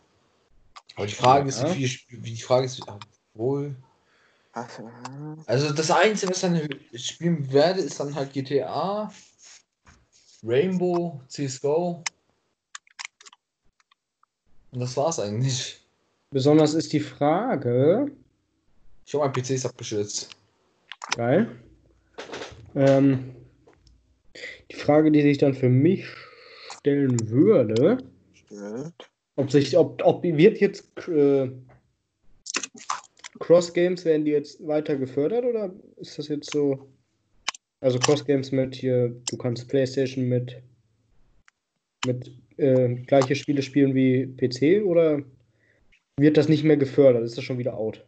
Aber 0.95 1.05
die 1.07 1.13
Frage 1.13 1.49
ist, 1.49 1.61
Ja. 1.61 1.75
wie, 1.75 1.87
viel 1.87 2.23
wie 2.23 2.31
die 2.31 2.41
Frage 2.41 2.65
ist, 2.65 2.81
wohl. 3.33 3.75
Also 5.47 5.71
das 5.73 5.89
Einzige, 5.89 6.31
was 6.31 6.43
ich 6.43 6.49
dann 6.49 6.69
spielen 6.95 7.51
werde, 7.51 7.81
ist 7.81 7.99
dann 7.99 8.13
halt 8.13 8.33
GTA, 8.33 9.11
Rainbow, 10.43 11.21
CSGO. 11.27 12.03
Und 14.73 14.79
das 14.79 14.97
war's 14.97 15.19
eigentlich. 15.19 15.79
Besonders 16.31 16.73
ist 16.73 16.91
die 16.93 16.99
Frage. 16.99 18.11
Ich 19.05 19.13
hoffe, 19.13 19.25
mein 19.25 19.33
PC 19.33 19.51
ist 19.51 19.65
abgestürzt. 19.65 20.35
Geil. 21.15 21.47
Ähm, 22.75 23.35
die 24.71 24.75
Frage, 24.75 25.11
die 25.11 25.21
sich 25.21 25.37
dann 25.37 25.53
für 25.53 25.69
mich 25.69 26.07
stellen 26.79 27.29
würde, 27.29 27.99
Stellt. 28.33 29.11
ob 29.35 29.51
sich, 29.51 29.77
ob, 29.77 30.01
ob 30.03 30.23
wird 30.23 30.59
jetzt 30.59 30.87
äh, 31.07 31.51
Cross 33.39 33.73
Games 33.73 34.05
werden 34.05 34.25
die 34.25 34.31
jetzt 34.31 34.65
weiter 34.65 34.95
gefördert 34.95 35.45
oder 35.45 35.71
ist 35.97 36.17
das 36.17 36.29
jetzt 36.29 36.51
so? 36.51 36.89
Also 37.81 37.99
Cross 37.99 38.25
Games 38.25 38.51
mit 38.51 38.75
hier, 38.75 39.15
du 39.29 39.37
kannst 39.37 39.67
PlayStation 39.67 40.27
mit 40.27 40.63
mit 42.05 42.31
äh, 42.57 42.95
gleiche 42.95 43.35
Spiele 43.35 43.61
spielen 43.61 43.95
wie 43.95 44.27
PC 44.27 44.85
oder 44.85 45.21
wird 46.17 46.37
das 46.37 46.49
nicht 46.49 46.63
mehr 46.63 46.77
gefördert? 46.77 47.23
Ist 47.23 47.37
das 47.37 47.43
schon 47.43 47.57
wieder 47.57 47.75
out? 47.75 48.05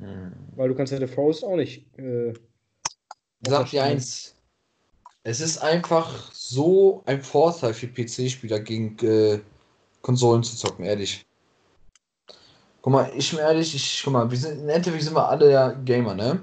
Hm. 0.00 0.32
Weil 0.56 0.68
du 0.68 0.74
kannst 0.74 0.92
ja 0.92 0.98
The 0.98 1.06
Forest 1.06 1.44
auch 1.44 1.56
nicht. 1.56 1.86
Äh, 1.98 2.32
Sag 3.46 3.70
dir 3.70 3.84
eins. 3.84 4.34
Es 5.22 5.40
ist 5.40 5.58
einfach 5.58 6.32
so 6.32 7.02
ein 7.06 7.22
Vorteil 7.22 7.74
für 7.74 7.86
PC-Spieler 7.86 8.60
gegen 8.60 8.96
äh, 9.06 9.40
Konsolen 10.00 10.42
zu 10.42 10.56
zocken, 10.56 10.84
ehrlich. 10.84 11.26
Guck 12.82 12.92
mal, 12.92 13.12
ich 13.14 13.30
bin 13.30 13.40
ehrlich, 13.40 13.74
ich, 13.74 14.00
guck 14.02 14.14
mal, 14.14 14.30
wir 14.30 14.38
sind, 14.38 14.60
im 14.60 14.68
Endeffekt 14.70 15.04
sind 15.04 15.14
wir 15.14 15.28
alle 15.28 15.50
ja 15.50 15.72
Gamer, 15.72 16.14
ne? 16.14 16.40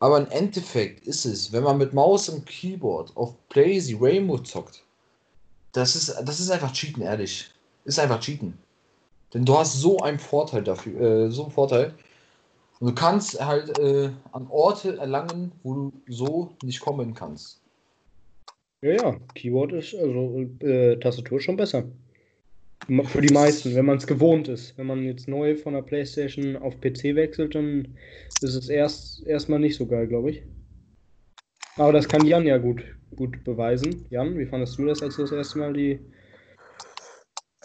Aber 0.00 0.18
im 0.18 0.30
Endeffekt 0.30 1.06
ist 1.06 1.24
es, 1.24 1.52
wenn 1.52 1.62
man 1.62 1.78
mit 1.78 1.92
Maus 1.94 2.28
und 2.28 2.46
Keyboard 2.46 3.16
auf 3.16 3.34
Playsee 3.48 3.96
Rainbow 4.00 4.38
zockt, 4.38 4.82
das 5.72 5.96
ist, 5.96 6.08
das 6.24 6.40
ist 6.40 6.50
einfach 6.50 6.72
Cheaten, 6.72 7.02
ehrlich. 7.02 7.50
Ist 7.84 7.98
einfach 7.98 8.20
Cheaten. 8.20 8.58
Denn 9.32 9.44
du 9.44 9.58
hast 9.58 9.80
so 9.80 9.98
einen 9.98 10.18
Vorteil 10.18 10.62
dafür, 10.62 11.00
äh, 11.00 11.30
so 11.30 11.44
einen 11.44 11.52
Vorteil. 11.52 11.94
Und 12.80 12.88
du 12.88 12.94
kannst 12.94 13.40
halt 13.44 13.78
äh, 13.78 14.10
an 14.32 14.46
Orte 14.48 14.96
erlangen, 14.98 15.52
wo 15.62 15.74
du 15.74 15.92
so 16.08 16.50
nicht 16.62 16.80
kommen 16.80 17.14
kannst. 17.14 17.60
ja, 18.82 18.92
ja, 18.92 19.16
Keyboard 19.34 19.72
ist, 19.72 19.94
also 19.94 20.46
äh, 20.60 20.96
Tastatur 20.98 21.38
ist 21.38 21.44
schon 21.44 21.56
besser. 21.56 21.84
Für 22.86 23.20
die 23.20 23.32
meisten, 23.32 23.74
wenn 23.74 23.86
man 23.86 23.96
es 23.96 24.06
gewohnt 24.06 24.48
ist. 24.48 24.76
Wenn 24.76 24.86
man 24.86 25.04
jetzt 25.04 25.26
neu 25.26 25.56
von 25.56 25.74
der 25.74 25.82
Playstation 25.82 26.56
auf 26.56 26.80
PC 26.80 27.14
wechselt, 27.14 27.54
dann 27.54 27.96
ist 28.40 28.54
es 28.54 28.68
erst 28.68 29.26
erstmal 29.26 29.58
nicht 29.58 29.76
so 29.76 29.86
geil, 29.86 30.06
glaube 30.06 30.30
ich. 30.30 30.42
Aber 31.76 31.92
das 31.92 32.08
kann 32.08 32.26
Jan 32.26 32.46
ja 32.46 32.58
gut, 32.58 32.84
gut 33.16 33.42
beweisen. 33.42 34.06
Jan, 34.10 34.38
wie 34.38 34.46
fandest 34.46 34.78
du 34.78 34.84
das, 34.84 35.02
als 35.02 35.16
du 35.16 35.22
das 35.22 35.32
erste 35.32 35.58
Mal 35.58 35.72
die. 35.72 36.00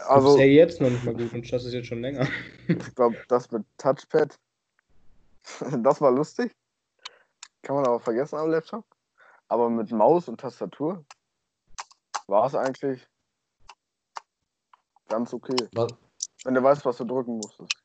Also, 0.08 0.36
ist 0.36 0.40
ja 0.40 0.46
jetzt 0.46 0.80
noch 0.80 0.90
nicht 0.90 1.04
mal 1.04 1.14
gut 1.14 1.34
und 1.34 1.52
das 1.52 1.66
ist 1.66 1.74
jetzt 1.74 1.88
schon 1.88 2.02
länger. 2.02 2.28
ich 2.68 2.96
glaube, 2.96 3.18
das 3.28 3.52
mit 3.52 3.64
Touchpad, 3.78 4.40
das 5.84 6.02
war 6.02 6.12
lustig. 6.12 6.56
Kann 7.62 7.76
man 7.76 7.86
aber 7.86 8.00
vergessen 8.00 8.38
am 8.38 8.50
Laptop. 8.50 8.86
Aber 9.50 9.70
mit 9.70 9.92
Maus 9.92 10.30
und 10.30 10.40
Tastatur 10.40 11.04
war 12.28 12.48
es 12.48 12.56
eigentlich 12.56 13.09
ganz 15.10 15.34
okay. 15.34 15.68
Was? 15.74 15.94
Wenn 16.46 16.54
du 16.54 16.64
weißt, 16.64 16.86
was 16.86 16.98
du 16.98 17.04
drücken 17.04 17.38
musstest. 17.38 17.84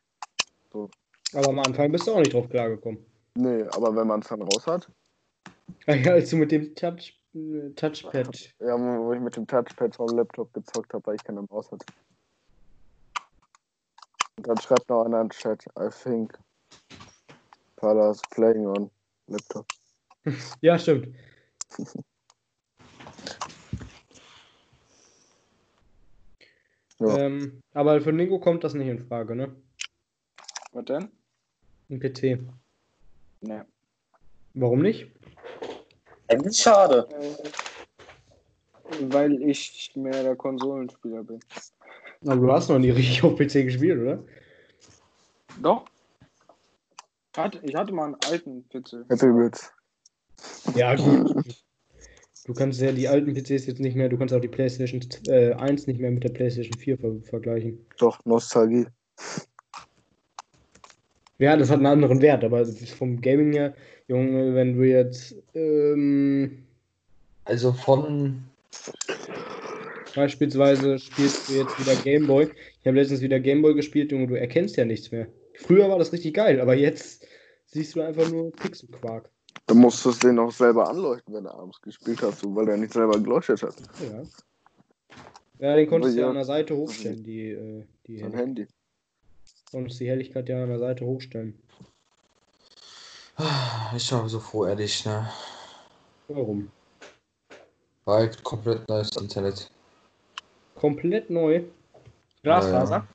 Aber 1.35 1.49
am 1.49 1.59
Anfang 1.59 1.91
bist 1.91 2.07
du 2.07 2.12
auch 2.12 2.20
nicht 2.20 2.33
drauf 2.33 2.49
klargekommen. 2.49 3.05
Nee, 3.35 3.62
aber 3.75 3.95
wenn 3.97 4.07
man 4.07 4.20
es 4.20 4.29
dann 4.29 4.43
raus 4.43 4.66
hat, 4.66 4.89
Ja, 5.87 5.95
als 6.12 6.31
du 6.31 6.37
mit 6.37 6.53
dem 6.53 6.75
Touch, 6.77 7.20
Touchpad. 7.75 8.55
ja, 8.61 8.79
wo 8.79 9.12
ich 9.12 9.20
mit 9.20 9.37
dem 9.37 9.47
Touchpad 9.47 9.97
vom 9.97 10.16
Laptop 10.16 10.53
gezockt 10.53 10.95
habe, 10.95 11.05
weil 11.07 11.16
ich 11.16 11.25
keine 11.25 11.43
Maus 11.51 11.70
hatte. 11.72 11.85
Und 14.37 14.47
dann 14.47 14.59
schreibt 14.59 14.89
noch 14.89 15.05
einer 15.05 15.20
in 15.22 15.29
den 15.29 15.31
Chat, 15.31 15.64
I 15.79 15.89
think 15.91 16.39
Palas 17.77 18.20
playing 18.31 18.66
on 18.66 18.91
Laptop. 19.27 19.66
Ja, 20.61 20.79
stimmt. 20.79 21.09
Ja. 27.09 27.19
Ähm, 27.19 27.61
aber 27.73 28.01
für 28.01 28.13
Nico 28.13 28.39
kommt 28.39 28.65
das 28.65 28.75
nicht 28.75 28.89
in 28.89 28.99
Frage, 28.99 29.35
ne? 29.37 29.55
Was 30.73 30.85
denn? 30.85 31.09
Ein 31.91 32.01
PC. 32.01 32.41
Nee. 33.41 33.61
Warum 34.55 34.81
nicht? 34.81 35.11
Eigentlich 36.29 36.57
schade. 36.57 37.07
Weil 39.01 39.43
ich 39.43 39.93
mehr 39.95 40.23
der 40.23 40.37
Konsolenspieler 40.37 41.23
bin. 41.23 41.41
Aber 42.27 42.37
du 42.37 42.53
hast 42.53 42.69
noch 42.69 42.79
nie 42.79 42.91
richtig 42.91 43.23
auf 43.23 43.37
PC 43.37 43.65
gespielt, 43.65 44.01
oder? 44.01 44.25
Doch. 45.61 45.85
Hat, 47.37 47.61
ich 47.63 47.75
hatte 47.75 47.93
mal 47.93 48.07
einen 48.07 48.17
alten 48.27 48.69
PC. 48.69 49.05
Happy. 49.09 49.51
Ja, 50.75 50.95
gut. 50.95 51.64
Du 52.47 52.53
kannst 52.53 52.80
ja 52.80 52.92
die 52.92 53.09
alten 53.09 53.32
PCs 53.32 53.66
jetzt 53.66 53.80
nicht 53.80 53.97
mehr, 53.97 54.11
du 54.11 54.18
kannst 54.18 54.34
auch 54.34 54.40
die 54.40 54.49
PlayStation 54.49 55.01
äh, 55.28 55.55
1 55.55 55.86
nicht 55.86 55.99
mehr 55.99 56.11
mit 56.11 56.24
der 56.24 56.28
PlayStation 56.28 56.76
4 56.78 56.99
ver 56.99 57.14
vergleichen. 57.22 57.78
Doch, 57.99 58.22
Nostalgie. 58.26 58.86
Ja, 61.38 61.57
das 61.57 61.70
hat 61.70 61.78
einen 61.78 61.86
anderen 61.86 62.20
Wert, 62.20 62.45
aber 62.45 62.66
vom 62.66 63.20
Gaming 63.20 63.55
her, 63.55 63.74
Junge, 64.09 64.55
wenn 64.55 64.76
du 64.76 64.86
jetzt 64.86 65.34
ähm, 65.55 66.64
Also 67.45 67.72
von. 67.72 68.45
beispielsweise 70.14 70.99
spielst 70.99 71.49
du 71.49 71.55
jetzt 71.55 71.80
wieder 71.80 71.97
Gameboy. 71.97 72.49
Ich 72.80 72.86
habe 72.86 72.99
letztens 72.99 73.22
wieder 73.22 73.40
Gameboy 73.40 73.74
gespielt, 73.74 74.12
Junge, 74.12 74.26
du 74.26 74.34
erkennst 74.34 74.76
ja 74.76 74.84
nichts 74.84 75.11
mehr. 75.11 75.28
Früher 75.55 75.88
war 75.88 75.99
das 75.99 76.12
richtig 76.12 76.34
geil, 76.34 76.61
aber 76.61 76.74
jetzt 76.74 77.26
siehst 77.64 77.97
du 77.97 78.03
einfach 78.03 78.30
nur 78.30 78.53
Pixelquark. 78.53 79.30
Du 79.67 79.75
musstest 79.75 80.23
den 80.23 80.39
auch 80.39 80.51
selber 80.53 80.89
anleuchten, 80.89 81.35
wenn 81.35 81.45
du 81.45 81.51
abends 81.55 81.81
gespielt 81.81 82.21
hast, 82.23 82.41
so, 82.41 82.55
weil 82.55 82.67
der 82.67 82.77
nicht 82.77 82.93
selber 82.93 83.19
geleuchtet 83.19 83.62
hat. 83.62 83.75
Ja. 84.01 84.23
Ja, 85.59 85.77
den 85.77 85.89
konntest 85.89 86.15
du 86.17 86.21
ja 86.21 86.25
Ja. 86.27 86.31
an 86.31 86.35
der 86.37 86.45
Seite 86.45 86.77
hochstellen, 86.77 87.23
die, 87.25 87.51
äh, 87.51 87.85
die 88.07 88.19
Sein 88.19 88.33
Helligkeit. 88.33 88.47
Handy. 88.47 88.67
konntest 89.71 90.01
die 90.01 90.09
Helligkeit 90.09 90.49
ja 90.49 90.62
an 90.62 90.69
der 90.69 90.79
Seite 90.79 91.05
hochstellen. 91.07 91.59
Ich 93.97 94.12
war 94.12 94.29
so 94.29 94.39
froh, 94.39 94.67
ehrlich, 94.67 95.05
ne? 95.07 95.29
Warum? 96.29 96.71
War 98.05 98.19
halt 98.19 98.45
komplett 98.45 98.87
neues 98.89 99.11
Internet. 99.17 99.71
Komplett 100.75 101.31
neu. 101.31 101.65
Glasfaser? 102.43 103.07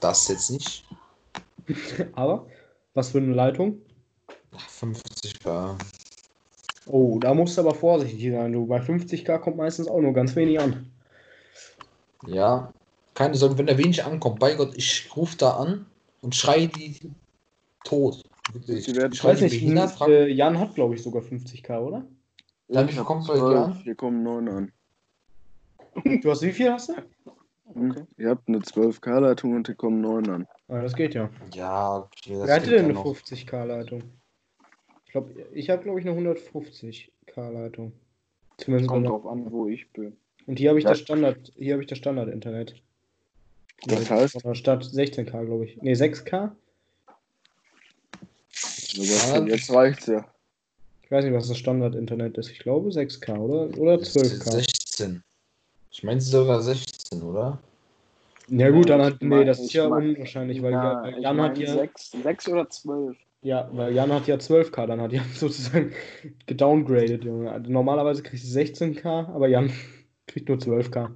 Das 0.00 0.28
jetzt 0.28 0.50
nicht. 0.50 0.84
Aber, 2.14 2.46
was 2.96 3.10
für 3.10 3.18
eine 3.18 3.32
Leitung? 3.34 3.78
50k. 4.80 5.76
Oh, 6.86 7.18
da 7.18 7.34
musst 7.34 7.56
du 7.56 7.62
aber 7.62 7.74
vorsichtig 7.74 8.30
sein. 8.32 8.52
Du, 8.52 8.66
bei 8.66 8.80
50k 8.80 9.38
kommt 9.38 9.56
meistens 9.56 9.88
auch 9.88 10.00
nur 10.00 10.12
ganz 10.12 10.34
wenig 10.36 10.58
an. 10.60 10.86
Ja. 12.26 12.72
Keine 13.14 13.34
Sorge, 13.34 13.58
wenn 13.58 13.66
da 13.66 13.76
wenig 13.78 14.04
ankommt, 14.04 14.38
bei 14.40 14.54
Gott, 14.54 14.74
ich 14.76 15.08
rufe 15.16 15.36
da 15.36 15.52
an 15.56 15.86
und 16.22 16.34
schreie 16.34 16.68
die 16.68 16.96
tot. 17.84 18.22
Wirklich. 18.52 18.84
Die 18.86 18.94
werden- 18.96 19.12
Ich 19.12 19.24
weiß 19.24 19.40
nicht, 19.40 19.52
behindert, 19.52 19.90
frag- 19.92 20.08
äh, 20.08 20.28
Jan 20.28 20.58
hat, 20.58 20.74
glaube 20.74 20.94
ich, 20.94 21.02
sogar 21.02 21.22
50k, 21.22 21.78
oder? 21.80 22.04
Dann 22.68 22.86
wie 22.86 22.90
Ich 22.90 22.96
viel 22.96 23.04
kommt 23.04 23.26
bei 23.26 23.34
dir 23.34 23.40
12, 23.40 23.56
an? 23.58 23.80
Hier 23.82 23.94
kommen 23.94 24.22
9 24.22 24.48
an. 24.48 24.72
Du 26.22 26.30
hast 26.30 26.42
wie 26.42 26.52
viel 26.52 26.70
hast 26.72 26.90
du? 26.90 26.94
Hm? 27.74 28.06
Ihr 28.18 28.28
habt 28.30 28.48
eine 28.48 28.58
12K-Leitung 28.58 29.54
und 29.54 29.66
hier 29.66 29.76
kommen 29.76 30.00
9 30.00 30.28
an. 30.30 30.46
Ah, 30.68 30.82
das 30.82 30.94
geht 30.94 31.14
ja. 31.14 31.30
Ja, 31.54 31.98
okay. 31.98 32.34
das 32.38 32.46
Wer 32.48 32.54
hatte 32.56 32.70
denn 32.70 32.84
eine 32.86 32.94
noch. 32.94 33.06
50k-Leitung? 33.06 34.02
Ich 35.04 35.12
glaube, 35.12 35.32
ich 35.52 35.70
habe, 35.70 35.82
glaube 35.84 36.00
ich, 36.00 36.06
eine 36.06 36.18
150k-Leitung. 36.18 37.92
Zumindest 38.58 38.88
Kommt 38.88 39.06
drauf 39.06 39.26
an, 39.26 39.50
wo 39.52 39.68
ich 39.68 39.90
bin. 39.92 40.16
Und 40.46 40.58
hier 40.58 40.70
habe 40.70 40.78
ich 40.78 40.84
Ja. 40.84 40.90
das 40.90 41.00
Standard, 41.00 41.52
hier 41.56 41.74
habe 41.74 41.82
ich 41.82 41.88
das 41.88 41.98
Standard-Internet. 41.98 42.74
Das 43.86 44.10
heißt, 44.10 44.32
Von 44.40 44.50
der 44.50 44.54
Stadt 44.54 44.82
16k, 44.84 45.44
glaube 45.44 45.66
ich. 45.66 45.80
Ne, 45.82 45.92
6k? 45.94 46.50
aber 49.34 49.48
jetzt 49.48 49.70
reicht's 49.70 50.06
ja. 50.06 50.26
Ich 51.02 51.10
weiß 51.10 51.24
nicht, 51.24 51.34
was 51.34 51.48
das 51.48 51.58
Standard-Internet 51.58 52.38
ist. 52.38 52.50
Ich 52.50 52.58
glaube 52.58 52.90
6k, 52.90 53.36
oder? 53.38 53.78
Oder 53.78 53.94
12k. 53.96 54.50
16. 54.50 55.22
Ich 55.92 56.02
meine 56.02 56.20
sogar 56.20 56.62
16, 56.62 57.22
oder? 57.22 57.60
Ja 58.48 58.70
gut, 58.70 58.88
dann 58.88 59.00
Ja, 59.00 59.06
hat. 59.06 59.22
Nee, 59.22 59.44
das 59.44 59.60
ist 59.60 59.72
ja 59.72 59.86
unwahrscheinlich, 59.86 60.62
weil, 60.62 60.72
Ja, 60.72 61.08
ja, 61.08 61.16
ich 61.16 61.22
Jan 61.22 61.40
hat 61.40 61.58
ja. 61.58 61.74
sechs, 61.74 62.10
sechs 62.12 62.48
oder 62.48 62.68
zwölf. 62.70 63.16
Ja, 63.42 63.68
weil 63.72 63.94
Jan 63.94 64.12
hat 64.12 64.26
ja 64.26 64.36
12k, 64.36 64.86
dann 64.86 65.00
hat 65.00 65.12
Jan 65.12 65.24
sozusagen 65.34 65.92
gedowngradet, 66.46 67.24
Junge. 67.24 67.50
Also 67.50 67.70
normalerweise 67.70 68.22
kriegst 68.22 68.44
du 68.44 68.58
16k, 68.58 69.04
aber 69.28 69.48
Jan 69.48 69.70
kriegt 70.26 70.48
nur 70.48 70.58
12k. 70.58 71.10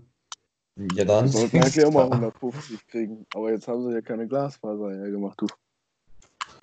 Ja, 0.95 1.05
dann. 1.05 1.24
Wir 1.24 1.28
sollten 1.28 1.59
eigentlich 1.59 1.85
auch 1.85 1.93
mal 1.93 2.05
150 2.11 2.87
kriegen. 2.89 3.26
Aber 3.35 3.51
jetzt 3.51 3.68
haben 3.68 3.83
sie 3.83 3.93
ja 3.95 4.01
keine 4.01 4.26
Glasfaser 4.26 4.91
hergemacht, 4.91 5.41
du. 5.41 5.47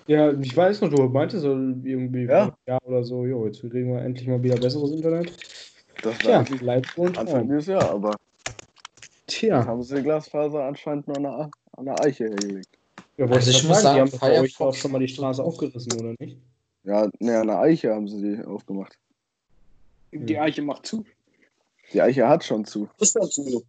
Ja, 0.06 0.32
ich 0.32 0.56
weiß 0.56 0.80
noch, 0.80 0.88
du 0.90 1.02
meintest 1.04 1.42
so 1.42 1.52
irgendwie 1.52 2.24
Ja. 2.24 2.28
vor 2.28 2.42
einem 2.44 2.52
Jahr 2.66 2.80
oder 2.84 3.04
so, 3.04 3.26
jo, 3.26 3.46
jetzt 3.46 3.60
kriegen 3.60 3.92
wir 3.92 4.00
endlich 4.00 4.26
mal 4.26 4.42
wieder 4.42 4.56
besseres 4.56 4.90
Internet. 4.90 5.30
Das 6.02 6.24
war 6.24 6.30
Tja, 6.30 6.38
eigentlich 6.38 6.60
bleibt 6.60 6.96
wohl 6.96 7.08
ein 7.08 7.18
Anfang 7.18 7.46
dieses 7.46 7.66
Jahr, 7.66 7.90
aber 7.90 8.16
jetzt 9.42 9.50
Tja, 9.62 9.66
haben 9.66 9.82
sie 9.82 9.96
die 9.96 10.02
Glasfaser 10.02 10.64
anscheinend 10.64 11.06
nur 11.08 11.16
an 11.16 11.22
der, 11.22 11.50
an 11.76 11.84
der 11.84 12.00
Eiche 12.04 12.24
hergelegt. 12.24 12.78
ja, 13.16 13.24
wollte 13.24 13.34
Also 13.34 13.50
ich 13.50 13.64
muss 13.64 13.82
sagen, 13.82 13.94
die 14.06 14.12
haben 14.12 14.18
bei 14.20 14.40
euch 14.40 14.54
Firefox- 14.56 14.60
auch 14.60 14.74
schon 14.74 14.92
mal 14.92 14.98
die 14.98 15.08
Straße 15.08 15.42
aufgerissen, 15.42 15.92
oder 16.00 16.14
nicht? 16.18 16.38
Ja, 16.84 17.08
ne, 17.18 17.38
an 17.40 17.46
der 17.48 17.58
Eiche 17.58 17.94
haben 17.94 18.08
sie 18.08 18.36
die 18.36 18.44
aufgemacht. 18.44 18.98
Die 20.12 20.36
Hm. 20.36 20.42
Eiche 20.42 20.62
macht 20.62 20.86
zu. 20.86 21.04
Die 21.92 22.00
Eiche 22.00 22.26
hat 22.28 22.44
schon 22.44 22.64
zu. 22.64 22.88
Ist 22.98 23.14
dazu. 23.16 23.62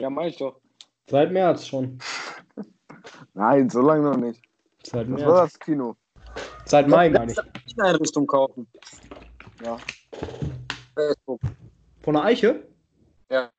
Ja, 0.00 0.10
mach 0.10 0.24
ich 0.24 0.36
doch. 0.36 0.60
Seit 1.08 1.32
März 1.32 1.66
schon. 1.66 1.98
Nein, 3.34 3.68
so 3.70 3.80
lange 3.80 4.02
noch 4.10 4.16
nicht. 4.16 4.40
Seit 4.84 5.02
Das 5.08 5.08
März. 5.08 5.22
war 5.30 5.44
das 5.44 5.58
Kino. 5.58 5.96
Seit 6.66 6.88
Mai, 6.88 7.10
meine 7.10 7.32
ich. 7.32 7.38
Einrichtung 7.80 8.26
kaufen. 8.26 8.66
Ja. 9.64 9.76
Facebook. 10.94 11.40
Von 12.02 12.14
der 12.14 12.24
Eiche? 12.24 12.66
Ja. 13.30 13.50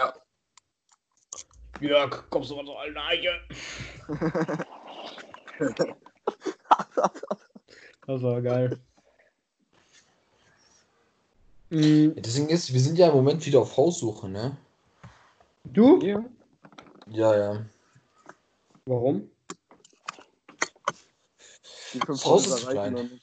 Jörg, 1.81 2.29
kommst 2.29 2.51
du 2.51 2.55
mal 2.55 2.65
so 2.65 2.77
eine 2.77 3.03
Eiche? 3.03 3.31
das 8.07 8.21
war 8.21 8.41
geil. 8.41 8.79
Mhm, 11.69 12.15
Deswegen 12.17 12.49
ist, 12.49 12.71
wir 12.73 12.79
sind 12.79 12.97
ja 12.97 13.07
im 13.07 13.15
Moment 13.15 13.45
wieder 13.45 13.59
auf 13.61 13.75
Haussuche, 13.75 14.29
ne? 14.29 14.57
du? 15.63 15.99
Hier? 15.99 16.23
Ja, 17.07 17.35
ja. 17.35 17.65
Warum? 18.85 19.29
Das 22.07 22.25
Haus 22.25 22.47
ist 22.47 22.67
reichen 22.67 22.95
klein. 22.95 23.21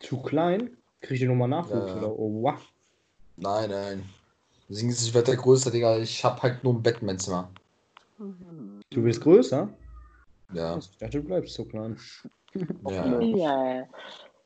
Zu 0.00 0.22
klein? 0.22 0.76
Krieg 1.00 1.12
ich 1.14 1.20
dir 1.20 1.28
nochmal 1.28 1.48
Nachwuchs 1.48 1.90
Ja, 1.90 1.96
ja. 1.96 1.96
oder? 1.96 2.18
Oh, 2.18 2.42
wow. 2.42 2.60
Nein, 3.36 3.70
nein. 3.70 4.08
Deswegen 4.68 4.90
ist 4.90 5.02
es 5.02 5.14
weiter 5.14 5.36
größer, 5.36 5.70
Digga. 5.70 5.98
Ich 5.98 6.24
hab 6.24 6.42
halt 6.42 6.62
nur 6.64 6.74
ein 6.74 6.82
Bett 6.82 7.00
in 7.00 7.06
meinem 7.06 7.18
Zimmer. 7.18 7.50
Du 8.90 9.02
bist 9.02 9.20
größer? 9.20 9.68
Ja. 10.52 10.78
Ich 10.78 10.96
dachte, 10.98 11.20
du 11.20 11.24
bleibst 11.26 11.54
so 11.54 11.64
klein. 11.64 11.96
Ja, 12.88 13.20
Ja. 13.20 13.88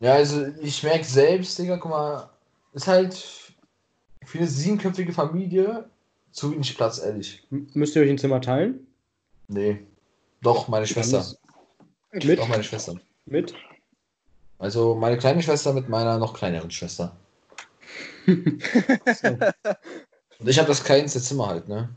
ja 0.01 0.13
also 0.15 0.47
ich 0.61 0.83
merke 0.83 1.05
selbst, 1.05 1.59
Digga, 1.59 1.77
guck 1.79 1.91
mal, 1.91 2.31
ist 2.73 2.87
halt 2.87 3.15
für 4.25 4.39
eine 4.39 4.47
siebenköpfige 4.47 5.13
Familie 5.13 5.89
Zu 6.33 6.53
wenig 6.53 6.77
Platz, 6.77 6.99
ehrlich. 6.99 7.47
M- 7.51 7.69
Müsst 7.75 7.97
ihr 7.97 8.03
euch 8.03 8.11
ein 8.11 8.19
Zimmer 8.19 8.41
teilen? 8.41 8.87
Nee. 9.49 9.81
Doch, 10.43 10.69
meine 10.69 10.87
Schwester. 10.87 11.25
Mit? 12.13 12.39
Doch, 12.39 12.49
meine 12.49 12.65
Schwester. 12.65 12.95
Mit? 13.27 13.55
Also 14.59 14.95
meine 14.95 15.19
kleine 15.19 15.43
Schwester 15.43 15.73
mit 15.73 15.89
meiner 15.89 16.19
noch 16.19 16.35
kleineren 16.35 16.71
Schwester. 16.71 17.17
So. 18.27 18.33
Und 20.39 20.49
ich 20.49 20.59
habe 20.59 20.69
das 20.69 20.85
kleinste 20.85 21.21
Zimmer 21.21 21.49
halt, 21.49 21.69
ne? 21.69 21.89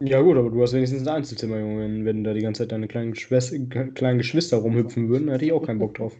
Ja 0.00 0.20
gut, 0.20 0.36
aber 0.36 0.50
du 0.50 0.62
hast 0.62 0.72
wenigstens 0.74 1.02
ein 1.02 1.08
Einzelzimmer, 1.08 1.58
Junge. 1.58 2.04
Wenn, 2.04 2.22
da 2.22 2.32
die 2.32 2.40
ganze 2.40 2.62
Zeit 2.62 2.72
deine 2.72 2.86
kleinen, 2.86 3.14
äh, 3.14 3.86
kleinen 3.94 4.18
Geschwister 4.18 4.58
rumhüpfen 4.58 5.08
würden, 5.08 5.28
hätte 5.28 5.44
ich 5.44 5.52
auch 5.52 5.64
keinen 5.66 5.80
Bock 5.80 5.94
drauf. 5.94 6.14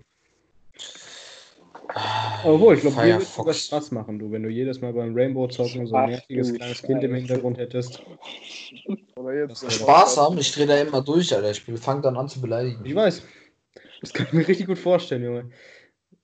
Obwohl, 2.45 2.75
ich 2.75 2.81
glaube, 2.83 2.97
dir 2.97 3.03
würde 3.03 3.25
Firefox. 3.25 3.67
Spaß 3.67 3.91
machen, 3.93 4.19
du, 4.19 4.31
wenn 4.31 4.43
du 4.43 4.49
jedes 4.49 4.81
Mal 4.81 4.93
beim 4.93 5.15
Rainbow 5.15 5.49
zocken 5.49 5.87
so 5.87 5.95
ein 5.95 6.11
nerviges 6.11 6.55
kleines 6.55 6.83
Kind 6.83 7.03
im. 7.03 7.15
Hintergrund 7.15 7.59
hättest. 7.59 8.03
Das 9.17 9.75
Spaß 9.75 10.17
haben, 10.17 10.39
ich 10.39 10.53
drehe 10.53 10.67
da 10.67 10.77
immer 10.77 11.03
durch, 11.03 11.35
Alter. 11.35 11.51
Ich 11.51 11.63
fange 11.63 12.03
dann 12.03 12.17
an 12.17 12.29
zu 12.29 12.41
beleidigen. 12.41 12.85
Ich 12.85 12.95
weiß. 12.95 13.23
Das 14.01 14.13
kann 14.13 14.27
ich 14.27 14.33
mir 14.33 14.47
richtig 14.47 14.67
gut 14.67 14.79
vorstellen, 14.79 15.25
Junge. 15.25 15.51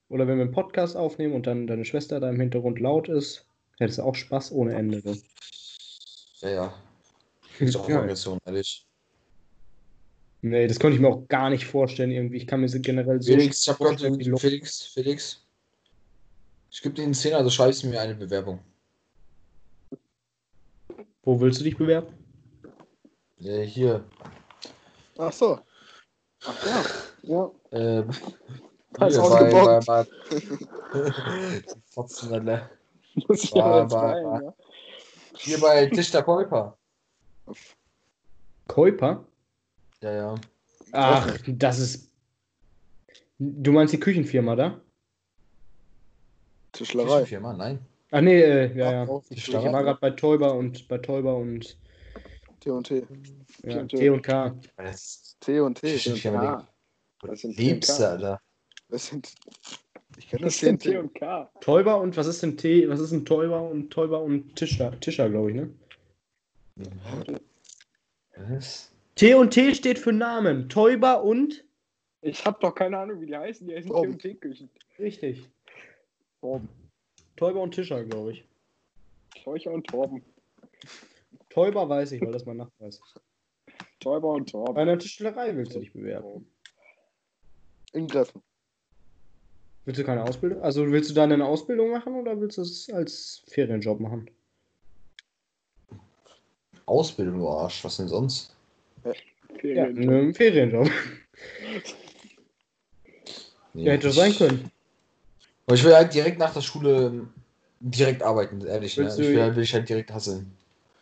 Oder 0.08 0.28
wenn 0.28 0.36
wir 0.36 0.44
einen 0.44 0.52
Podcast 0.52 0.96
aufnehmen 0.96 1.34
und 1.34 1.46
dann 1.46 1.66
deine 1.66 1.84
Schwester 1.84 2.20
da 2.20 2.30
im 2.30 2.38
Hintergrund 2.38 2.78
laut 2.78 3.08
ist, 3.08 3.46
hättest 3.78 3.98
du 3.98 4.02
auch 4.02 4.14
Spaß 4.14 4.52
ohne 4.52 4.74
Ende. 4.74 5.02
Ja, 6.40 6.50
ja. 6.50 6.74
Ist 7.58 7.76
auch. 7.76 7.88
Aggression, 7.88 8.38
ehrlich. 8.44 8.86
Nee, 10.42 10.66
das 10.66 10.78
konnte 10.78 10.96
ich 10.96 11.00
mir 11.00 11.08
auch 11.08 11.26
gar 11.28 11.48
nicht 11.48 11.64
vorstellen 11.64 12.10
irgendwie. 12.10 12.36
Ich 12.36 12.46
kann 12.46 12.60
mir 12.60 12.68
so 12.68 12.78
generell 12.78 13.20
so 13.22 13.32
Felix, 13.32 13.62
ich 13.62 13.68
hab 13.68 13.78
gehört, 13.78 14.00
du- 14.02 14.36
Felix, 14.36 14.82
Felix. 14.82 15.40
Ich 16.70 16.82
gebe 16.82 16.94
dir 16.94 17.04
einen 17.04 17.14
Zehner, 17.14 17.42
du 17.42 17.50
schreibst 17.50 17.84
mir 17.84 18.00
eine 18.00 18.14
Bewerbung. 18.14 18.60
Wo 21.22 21.40
willst 21.40 21.60
du 21.60 21.64
dich 21.64 21.76
bewerben? 21.76 22.08
Äh, 23.40 23.62
hier. 23.62 24.04
Ach 25.16 25.32
so. 25.32 25.60
Ach 26.44 26.66
ja. 26.66 26.84
Ja. 27.22 27.50
Ähm, 27.72 28.10
hier 28.98 29.20
bei, 29.22 29.50
bei, 29.50 29.80
bei, 29.80 30.04
rein, 33.60 34.24
bah. 34.24 34.40
ja. 34.42 34.54
hier 35.38 35.58
bei 35.60 35.86
Tisch 35.86 36.10
der 36.10 36.22
Käuper. 38.68 39.24
Ja, 40.00 40.12
ja. 40.12 40.34
Ach, 40.92 41.38
das 41.46 41.78
ist. 41.78 42.10
Du 43.38 43.72
meinst 43.72 43.92
die 43.92 44.00
Küchenfirma 44.00 44.54
da? 44.56 44.80
Tischlerei. 46.72 47.26
Firma, 47.26 47.52
nein. 47.52 47.78
Ach 48.10 48.20
nee, 48.20 48.40
äh, 48.40 48.76
ja, 48.76 49.04
ja. 49.04 49.20
Ich 49.30 49.52
war 49.52 49.82
gerade 49.82 49.98
bei 50.00 50.10
Täuber 50.10 50.54
und 50.54 50.86
bei 50.88 50.98
Täuber 50.98 51.36
und 51.36 51.76
T 52.60 52.70
und 52.70 52.86
T. 52.86 53.06
ja, 53.64 53.82
T&T. 53.82 53.96
T 53.96 54.10
und 54.10 54.22
K. 54.22 54.54
T 55.40 55.60
und 55.60 55.80
T. 55.80 55.92
Küchenfirma, 55.92 56.68
das 57.22 57.40
sind 57.40 57.56
Liebste. 57.56 58.08
Alter. 58.08 58.40
Das 58.88 59.08
sind. 59.08 59.34
Ich 60.16 60.28
kenne 60.28 60.44
Das 60.44 60.54
das 60.54 60.60
sind 60.60 60.80
T 60.82 60.90
T 60.90 60.96
und 60.98 61.14
K. 61.14 61.50
Täuber 61.60 61.98
und 62.00 62.16
was 62.16 62.26
ist 62.26 62.42
denn 62.42 62.56
T? 62.56 62.88
Was 62.88 63.00
ist 63.00 63.12
ein 63.12 63.24
Täuber 63.24 63.62
und 63.68 63.90
Täuber 63.90 64.22
und 64.22 64.54
Tischer, 64.54 64.98
Tischer 65.00 65.28
glaube 65.28 65.50
ich, 65.50 65.56
ne? 65.56 65.70
Was? 68.36 68.92
T 69.14 69.34
und 69.34 69.50
T 69.50 69.74
steht 69.74 69.98
für 69.98 70.12
Namen. 70.12 70.68
Täuber 70.68 71.22
und 71.22 71.64
Ich 72.20 72.44
habe 72.44 72.58
doch 72.60 72.74
keine 72.74 72.98
Ahnung, 72.98 73.20
wie 73.20 73.26
die 73.26 73.36
heißen. 73.36 73.66
Die 73.66 73.74
heißen 73.76 73.90
T 73.90 73.96
und 73.96 74.18
T-Küchen. 74.20 74.70
richtig. 74.98 75.48
Torben. 76.40 76.68
Täuber 77.36 77.60
und 77.62 77.72
Tischer, 77.74 78.04
glaube 78.04 78.32
ich. 78.32 78.44
Scheucher 79.42 79.72
und 79.72 79.86
Torben. 79.86 80.22
Täuber 81.50 81.88
weiß 81.88 82.12
ich, 82.12 82.20
weil 82.22 82.32
das 82.32 82.44
mein 82.44 82.56
Nachbar 82.58 82.88
ist. 82.88 83.00
Täuber 84.00 84.30
und 84.32 84.46
Bei 84.46 84.50
Torben. 84.52 84.76
einer 84.78 84.98
Tischlerei 84.98 85.56
willst 85.56 85.74
du 85.74 85.80
dich 85.80 85.92
bewerben. 85.92 86.46
In 87.92 88.06
Greffen. 88.08 88.42
Willst 89.84 90.00
du 90.00 90.04
keine 90.04 90.24
Ausbildung? 90.24 90.62
Also 90.62 90.90
willst 90.90 91.10
du 91.10 91.14
dann 91.14 91.30
eine 91.30 91.46
Ausbildung 91.46 91.90
machen 91.90 92.14
oder 92.14 92.40
willst 92.40 92.58
du 92.58 92.62
es 92.62 92.90
als 92.90 93.44
Ferienjob 93.48 94.00
machen? 94.00 94.28
Ausbildung, 96.86 97.38
du 97.38 97.48
Arsch. 97.48 97.84
Was 97.84 97.96
denn 97.96 98.08
sonst? 98.08 98.54
Ja, 99.04 99.12
Ferien. 99.60 99.98
einen 100.10 100.34
Ferienjob. 100.34 100.90
Nee, 103.74 103.84
Ja, 103.86 103.92
hätte 103.92 104.08
ich- 104.08 104.14
sein 104.14 104.34
können. 104.34 104.70
Aber 105.66 105.76
ich 105.76 105.84
will 105.84 105.94
halt 105.94 106.12
direkt 106.14 106.38
nach 106.38 106.52
der 106.52 106.60
Schule 106.60 107.06
ähm, 107.06 107.28
direkt 107.80 108.22
arbeiten, 108.22 108.60
ehrlich. 108.66 108.96
Ne? 108.96 109.04
Willst 109.04 109.18
Ich 109.18 109.26
du- 109.26 109.32
will, 109.32 109.42
halt- 109.42 109.56
will 109.56 109.62
ich 109.64 109.74
halt 109.74 109.88
direkt 109.88 110.12
hasseln. 110.12 110.52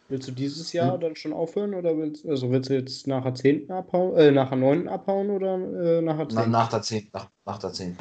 Willst 0.09 0.29
du 0.29 0.33
dieses 0.33 0.73
Jahr 0.73 0.99
dann 0.99 1.17
schon 1.17 1.33
aufhören 1.33 1.75
oder 1.75 1.97
willst, 1.97 2.27
also 2.27 2.51
willst 2.51 2.69
du 2.71 2.75
jetzt 2.75 3.07
nachher 3.07 3.35
10. 3.35 3.71
abhauen, 3.71 4.15
äh, 4.17 4.31
nachher 4.31 4.57
9. 4.57 4.87
abhauen 4.87 5.31
oder 5.31 5.55
äh, 5.55 6.03
nachher 6.03 6.29
10. 6.29 6.37
Na, 6.37 6.47
nach 6.47 6.69
der 6.69 6.83
10. 6.83 7.09
Nach, 7.13 7.31
nach 7.47 7.59
der 7.59 7.73
10. 7.73 7.97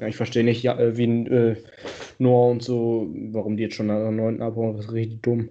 Ja, 0.00 0.08
ich 0.08 0.16
verstehe 0.16 0.44
nicht, 0.44 0.62
ja, 0.62 0.78
äh, 0.78 0.96
wie 0.96 1.04
äh, 1.26 1.56
Noah 2.18 2.50
und 2.50 2.62
so, 2.62 3.08
warum 3.30 3.56
die 3.56 3.62
jetzt 3.64 3.76
schon 3.76 3.86
nach 3.86 3.98
der 3.98 4.10
9. 4.10 4.42
abhauen, 4.42 4.76
das 4.76 4.86
ist 4.86 4.92
richtig 4.92 5.22
dumm. 5.22 5.48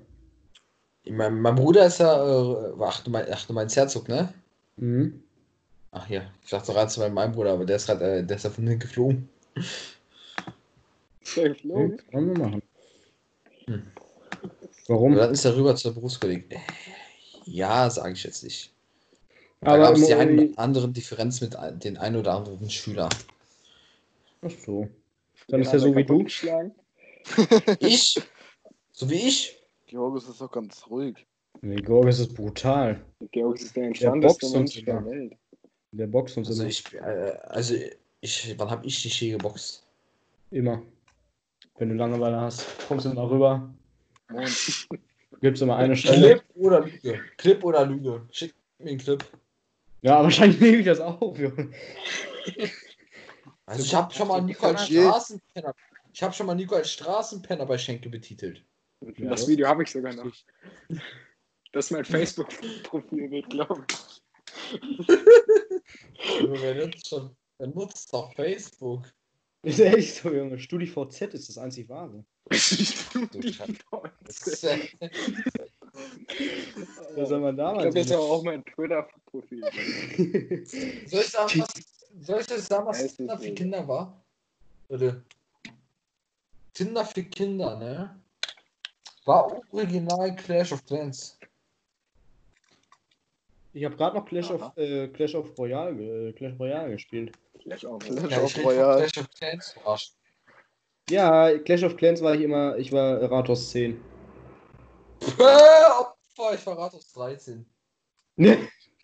Mein, 1.10 1.42
mein 1.42 1.56
Bruder 1.56 1.86
ist 1.88 2.00
ja. 2.00 2.14
Äh, 2.24 2.74
ach, 2.82 3.04
du 3.04 3.10
mein, 3.12 3.26
ach, 3.32 3.46
du 3.46 3.54
meinst 3.54 3.76
Herzog, 3.76 4.08
ne? 4.08 4.34
Mhm. 4.78 5.24
Ach 5.92 6.08
ja, 6.10 6.22
ich 6.44 6.50
dachte 6.50 6.72
gerade 6.72 6.90
zu 6.92 7.00
meinem 7.02 7.14
mein 7.16 7.32
Bruder, 7.32 7.54
aber 7.54 7.66
der 7.66 7.76
ist 7.78 7.88
gerade, 7.88 8.20
äh, 8.20 8.24
der 8.24 8.38
ist 8.38 8.44
ja 8.44 8.50
von 8.50 8.64
hinten 8.66 8.80
geflogen. 8.80 9.30
Ist 11.22 11.38
der 11.38 11.44
Okay, 11.46 11.54
geflogen? 11.54 11.98
können 12.12 12.28
wir 12.38 12.44
machen. 12.46 12.62
Hm. 13.68 13.92
Warum? 14.88 15.12
Und 15.14 15.18
dann 15.18 15.32
ist 15.32 15.46
er 15.46 15.56
rüber 15.56 15.76
zur 15.76 15.94
Berufskollegin. 15.94 16.50
Äh, 16.52 16.60
Ja, 17.46 17.90
sage 17.90 18.14
ich 18.14 18.24
jetzt 18.24 18.44
nicht. 18.44 18.72
Da 19.62 19.72
Aber 19.74 19.78
gab 19.86 19.96
es 19.96 20.06
die 20.06 20.12
im- 20.12 20.20
ein, 20.20 20.58
anderen 20.58 20.94
Differenz 20.94 21.42
mit 21.42 21.56
den 21.84 21.98
ein 21.98 22.16
oder 22.16 22.34
anderen 22.36 22.70
Schüler. 22.70 23.10
Ach 24.44 24.50
so. 24.66 24.88
Dann 25.48 25.62
ist 25.62 25.74
er 25.74 25.80
so 25.80 25.96
wie 25.96 26.04
du. 26.04 26.24
geschlagen. 26.24 26.74
Ich? 27.80 28.20
So 28.92 29.10
wie 29.10 29.28
ich? 29.28 29.61
Georgis 29.92 30.26
ist 30.30 30.40
doch 30.40 30.50
ganz 30.50 30.86
ruhig. 30.90 31.28
Nee, 31.62 31.76
Gorgis 31.82 32.20
ist 32.20 32.34
brutal. 32.34 33.02
Georg 33.32 33.60
ist 33.60 33.76
der 33.76 33.82
boxt 33.82 34.02
entspannteste 34.02 34.50
Mensch 34.58 34.78
immer. 34.78 35.02
der 35.02 35.06
Welt. 35.06 35.34
Der 35.92 36.08
boxt 36.08 36.38
uns 36.38 36.48
Also 36.48 36.62
immer. 36.62 36.70
ich, 36.70 36.94
äh, 36.94 37.38
also 37.44 37.76
ich, 38.22 38.56
wann 38.58 38.70
habe 38.72 38.86
ich 38.88 39.04
dich 39.04 39.18
hier 39.18 39.38
geboxt? 39.38 39.86
immer. 40.50 40.82
Wenn 41.78 41.90
du 41.90 41.96
Langeweile 41.96 42.40
hast, 42.40 42.66
kommst 42.88 43.06
du 43.06 43.14
mal 43.14 43.26
rüber, 43.26 43.70
Moin. 44.30 44.48
gibst 45.42 45.62
immer 45.62 45.76
eine 45.76 45.96
Stelle. 45.98 46.36
Clip 46.36 46.44
oder 46.56 46.80
Lüge? 46.86 47.20
Clip 47.38 47.64
oder 47.64 47.86
Lüge? 47.86 48.28
Schick 48.32 48.54
mir 48.80 48.92
einen 48.92 48.98
Clip. 49.00 49.24
Ja, 50.04 50.24
wahrscheinlich 50.24 50.60
nehme 50.62 50.78
ich 50.78 50.86
das 50.86 51.00
auf, 51.02 51.38
Junge. 51.38 51.70
Also 53.66 53.84
ich 53.84 53.94
habe 53.94 54.14
schon 54.14 54.28
mal 54.30 54.42
Nico 54.42 54.68
als 54.68 54.86
Straßenpenner. 54.88 55.74
Ich 56.14 56.24
habe 56.24 56.34
schon 56.34 56.46
mal 56.48 56.56
Nico 56.56 56.76
als 56.76 56.92
Straßenpenner 56.92 57.66
bei 57.66 57.78
Schenke 57.78 58.10
betitelt. 58.10 58.64
Ja, 59.02 59.30
das 59.30 59.48
Video 59.48 59.68
habe 59.68 59.84
ich 59.84 59.92
sogar 59.92 60.14
noch. 60.14 60.32
Das 61.74 61.86
ist 61.86 61.92
mein 61.92 62.04
Facebook-Profilbild, 62.04 63.50
glaube 63.50 63.86
ich. 63.90 64.22
Also, 66.20 66.62
wer 66.62 66.76
nutzt 66.76 67.08
schon? 67.08 67.34
Wer 67.58 67.68
nutzt 67.68 68.14
doch 68.14 68.34
Facebook? 68.34 69.08
Ist 69.64 69.80
echt 69.80 70.16
so, 70.16 70.34
Junge. 70.34 70.60
StudiVZ 70.60 71.34
ist 71.34 71.48
das 71.48 71.58
einzig 71.58 71.88
wahre. 71.88 72.26
Äh, 72.50 72.56
Was 77.16 77.30
soll 77.30 77.40
man 77.40 77.56
Ich 77.56 77.58
damals 77.58 77.84
glaube, 77.84 77.94
das 77.94 78.06
ist 78.06 78.12
machen? 78.12 78.22
aber 78.22 78.32
auch 78.32 78.44
mein 78.44 78.66
Twitter-Profil. 78.66 79.64
soll, 81.06 81.22
ich 81.22 81.28
sagen, 81.28 81.60
was, 81.62 81.74
soll 82.20 82.42
ich 82.42 82.48
das 82.48 82.68
sagen, 82.68 82.86
was 82.86 83.02
ich 83.02 83.16
Tinder 83.16 83.38
für. 83.38 83.54
Kinder 83.54 83.88
war? 83.88 84.22
Oder? 84.90 85.24
Tinder 86.74 87.06
für 87.06 87.24
Kinder, 87.24 87.78
ne? 87.78 88.21
War 89.26 89.62
original 89.72 90.36
Clash 90.36 90.72
of 90.72 90.84
Clans. 90.86 91.38
Ich 93.74 93.86
habe 93.86 93.96
gerade 93.96 94.18
noch 94.18 94.26
Clash 94.26 94.50
Aha. 94.52 94.68
of, 94.68 94.78
äh, 94.78 95.08
Clash 95.10 95.36
of 95.36 95.58
Royale, 95.58 96.30
äh, 96.30 96.34
Clash 96.34 96.54
Royale 96.60 96.92
gespielt. 96.92 97.32
Vielleicht 97.62 97.86
auch. 97.86 98.00
Clash 98.00 98.32
Ja, 98.32 98.42
of 98.42 98.58
Royale. 98.66 98.98
Clash 99.08 99.18
of 99.18 99.30
Clans, 99.32 99.74
du 99.74 99.90
Arsch. 99.90 100.12
Ja, 101.10 101.58
Clash 101.60 101.84
of 101.84 101.96
Clans 101.98 102.22
war 102.22 102.36
ich 102.36 102.42
immer, 102.42 102.78
ich 102.78 102.92
war 102.92 103.22
Ratos 103.32 103.70
10. 103.70 104.02
Äh, 105.22 105.44
Opfer, 106.00 106.56
ich 106.56 106.60
verrate 106.62 106.98
aus 106.98 107.12
13. 107.14 107.66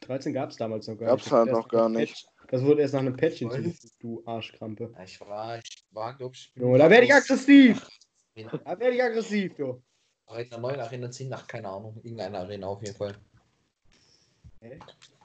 13 0.02 0.34
gab 0.34 0.50
es 0.50 0.58
damals 0.58 0.88
noch 0.88 0.98
gar 0.98 1.10
Gab's 1.10 1.26
nicht. 1.26 1.32
halt 1.34 1.48
Das 1.50 1.58
noch 1.58 1.66
wurde 1.66 1.76
gar 1.76 1.82
erst 1.84 1.94
nach 1.94 2.00
einem 2.00 2.02
nicht. 2.02 2.16
Patch- 2.16 2.52
Das 2.52 2.64
wurde 2.64 2.82
erst 2.82 2.94
nach 2.94 3.00
einem 3.02 3.16
Patch 3.18 3.38
hinzugefügt, 3.38 3.94
du 4.00 4.24
Arschkrampe. 4.26 4.92
Ja, 4.98 5.04
Ich 5.04 5.20
war, 5.22 5.58
ich 5.60 5.86
war, 5.92 6.14
glaube 6.18 6.36
ich. 6.36 6.52
Junge, 6.56 6.78
da 6.80 6.90
werde 6.90 7.06
ich 7.06 7.14
aggressiv! 7.14 7.88
Da 8.36 8.80
werde 8.80 8.96
ich 8.96 9.04
aggressiv, 9.04 9.54
du. 10.28 10.58
9, 10.58 10.80
Arena 10.80 11.12
10, 11.12 11.30
nach 11.30 11.48
keine 11.48 11.70
Ahnung. 11.70 11.96
Irgendeine 12.04 12.40
Arena 12.40 12.68
auf 12.68 12.82
jeden 12.82 12.96
Fall. 12.96 13.16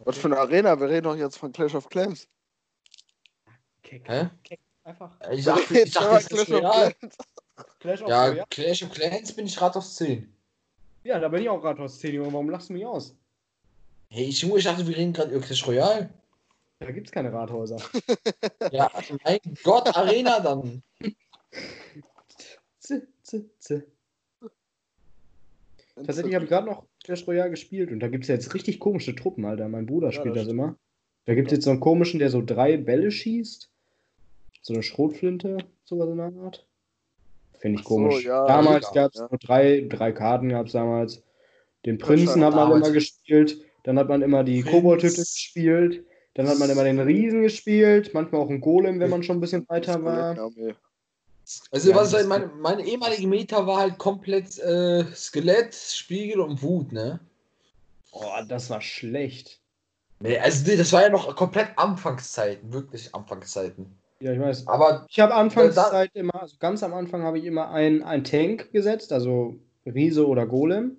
Was 0.04 0.18
für 0.18 0.28
eine 0.28 0.38
Arena? 0.38 0.78
Wir 0.78 0.88
reden 0.88 1.04
doch 1.04 1.16
jetzt 1.16 1.38
von 1.38 1.52
Clash 1.52 1.74
of 1.74 1.88
Clans. 1.88 2.28
Keck. 3.82 4.08
Hä? 4.08 4.30
Keck. 4.44 4.60
Einfach. 4.84 5.16
Ich 5.30 5.44
reden 5.44 5.70
ich 5.70 5.92
das 5.92 6.22
ist 6.22 6.28
Clash 6.28 6.50
of. 6.50 6.60
Clans. 6.60 7.16
Clash 7.78 8.02
of 8.02 8.08
Ja, 8.08 8.26
Royale? 8.26 8.44
Clash 8.50 8.82
of 8.82 8.90
Clans 8.90 9.32
bin 9.34 9.46
ich 9.46 9.60
Rathaus 9.60 9.96
10. 9.96 10.32
Ja, 11.04 11.18
da 11.18 11.28
bin 11.28 11.42
ich 11.42 11.48
auch 11.48 11.62
Rathaus 11.62 11.98
10, 11.98 12.14
Junge. 12.14 12.32
Warum 12.32 12.50
lachst 12.50 12.68
du 12.68 12.74
mich 12.74 12.86
aus? 12.86 13.14
Hey, 14.08 14.24
ich, 14.24 14.42
ich 14.42 14.64
dachte, 14.64 14.86
wir 14.86 14.96
reden 14.96 15.12
gerade 15.12 15.30
über 15.30 15.44
Clash 15.44 15.66
Royale. 15.66 16.10
Da 16.78 16.90
gibt's 16.90 17.12
keine 17.12 17.32
Rathäuser. 17.32 17.78
Ja, 18.70 18.90
mein 19.24 19.40
Gott, 19.64 19.94
Arena 19.96 20.40
dann. 20.40 20.82
Z, 22.78 23.06
z, 23.22 23.44
z. 23.58 23.91
Tatsächlich 25.94 26.34
habe 26.34 26.44
ich 26.44 26.50
gerade 26.50 26.66
noch 26.66 26.86
Clash 27.04 27.26
Royale 27.26 27.50
gespielt 27.50 27.90
und 27.90 28.00
da 28.00 28.08
gibt 28.08 28.24
es 28.24 28.28
jetzt 28.28 28.54
richtig 28.54 28.78
komische 28.78 29.14
Truppen, 29.14 29.44
Alter. 29.44 29.68
Mein 29.68 29.86
Bruder 29.86 30.08
Ja, 30.08 30.12
spielt 30.12 30.36
das 30.36 30.44
das 30.44 30.52
immer. 30.52 30.76
Da 31.26 31.34
gibt 31.34 31.48
es 31.48 31.56
jetzt 31.56 31.64
so 31.64 31.70
einen 31.70 31.80
komischen, 31.80 32.18
der 32.18 32.30
so 32.30 32.42
drei 32.42 32.76
Bälle 32.76 33.10
schießt. 33.10 33.70
So 34.62 34.74
eine 34.74 34.82
Schrotflinte, 34.82 35.58
sowas 35.84 36.08
in 36.08 36.16
der 36.16 36.32
Art. 36.44 36.66
Finde 37.58 37.80
ich 37.80 37.86
so, 37.86 37.94
komisch. 37.94 38.24
ja, 38.24 38.46
damals 38.46 38.86
ja, 38.94 39.02
gab 39.02 39.12
es 39.12 39.20
ja. 39.20 39.28
nur 39.30 39.38
drei, 39.38 39.86
drei 39.88 40.12
Karten, 40.12 40.48
gab 40.48 40.66
es 40.66 40.72
damals. 40.72 41.22
Den 41.84 41.98
Prinzen 41.98 42.44
hat 42.44 42.54
man 42.54 42.70
damals. 42.70 42.86
immer 42.86 42.94
gespielt. 42.94 43.60
Dann 43.84 43.98
hat 43.98 44.08
man 44.08 44.22
immer 44.22 44.44
die. 44.44 44.62
Koboldhütte 44.62 45.20
gespielt. 45.20 46.04
Dann 46.34 46.48
hat 46.48 46.58
man 46.58 46.70
immer 46.70 46.84
den 46.84 47.00
Riesen 47.00 47.42
gespielt. 47.42 48.14
Manchmal 48.14 48.40
auch 48.40 48.48
einen 48.48 48.60
Golem, 48.60 49.00
wenn 49.00 49.10
man 49.10 49.22
schon 49.22 49.36
ein 49.36 49.40
bisschen 49.40 49.68
weiter 49.68 50.02
war. 50.02 50.50
Also, 51.70 51.90
Ja, 51.90 51.96
was 51.96 52.12
halt 52.14 52.28
meine, 52.28 52.46
meine 52.46 52.84
ehemalige 52.86 53.26
Meta 53.26 53.66
war 53.66 53.78
halt 53.78 53.98
komplett 53.98 54.58
äh, 54.58 55.04
Skelett, 55.14 55.74
Spiegel 55.74 56.40
und 56.40 56.62
Wut, 56.62 56.92
ne? 56.92 57.20
Oh, 58.12 58.30
das 58.48 58.70
war 58.70 58.80
schlecht. 58.80 59.60
Nee, 60.20 60.38
also 60.38 60.70
nee, 60.70 60.76
das 60.76 60.92
war 60.92 61.02
ja 61.02 61.08
noch 61.08 61.34
komplett 61.34 61.68
Anfangszeiten, 61.76 62.72
wirklich 62.72 63.14
Anfangszeiten. 63.14 63.86
Ja, 64.20 64.32
ich 64.32 64.38
weiß. 64.40 64.68
Aber 64.68 65.04
Ich 65.08 65.18
habe 65.18 65.34
anfangs 65.34 65.74
Da- 65.74 65.90
Zeit 65.90 66.10
immer, 66.14 66.40
also 66.40 66.56
ganz 66.60 66.82
am 66.84 66.94
Anfang 66.94 67.22
habe 67.22 67.38
ich 67.38 67.44
immer 67.44 67.70
ein, 67.70 68.02
ein 68.04 68.22
Tank 68.22 68.70
gesetzt, 68.72 69.12
also 69.12 69.56
Riese 69.84 70.26
oder 70.28 70.46
Golem. 70.46 70.96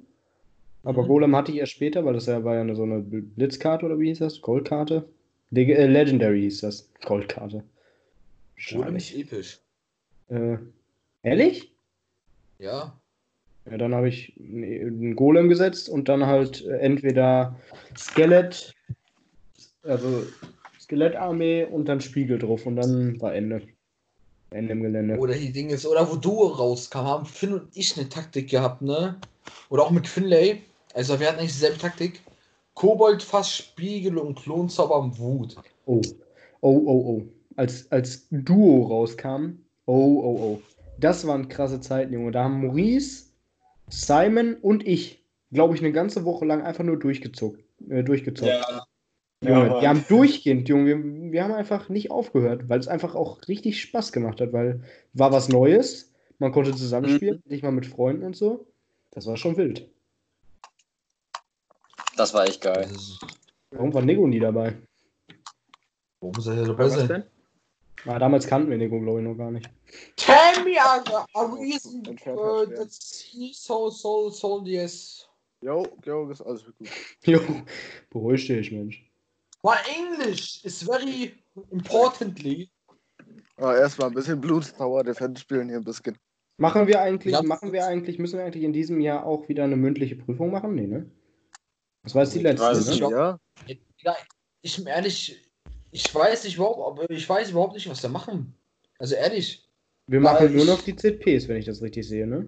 Aber 0.83 1.03
Mhm. 1.03 1.07
Golem 1.07 1.35
hatte 1.37 1.51
ich 1.53 1.59
erst 1.59 1.71
später, 1.71 2.03
weil 2.03 2.13
das 2.15 2.25
ja 2.25 2.43
war 2.43 2.55
ja 2.55 2.61
eine, 2.61 2.75
so 2.75 2.83
eine 2.83 2.99
Blitzkarte 2.99 3.85
oder 3.85 3.97
wie 3.99 4.07
hieß 4.09 4.19
das? 4.19 4.41
Goldkarte? 4.41 5.07
Leg 5.51 5.69
äh, 5.69 5.85
Legendary 5.87 6.41
hieß 6.41 6.61
das. 6.61 6.89
Goldkarte. 7.05 7.63
Golem 8.71 8.95
ist 8.97 9.13
episch. 9.13 9.59
Äh, 10.29 10.57
ehrlich? 11.23 11.73
Ja. 12.59 12.97
Ja, 13.69 13.77
dann 13.77 13.95
habe 13.95 14.09
ich 14.09 14.33
einen 14.37 15.15
Golem 15.15 15.47
gesetzt 15.47 15.87
und 15.89 16.09
dann 16.09 16.25
halt 16.25 16.65
äh, 16.65 16.77
entweder 16.79 17.55
Skelett, 17.97 18.73
also 19.83 20.23
Skelettarmee 20.79 21.65
und 21.65 21.85
dann 21.85 22.01
Spiegel 22.01 22.39
drauf 22.39 22.65
und 22.65 22.75
dann 22.75 23.19
war 23.21 23.33
Ende. 23.33 23.61
Ende 24.49 24.73
im 24.73 24.83
Gelände. 24.83 25.17
Oder 25.17 25.33
die 25.33 25.51
Dinge 25.51 25.73
ist, 25.73 25.85
oder 25.85 26.09
wo 26.11 26.15
Duo 26.15 26.47
rauskam, 26.47 26.99
haben 26.99 27.25
Finn 27.25 27.53
und 27.53 27.69
ich 27.73 27.97
eine 27.97 28.07
Taktik 28.07 28.49
gehabt, 28.49 28.81
ne? 28.81 29.19
Oder 29.69 29.83
auch 29.83 29.91
mit 29.91 30.07
Finlay. 30.07 30.61
Also 30.93 31.19
wir 31.19 31.27
hatten 31.27 31.39
eigentlich 31.39 31.53
dieselbe 31.53 31.79
Taktik. 31.79 32.21
Kobold, 32.75 33.23
Fass, 33.23 33.55
Spiegel 33.55 34.17
und 34.17 34.37
Klonzauber 34.37 34.99
und 34.99 35.17
Wut. 35.17 35.55
Oh, 35.85 36.01
oh, 36.61 36.81
oh, 36.85 37.17
oh. 37.17 37.21
Als, 37.55 37.91
als 37.91 38.27
Duo 38.29 38.87
rauskam, 38.87 39.59
oh, 39.85 40.21
oh, 40.23 40.39
oh. 40.41 40.61
Das 40.99 41.25
waren 41.27 41.49
krasse 41.49 41.81
Zeiten, 41.81 42.13
Junge. 42.13 42.31
Da 42.31 42.43
haben 42.45 42.61
Maurice, 42.65 43.31
Simon 43.89 44.55
und 44.55 44.85
ich, 44.87 45.23
glaube 45.51 45.75
ich, 45.75 45.81
eine 45.81 45.91
ganze 45.91 46.23
Woche 46.25 46.45
lang 46.45 46.61
einfach 46.61 46.83
nur 46.83 46.97
durchgezockt. 46.97 47.63
Äh, 47.89 48.03
durchgezockt. 48.03 48.49
Ja. 48.51 48.85
Junge, 49.43 49.67
Ja, 49.67 49.79
die 49.81 49.87
haben 49.89 50.05
durchgehend, 50.07 50.69
Junge. 50.69 50.85
Wir, 50.85 51.31
wir 51.31 51.43
haben 51.43 51.53
einfach 51.53 51.89
nicht 51.89 52.11
aufgehört, 52.11 52.69
weil 52.69 52.79
es 52.79 52.87
einfach 52.87 53.13
auch 53.15 53.45
richtig 53.47 53.81
Spaß 53.81 54.11
gemacht 54.13 54.39
hat, 54.39 54.53
weil 54.53 54.83
war 55.13 55.31
was 55.31 55.49
Neues. 55.49 56.13
Man 56.39 56.51
konnte 56.51 56.73
zusammenspielen, 56.75 57.41
nicht 57.45 57.63
mal 57.63 57.71
mit 57.71 57.85
Freunden 57.85 58.23
und 58.23 58.35
so. 58.35 58.67
Das 59.11 59.27
war 59.27 59.35
schon 59.37 59.57
wild. 59.57 59.89
Das 62.15 62.33
war 62.33 62.45
echt 62.45 62.61
geil. 62.61 62.87
Ist- 62.91 63.19
Warum 63.71 63.93
war 63.93 64.01
Nego 64.03 64.27
nie 64.27 64.39
dabei? 64.39 64.75
Warum 66.19 66.39
soll 66.39 66.57
er 66.59 66.65
dabei 66.67 66.89
sein? 66.89 67.23
Ah, 68.05 68.19
damals 68.19 68.45
kannten 68.47 68.69
wir 68.69 68.77
Nego, 68.77 68.99
glaube 68.99 69.19
ich, 69.19 69.25
noch 69.25 69.35
gar 69.35 69.51
nicht. 69.51 69.69
Tell 70.17 70.63
me 70.63 70.77
a, 70.79 71.03
a 71.35 71.41
reason 71.55 72.03
uh, 72.05 72.11
hat 72.11 72.19
schwer. 72.19 72.75
that 72.75 72.91
he 73.31 73.53
so 73.53 73.89
so 73.89 74.29
so 74.29 74.61
yes. 74.65 75.27
Jo, 75.61 75.87
jo, 76.05 76.29
ist 76.29 76.41
alles 76.41 76.65
gut. 76.65 76.75
Jo, 77.25 77.39
beruhig 78.09 78.45
dich, 78.47 78.71
Mensch. 78.71 79.09
My 79.63 79.77
English 79.97 80.65
is 80.65 80.83
very 80.83 81.33
importantly. 81.71 82.69
Aber 83.55 83.77
erstmal 83.77 84.09
ein 84.09 84.13
bisschen 84.13 84.41
Blues 84.41 84.73
Tower 84.73 85.03
Defense 85.03 85.41
spielen 85.41 85.69
hier 85.69 85.77
ein 85.77 85.83
bisschen. 85.85 86.17
Machen 86.57 86.87
wir 86.87 86.99
eigentlich, 87.01 87.33
Ja. 87.33 87.41
machen 87.41 87.71
wir 87.71 87.85
eigentlich, 87.85 88.19
müssen 88.19 88.37
wir 88.37 88.45
eigentlich 88.45 88.63
in 88.63 88.73
diesem 88.73 88.99
Jahr 88.99 89.25
auch 89.25 89.47
wieder 89.47 89.63
eine 89.63 89.77
mündliche 89.77 90.15
Prüfung 90.17 90.51
machen? 90.51 90.75
Nee, 90.75 90.87
ne? 90.87 91.09
Das 92.03 92.13
war 92.13 92.23
jetzt 92.23 92.35
die 92.35 92.39
letzte, 92.39 92.65
weiß 92.65 92.99
ne? 92.99 93.09
Ja, 93.09 93.39
Ja, 94.01 94.17
ich 94.61 94.75
bin 94.75 94.87
ehrlich, 94.87 95.42
ich 95.93 96.13
weiß 96.13 96.43
nicht 96.43 96.55
überhaupt, 96.55 96.99
aber 97.01 97.09
ich 97.09 97.27
weiß 97.27 97.51
überhaupt 97.51 97.73
nicht, 97.75 97.89
was 97.89 98.01
wir 98.03 98.09
machen. 98.09 98.53
Also 98.99 99.15
ehrlich. 99.15 99.67
Wir 100.07 100.19
machen 100.19 100.51
nur 100.51 100.63
ich- 100.63 100.67
noch 100.69 100.81
die 100.81 100.95
ZPs, 100.95 101.47
wenn 101.47 101.57
ich 101.57 101.65
das 101.65 101.81
richtig 101.81 102.07
sehe, 102.07 102.27
ne? 102.27 102.47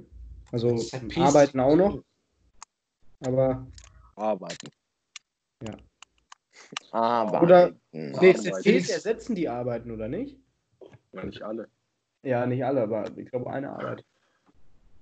Also 0.52 0.76
ZPs? 0.78 1.18
arbeiten 1.18 1.60
auch 1.60 1.76
noch. 1.76 2.04
Aber. 3.26 3.66
arbeiten. 4.16 4.70
Ja. 5.64 5.78
Arbeiten. 6.92 7.46
Oder- 7.46 7.74
Nee. 7.92 8.34
ZPs 8.34 8.90
ersetzen 8.90 9.36
die 9.36 9.48
Arbeiten, 9.48 9.92
oder 9.92 10.08
nicht? 10.08 10.38
Ja, 11.14 11.24
nicht 11.24 11.42
alle. 11.42 11.70
Ja, 12.24 12.46
nicht 12.46 12.64
alle, 12.66 12.82
aber 12.82 13.06
ich 13.18 13.30
glaube 13.30 13.50
eine 13.52 13.70
Arbeit. 13.72 14.04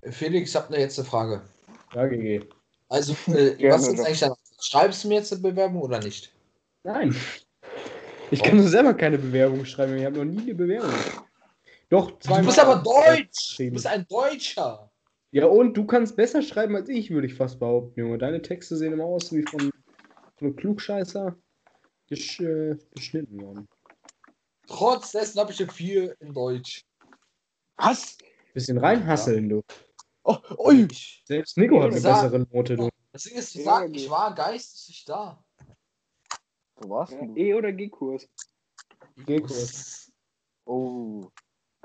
Felix, 0.02 0.54
habe 0.54 0.72
da 0.72 0.78
jetzt 0.78 0.98
eine 0.98 1.08
Frage. 1.08 1.42
Ja, 1.94 2.06
GG. 2.06 2.42
Also, 2.88 3.14
äh, 3.32 3.56
was 3.72 3.88
ist 3.88 4.00
eigentlich 4.00 4.20
dann? 4.20 4.34
Schreibst 4.60 5.02
du 5.04 5.08
mir 5.08 5.14
jetzt 5.14 5.32
eine 5.32 5.42
Bewerbung 5.42 5.82
oder 5.82 5.98
nicht? 6.00 6.32
Nein. 6.84 7.14
Ich 8.34 8.42
kann 8.42 8.56
nur 8.56 8.66
selber 8.68 8.94
keine 8.94 9.16
Bewerbung 9.16 9.64
schreiben. 9.64 9.96
Ich 9.96 10.04
habe 10.04 10.18
noch 10.18 10.24
nie 10.24 10.40
eine 10.42 10.54
Bewerbung. 10.56 10.90
Doch, 11.88 12.18
zweimal. 12.18 12.40
Du 12.42 12.46
bist 12.46 12.58
aber 12.58 12.82
Deutsch! 12.82 13.56
Du 13.58 13.70
bist 13.70 13.86
ein 13.86 14.04
Deutscher! 14.08 14.90
Ja, 15.30 15.46
und 15.46 15.76
du 15.76 15.86
kannst 15.86 16.16
besser 16.16 16.42
schreiben 16.42 16.74
als 16.74 16.88
ich, 16.88 17.10
würde 17.10 17.28
ich 17.28 17.34
fast 17.34 17.60
behaupten, 17.60 17.98
Junge. 18.00 18.18
Deine 18.18 18.42
Texte 18.42 18.76
sehen 18.76 18.92
immer 18.92 19.04
aus 19.04 19.32
wie 19.32 19.42
von, 19.42 19.60
von 19.60 19.70
einem 20.48 20.56
Klugscheißer 20.56 21.36
gesch, 22.08 22.40
äh, 22.40 22.76
geschnitten 22.92 23.40
worden. 23.40 23.68
Trotz 24.66 25.12
dessen 25.12 25.38
habe 25.38 25.52
ich 25.52 25.62
eine 25.62 25.70
4 25.70 26.16
in 26.20 26.32
Deutsch. 26.34 26.82
Was? 27.76 28.18
Bisschen 28.52 28.78
reinhasseln, 28.78 29.48
du. 29.48 29.62
Oh, 30.24 30.38
ui! 30.58 30.88
Selbst 31.24 31.56
Nico 31.56 31.80
hat 31.82 31.92
eine 31.92 32.00
Sag- 32.00 32.22
bessere 32.32 32.46
Note, 32.50 32.76
du. 32.76 32.88
Das 33.12 33.22
Ding 33.22 33.36
ist 33.36 33.52
zu 33.52 33.58
Ja, 33.58 33.64
sagen, 33.64 33.94
ich 33.94 34.10
war 34.10 34.34
geistig 34.34 34.88
nicht 34.88 35.08
da. 35.08 35.43
Wo 36.76 36.90
warst 36.90 37.12
Ja, 37.12 37.24
du? 37.24 37.34
E- 37.36 37.54
oder 37.54 37.72
G-Kurs? 37.72 38.28
G-Kurs. 39.16 40.12
Oh. 40.66 41.28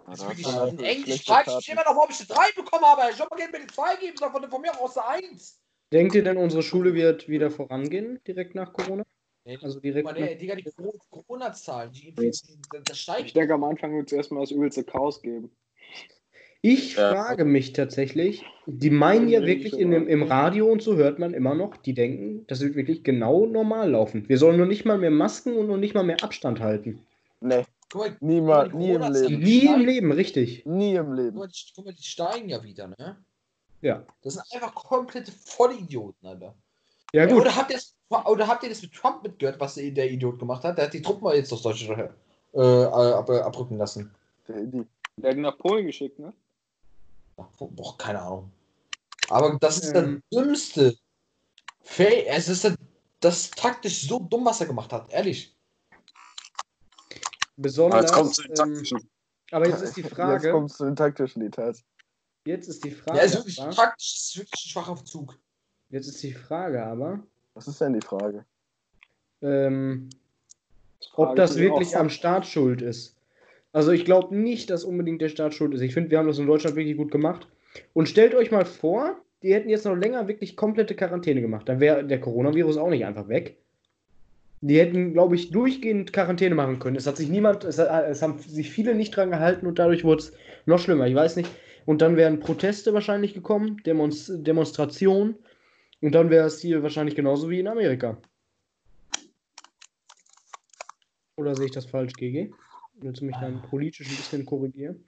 Ja, 0.08 0.16
Das 0.16 0.24
ist 0.40 0.48
in 0.74 0.80
Englisch 0.80 1.24
frage 1.26 1.58
ich 1.60 1.70
immer 1.70 1.84
noch, 1.84 1.96
warum 1.96 2.10
ich 2.10 2.20
eine 2.20 2.28
3 2.28 2.52
bekommen 2.56 2.86
habe. 2.86 3.12
Ich 3.12 3.20
hoffe, 3.20 3.30
man 3.38 3.52
mir 3.52 3.60
die 3.60 3.68
2 3.68 3.96
geben 3.98 4.18
soll, 4.18 4.32
von, 4.32 4.50
von 4.50 4.62
mir 4.62 4.80
aus 4.80 4.98
eine 4.98 5.24
1. 5.32 5.60
Denkt 5.92 6.16
ihr 6.16 6.24
denn, 6.24 6.38
unsere 6.38 6.64
Schule 6.64 6.94
wird 6.94 7.28
wieder 7.28 7.52
vorangehen, 7.52 8.20
direkt 8.26 8.56
nach 8.56 8.74
Corona? 8.74 9.04
Also 9.62 9.80
direkt 9.80 10.08
Guck 10.08 10.18
nach... 10.18 10.26
mal, 10.28 10.36
Digga, 10.36 10.56
die 10.56 10.64
Coro- 10.64 11.00
Corona-Zahlen, 11.10 11.92
die, 11.92 12.12
die, 12.14 12.32
die, 12.32 12.60
das 12.72 12.98
Ich 12.98 13.02
steigt. 13.02 13.36
denke, 13.36 13.54
am 13.54 13.64
Anfang 13.64 13.96
wird 13.96 14.08
es 14.08 14.14
erstmal 14.14 14.44
das 14.44 14.52
übelste 14.52 14.84
Chaos 14.84 15.22
geben. 15.22 15.56
Ich 16.62 16.96
Ja. 16.96 17.12
frage 17.14 17.46
mich 17.46 17.72
tatsächlich, 17.74 18.44
die 18.66 18.90
meinen 18.90 19.30
ja 19.30 19.42
wirklich 19.46 19.74
ich 19.74 19.80
in 19.80 19.92
dem, 19.92 20.08
im 20.08 20.24
Radio 20.24 20.68
und 20.70 20.82
so 20.82 20.96
hört 20.98 21.18
man 21.18 21.34
immer 21.34 21.56
noch, 21.56 21.78
die 21.78 21.94
denken, 21.94 22.46
das 22.48 22.60
wird 22.60 22.76
wirklich 22.76 23.04
genau 23.04 23.46
normal 23.46 23.92
laufen. 23.92 24.28
Wir 24.28 24.38
sollen 24.38 24.58
nur 24.58 24.66
nicht 24.66 24.84
mal 24.86 24.98
mehr 24.98 25.12
Masken 25.12 25.56
und 25.56 25.68
nur 25.68 25.78
nicht 25.78 25.94
mal 25.96 26.04
mehr 26.04 26.22
Abstand 26.22 26.60
halten. 26.60 27.00
Nee, 27.42 27.64
Guck 27.92 28.02
mal, 28.02 28.18
niemals, 28.20 28.72
die 28.72 28.78
nie 28.78 28.92
im 28.92 29.02
Leben. 29.02 29.40
Nie 29.44 29.60
im 29.60 29.68
steigen. 29.68 29.82
Leben, 29.86 30.12
richtig. 30.12 30.66
Nie 30.66 30.96
im 30.96 31.06
Guck 31.08 31.16
Leben. 31.16 31.38
mal, 31.38 31.48
die, 31.48 31.72
guck 31.76 31.86
mal, 31.86 31.94
die 31.94 32.04
steigen 32.04 32.50
ja 32.50 32.62
wieder, 32.64 32.88
ne? 32.88 33.18
Ja. 33.82 34.04
Das 34.22 34.34
sind 34.34 34.44
einfach 34.54 34.76
komplette 34.76 35.32
Vollidioten, 35.32 36.28
Alter. 36.28 36.54
Ja, 37.14 37.24
Ja, 37.24 37.34
gut. 37.34 37.42
oder, 37.42 37.56
habt 37.56 37.72
ihr 37.72 37.78
das, 37.78 37.96
oder 38.10 38.48
habt 38.48 38.64
ihr 38.64 38.70
das 38.70 38.82
mit 38.82 38.94
Trump 38.94 39.24
mitgehört, 39.24 39.60
was 39.60 39.76
der, 39.76 40.12
Idiot 40.12 40.38
gemacht 40.38 40.64
hat? 40.66 40.78
Der 40.78 40.86
hat 40.86 40.94
die 40.94 41.02
Truppen 41.02 41.24
mal 41.24 41.36
jetzt 41.36 41.52
aus 41.54 41.62
Deutschland 41.62 42.12
äh, 42.54 42.60
ab, 42.62 43.30
abrücken 43.30 43.78
lassen. 43.78 44.12
Der 44.48 45.32
hat 45.32 45.36
ihn 45.38 45.42
nach 45.42 45.58
Polen 45.58 45.86
geschickt, 45.88 46.20
ne? 46.20 46.34
Boah, 47.60 47.98
keine 47.98 48.22
Ahnung. 48.22 48.52
Aber 49.30 49.58
das 49.60 49.78
ist 49.80 49.94
Ähm. 49.96 50.22
der 50.32 50.42
dümmste. 50.44 50.98
Fail, 51.82 52.26
es 52.28 52.48
ist 52.48 52.64
der, 52.64 52.76
das 53.20 53.42
ist 53.42 53.56
taktisch 53.56 54.08
so 54.08 54.20
dumm, 54.20 54.46
was 54.46 54.62
er 54.62 54.68
gemacht 54.68 54.92
hat, 54.94 55.12
ehrlich. 55.12 55.56
Besonders. 57.58 58.02
Jetzt 58.04 58.14
kommt 58.14 58.36
zu 58.36 58.42
den 58.44 58.52
ähm, 58.52 58.56
taktischen. 58.56 59.10
aber 59.52 59.68
jetzt 59.68 59.82
ist 59.82 59.98
die 59.98 60.02
Jetzt 60.04 60.14
Frage. 60.16 60.52
kommst 60.52 60.76
du 60.76 60.78
zu 60.78 60.86
den 60.86 60.96
taktischen 60.96 61.42
Details. 61.42 61.84
Jetzt 62.46 62.68
ist 62.70 62.84
die 62.84 62.90
Ja, 62.90 62.96
Frage. 62.96 63.20
ist 63.22 63.36
wirklich 63.36 63.62
aber, 63.62 63.72
taktisch, 63.72 64.16
ist 64.16 64.38
wirklich 64.38 64.66
ein 64.66 64.70
schwacher 64.70 65.06
Zug. 65.06 65.38
jetzt 65.90 66.08
ist 66.08 66.24
die 66.24 66.34
Frage 66.34 66.84
aber, 66.86 67.20
Was 67.54 67.68
ist 67.68 67.82
denn 67.82 67.94
die 67.94 68.06
Frage? 68.06 68.46
ähm, 69.42 70.10
frage 71.14 71.30
ob 71.32 71.36
das 71.36 71.56
wirklich 71.58 71.96
auch. 71.96 72.02
am 72.02 72.10
Staat 72.10 72.46
schuld 72.46 72.82
ist. 72.82 73.16
Also 73.72 73.92
ich 73.92 74.06
glaube 74.06 74.36
nicht, 74.36 74.70
dass 74.70 74.84
unbedingt 74.84 75.22
der 75.22 75.30
Staat 75.30 75.54
schuld 75.54 75.74
ist. 75.74 75.82
Ich 75.82 75.94
finde, 75.94 76.10
wir 76.10 76.18
haben 76.18 76.28
das 76.28 76.40
in 76.40 76.48
Deutschland 76.48 76.76
wirklich 76.76 76.98
gut 76.98 77.12
gemacht. 77.12 77.48
Und 77.94 78.10
stellt 78.10 78.34
euch 78.34 78.52
mal 78.52 78.66
vor, 78.66 79.22
die 79.44 79.54
hätten 79.54 79.70
jetzt 79.70 79.86
noch 79.86 79.96
länger 79.96 80.28
wirklich 80.28 80.56
komplette 80.56 80.96
Quarantäne 80.96 81.42
gemacht. 81.42 81.70
Dann 81.70 81.80
wäre 81.80 82.06
der 82.06 82.20
Coronavirus 82.20 82.78
auch 82.78 82.90
nicht 82.90 83.06
einfach 83.06 83.28
weg. 83.28 83.58
Die 84.62 84.80
hätten, 84.80 85.14
glaube 85.14 85.36
ich, 85.36 85.52
durchgehend 85.52 86.12
Quarantäne 86.12 86.56
machen 86.56 86.80
können. 86.80 86.98
Es 86.98 87.08
hat 87.08 87.16
sich 87.16 87.30
niemand, 87.30 87.64
es, 87.64 87.78
es 87.78 88.22
haben 88.22 88.40
sich 88.40 88.72
viele 88.72 88.96
nicht 88.96 89.16
dran 89.16 89.32
gehalten 89.32 89.68
und 89.68 89.80
dadurch 89.80 90.04
wurde 90.04 90.24
es 90.24 90.34
noch 90.66 90.80
schlimmer. 90.80 91.08
Ich 91.08 91.16
weiß 91.16 91.38
nicht. 91.38 91.50
Und 91.86 92.02
dann 92.02 92.18
wären 92.18 92.40
Proteste 92.40 92.94
wahrscheinlich 92.94 93.34
gekommen, 93.34 93.78
Demonst 93.86 94.32
Demonstrationen. 94.46 95.36
Und 96.02 96.14
dann 96.14 96.30
wäre 96.30 96.48
es 96.48 96.60
hier 96.60 96.84
wahrscheinlich 96.84 97.16
genauso 97.16 97.50
wie 97.50 97.60
in 97.60 97.68
Amerika. 97.68 98.18
Oder 101.38 101.56
sehe 101.56 101.68
ich 101.68 101.72
das 101.72 101.86
falsch, 101.86 102.14
GG? 102.14 102.52
Willst 103.02 103.22
du 103.22 103.26
mich 103.26 103.36
dann 103.38 103.62
politisch 103.64 104.10
ein 104.10 104.16
bisschen 104.18 104.46
korrigieren? 104.46 105.04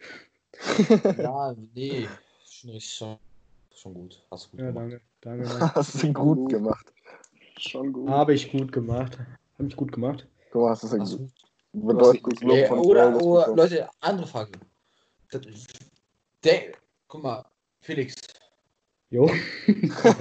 Ja, 1.17 1.55
nee. 1.73 2.07
Schon, 2.49 2.69
richtig, 2.71 2.93
schon, 2.93 3.17
schon 3.73 3.93
gut. 3.93 4.25
Hast 4.31 4.47
du 4.47 4.51
gut 4.51 4.59
Ja, 4.59 4.65
gemacht. 4.67 5.01
danke. 5.21 5.43
Danke. 5.43 5.75
Hast 5.75 6.03
du 6.03 6.13
gut 6.13 6.49
gemacht. 6.49 6.93
Schon 7.57 7.93
gut. 7.93 8.09
Habe 8.09 8.33
ich 8.33 8.51
gut 8.51 8.71
gemacht. 8.71 9.17
Habe 9.57 9.67
ich 9.67 9.75
gut 9.75 9.91
gemacht. 9.91 10.27
Du 10.51 10.67
hast 10.67 10.83
es 10.83 10.91
Lob 11.73 12.57
Ey, 12.57 12.67
von 12.67 12.79
oder, 12.79 13.15
oder. 13.21 13.55
Leute, 13.55 13.89
andere 14.01 14.27
Frage. 14.27 14.51
Der, 16.43 16.73
guck 17.07 17.23
mal, 17.23 17.45
Felix. 17.79 18.15
Jo. 19.09 19.29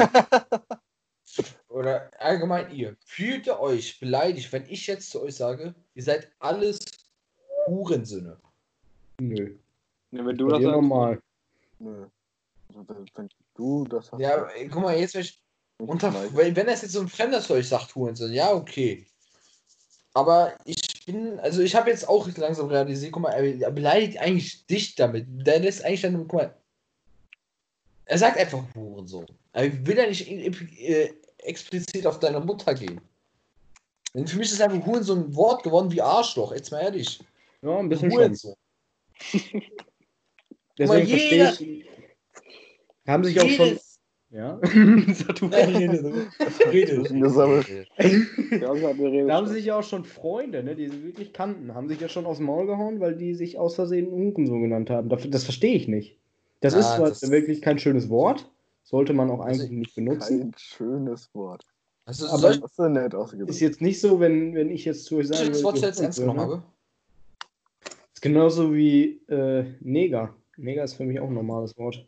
Oder 1.68 2.10
allgemein 2.18 2.70
ihr. 2.72 2.96
Fühlt 3.04 3.46
ihr 3.46 3.60
euch 3.60 4.00
beleidigt, 4.00 4.52
wenn 4.52 4.66
ich 4.68 4.86
jetzt 4.88 5.10
zu 5.10 5.22
euch 5.22 5.36
sage, 5.36 5.74
ihr 5.94 6.02
seid 6.02 6.30
alles 6.40 6.80
Hurensöhne? 7.70 8.36
Nö. 9.20 9.54
Ja, 10.10 10.26
wenn 10.26 10.36
du 10.36 10.48
das 10.48 10.62
sagst, 10.62 10.74
normal. 10.74 11.22
Nö. 11.78 12.06
Also, 12.68 12.84
Wenn 13.14 13.28
du 13.54 13.84
das 13.84 14.12
hast. 14.12 14.20
Ja, 14.20 14.44
ey, 14.56 14.68
guck 14.68 14.82
mal, 14.82 14.98
jetzt 14.98 15.14
wenn 15.14 15.22
ich 15.22 15.40
unter, 15.78 16.12
wenn, 16.34 16.56
wenn 16.56 16.66
das 16.66 16.82
jetzt 16.82 16.92
so 16.92 17.00
ein 17.00 17.08
Fremder 17.08 17.40
zu 17.40 17.54
euch 17.54 17.68
sagt, 17.68 17.94
Hurensöhne, 17.94 18.34
ja, 18.34 18.52
okay. 18.52 19.06
Aber 20.12 20.54
ich 20.64 21.04
bin, 21.06 21.38
also 21.40 21.62
ich 21.62 21.74
habe 21.74 21.90
jetzt 21.90 22.08
auch 22.08 22.28
langsam 22.36 22.66
realisiert, 22.66 23.12
guck 23.12 23.22
mal, 23.22 23.30
er, 23.30 23.60
er 23.60 23.70
beleidigt 23.70 24.18
eigentlich 24.18 24.66
dich 24.66 24.94
damit. 24.96 25.26
Der 25.28 25.60
lässt 25.60 25.84
eigentlich 25.84 26.02
dann, 26.02 26.26
guck 26.26 26.32
mal, 26.40 26.54
er 28.10 28.18
sagt 28.18 28.38
einfach 28.38 28.62
Hurensohn. 28.74 29.26
Er 29.52 29.86
will 29.86 29.96
ja 29.96 30.06
nicht 30.06 30.28
äh, 30.28 31.14
explizit 31.38 32.06
auf 32.06 32.18
deine 32.18 32.40
Mutter 32.40 32.74
gehen. 32.74 33.00
Denn 34.14 34.26
für 34.26 34.36
mich 34.38 34.50
ist 34.50 34.60
einfach 34.60 34.84
Hurensohn 34.84 35.26
ein 35.26 35.36
Wort 35.36 35.62
geworden 35.62 35.92
wie 35.92 36.02
Arschloch, 36.02 36.52
jetzt 36.52 36.72
mal 36.72 36.80
ehrlich. 36.80 37.20
Ja, 37.62 37.78
ein 37.78 37.88
bisschen 37.88 38.10
schon. 38.10 38.20
Hurensohn. 38.20 38.54
Deswegen 40.78 41.06
jeder- 41.06 41.44
verstehe 41.46 41.72
ich. 41.80 41.86
Haben 43.06 43.24
sich 43.24 43.40
auch 43.40 43.48
schon. 43.48 43.78
Ja. 44.30 44.60
Das 44.62 45.42
eine 45.42 45.78
Rede. 49.10 49.26
Da 49.26 49.34
haben 49.34 49.46
sich 49.48 49.64
ja 49.64 49.78
auch 49.78 49.82
schon 49.82 50.04
Freunde, 50.04 50.62
ne, 50.62 50.76
die 50.76 50.88
sie 50.88 51.02
wirklich 51.04 51.32
kannten, 51.32 51.74
haben 51.74 51.88
sich 51.88 52.00
ja 52.00 52.08
schon 52.08 52.26
aus 52.26 52.36
dem 52.36 52.46
Maul 52.46 52.66
gehauen, 52.66 53.00
weil 53.00 53.16
die 53.16 53.34
sich 53.34 53.58
aus 53.58 53.74
Versehen 53.74 54.10
Hurensohn 54.10 54.62
genannt 54.62 54.88
haben. 54.90 55.08
Das, 55.08 55.28
das 55.28 55.44
verstehe 55.44 55.74
ich 55.74 55.88
nicht. 55.88 56.18
Das 56.60 56.74
Ja, 56.74 56.80
ist 56.80 56.94
zwar 56.96 57.08
das- 57.08 57.30
wirklich 57.30 57.60
kein 57.60 57.78
schönes 57.78 58.08
Wort, 58.08 58.48
sollte 58.84 59.12
man 59.12 59.30
auch 59.30 59.40
eigentlich 59.40 59.70
nicht 59.70 59.94
benutzen. 59.96 60.40
Kein 60.40 60.52
schönes 60.56 61.34
Wort. 61.34 61.64
Also, 62.04 62.26
Aber- 62.28 62.38
soll 62.38 62.54
ich 62.54 62.62
Hast 62.62 62.78
du 62.78 62.88
nett 62.88 63.14
ausgedrückt. 63.14 63.50
Ist 63.50 63.60
jetzt 63.60 63.80
nicht 63.80 64.00
so, 64.00 64.20
wenn, 64.20 64.54
wenn 64.54 64.70
ich 64.70 64.84
jetzt 64.84 65.04
zu 65.04 65.16
euch 65.16 65.28
sage. 65.28 65.48
das 65.50 65.62
Wort 65.64 65.78
jetzt 65.80 66.00
ernst 66.00 66.20
genommen 66.20 66.40
habe? 66.40 66.62
Ist 68.20 68.24
genauso 68.24 68.74
wie 68.74 69.22
äh, 69.28 69.64
Neger. 69.80 70.34
Neger 70.58 70.84
ist 70.84 70.92
für 70.92 71.04
mich 71.06 71.18
auch 71.20 71.28
ein 71.28 71.32
normales 71.32 71.78
Wort. 71.78 72.04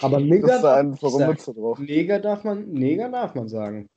Aber 0.00 0.18
Neger, 0.18 0.58
sagen. 0.58 0.98
Mütze 1.00 1.54
drauf. 1.54 1.78
Neger 1.78 2.18
darf 2.18 2.42
man, 2.42 2.72
Neger 2.72 3.08
darf 3.10 3.36
man 3.36 3.48
sagen. 3.48 3.88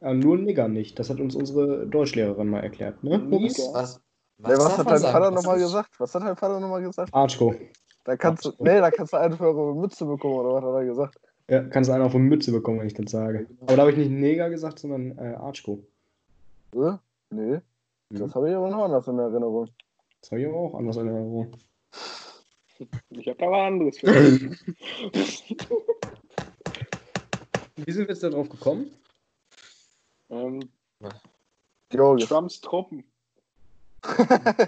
Äh, 0.00 0.14
nur 0.14 0.38
Nigger 0.38 0.66
nicht. 0.68 0.98
Das 0.98 1.10
hat 1.10 1.20
uns 1.20 1.36
unsere 1.36 1.86
Deutschlehrerin 1.86 2.48
mal 2.48 2.60
erklärt, 2.60 3.04
ne? 3.04 3.22
Was, 3.30 4.00
Nee, 4.38 4.44
was 4.48 4.58
darf 4.58 4.78
hat 4.78 4.86
dein 4.86 4.98
sagen? 4.98 5.12
Vater 5.12 5.26
Was 5.26 5.44
nochmal 5.44 5.58
gesagt? 5.58 5.90
Was 5.98 6.14
hat 6.14 6.22
dein 6.22 6.36
Vater 6.36 6.58
nochmal 6.58 6.82
gesagt? 6.82 7.12
Archko. 7.12 7.54
Da 8.04 8.16
kannst 8.16 8.46
du, 8.46 8.48
Ach 8.48 8.54
so. 8.56 8.64
nee, 8.64 8.80
da 8.80 8.90
kannst 8.90 9.12
du 9.12 9.18
einfach 9.18 9.44
eure 9.44 9.76
Mütze 9.76 10.06
bekommen, 10.06 10.36
oder 10.36 10.54
was 10.54 10.64
hat 10.64 10.74
er 10.74 10.84
gesagt? 10.86 11.20
Ja, 11.50 11.64
kannst 11.64 11.90
du 11.90 11.92
einen 11.92 12.04
auf 12.04 12.12
die 12.12 12.18
Mütze 12.18 12.50
bekommen, 12.50 12.80
wenn 12.80 12.86
ich 12.86 12.94
das 12.94 13.10
sage. 13.10 13.46
Aber 13.60 13.76
da 13.76 13.82
habe 13.82 13.90
ich 13.90 13.98
nicht 13.98 14.10
Neger 14.10 14.48
gesagt, 14.48 14.78
sondern 14.78 15.18
äh, 15.18 15.34
Archko. 15.34 15.80
Äh? 16.74 16.92
Nee, 17.28 17.60
das 18.08 18.34
habe 18.34 18.48
ich 18.48 18.56
aber 18.56 18.70
noch 18.70 18.84
anders 18.84 19.06
in 19.06 19.18
Erinnerung. 19.18 19.68
Das 20.24 20.30
habe 20.30 20.40
ich 20.40 20.46
aber 20.48 20.56
auch 20.56 20.74
anders 20.74 20.96
in 20.96 21.06
Erinnerung. 21.06 21.52
Ich 23.10 23.28
habe 23.28 23.46
aber 23.46 23.62
anderes 23.64 23.98
für. 23.98 24.06
Wie 27.76 27.92
sind 27.92 28.08
wir 28.08 28.14
jetzt 28.14 28.22
da 28.22 28.30
drauf 28.30 28.48
gekommen? 28.48 28.90
ähm. 30.30 30.60
Trumps 31.90 32.62
Truppen. 32.62 33.04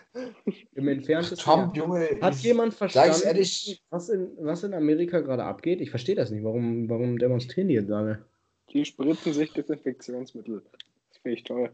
Im 0.75 0.89
entferntesten. 0.89 1.39
Trump. 1.39 1.75
Junge. 1.75 2.19
Hat 2.21 2.35
jemand 2.35 2.75
verstanden, 2.75 3.23
ehrlich, 3.25 3.83
was, 3.89 4.11
in, 4.11 4.37
was 4.39 4.63
in 4.63 4.75
Amerika 4.75 5.21
gerade 5.21 5.45
abgeht? 5.45 5.81
Ich 5.81 5.89
verstehe 5.89 6.17
das 6.17 6.31
nicht. 6.31 6.45
Warum, 6.45 6.91
warum 6.91 7.17
demonstrieren 7.17 7.69
die 7.69 7.77
jetzt 7.77 7.91
alle? 7.91 8.27
Die 8.75 8.85
spritzen 8.85 9.33
sich 9.33 9.55
Desinfektionsmittel. 9.55 10.63
Das 11.09 11.17
finde 11.23 11.39
ich 11.39 11.45
toll. 11.45 11.73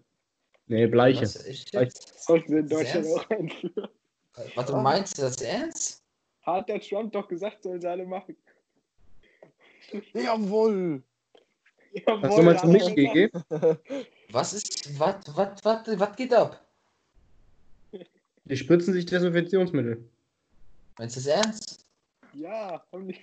Nee, 0.72 0.86
Bleiche. 0.86 1.20
was? 1.20 1.34
Das 1.34 2.24
sollten 2.24 2.50
wir 2.50 2.60
in 2.60 2.68
Deutschland 2.68 3.06
auch 3.08 3.28
einführen. 3.28 3.88
Warte, 4.54 4.76
meinst 4.76 5.18
du 5.18 5.22
das 5.22 5.42
ernst? 5.42 6.02
Hat 6.40 6.66
der 6.66 6.80
Trump 6.80 7.12
doch 7.12 7.28
gesagt, 7.28 7.62
sollen 7.62 7.78
sie 7.78 7.90
alle 7.90 8.06
machen. 8.06 8.34
Jawohl! 10.14 11.02
Jawohl, 11.92 12.22
Hast 12.22 12.38
du 12.38 12.42
mal 12.42 12.56
zu 12.56 12.62
alle 12.62 12.72
mich, 12.72 12.82
machen. 12.84 12.94
GG? 12.94 13.30
Was 14.30 14.54
ist, 14.54 14.98
was, 14.98 15.16
was, 15.36 15.62
was, 15.62 16.00
was 16.00 16.16
geht 16.16 16.32
ab? 16.32 16.66
Die 18.46 18.56
spritzen 18.56 18.94
sich 18.94 19.04
Desinfektionsmittel. 19.04 20.02
Meinst 20.96 21.16
du 21.16 21.20
das 21.20 21.26
ernst? 21.26 21.86
Ja, 22.32 22.82
haben 22.90 23.08
die. 23.08 23.18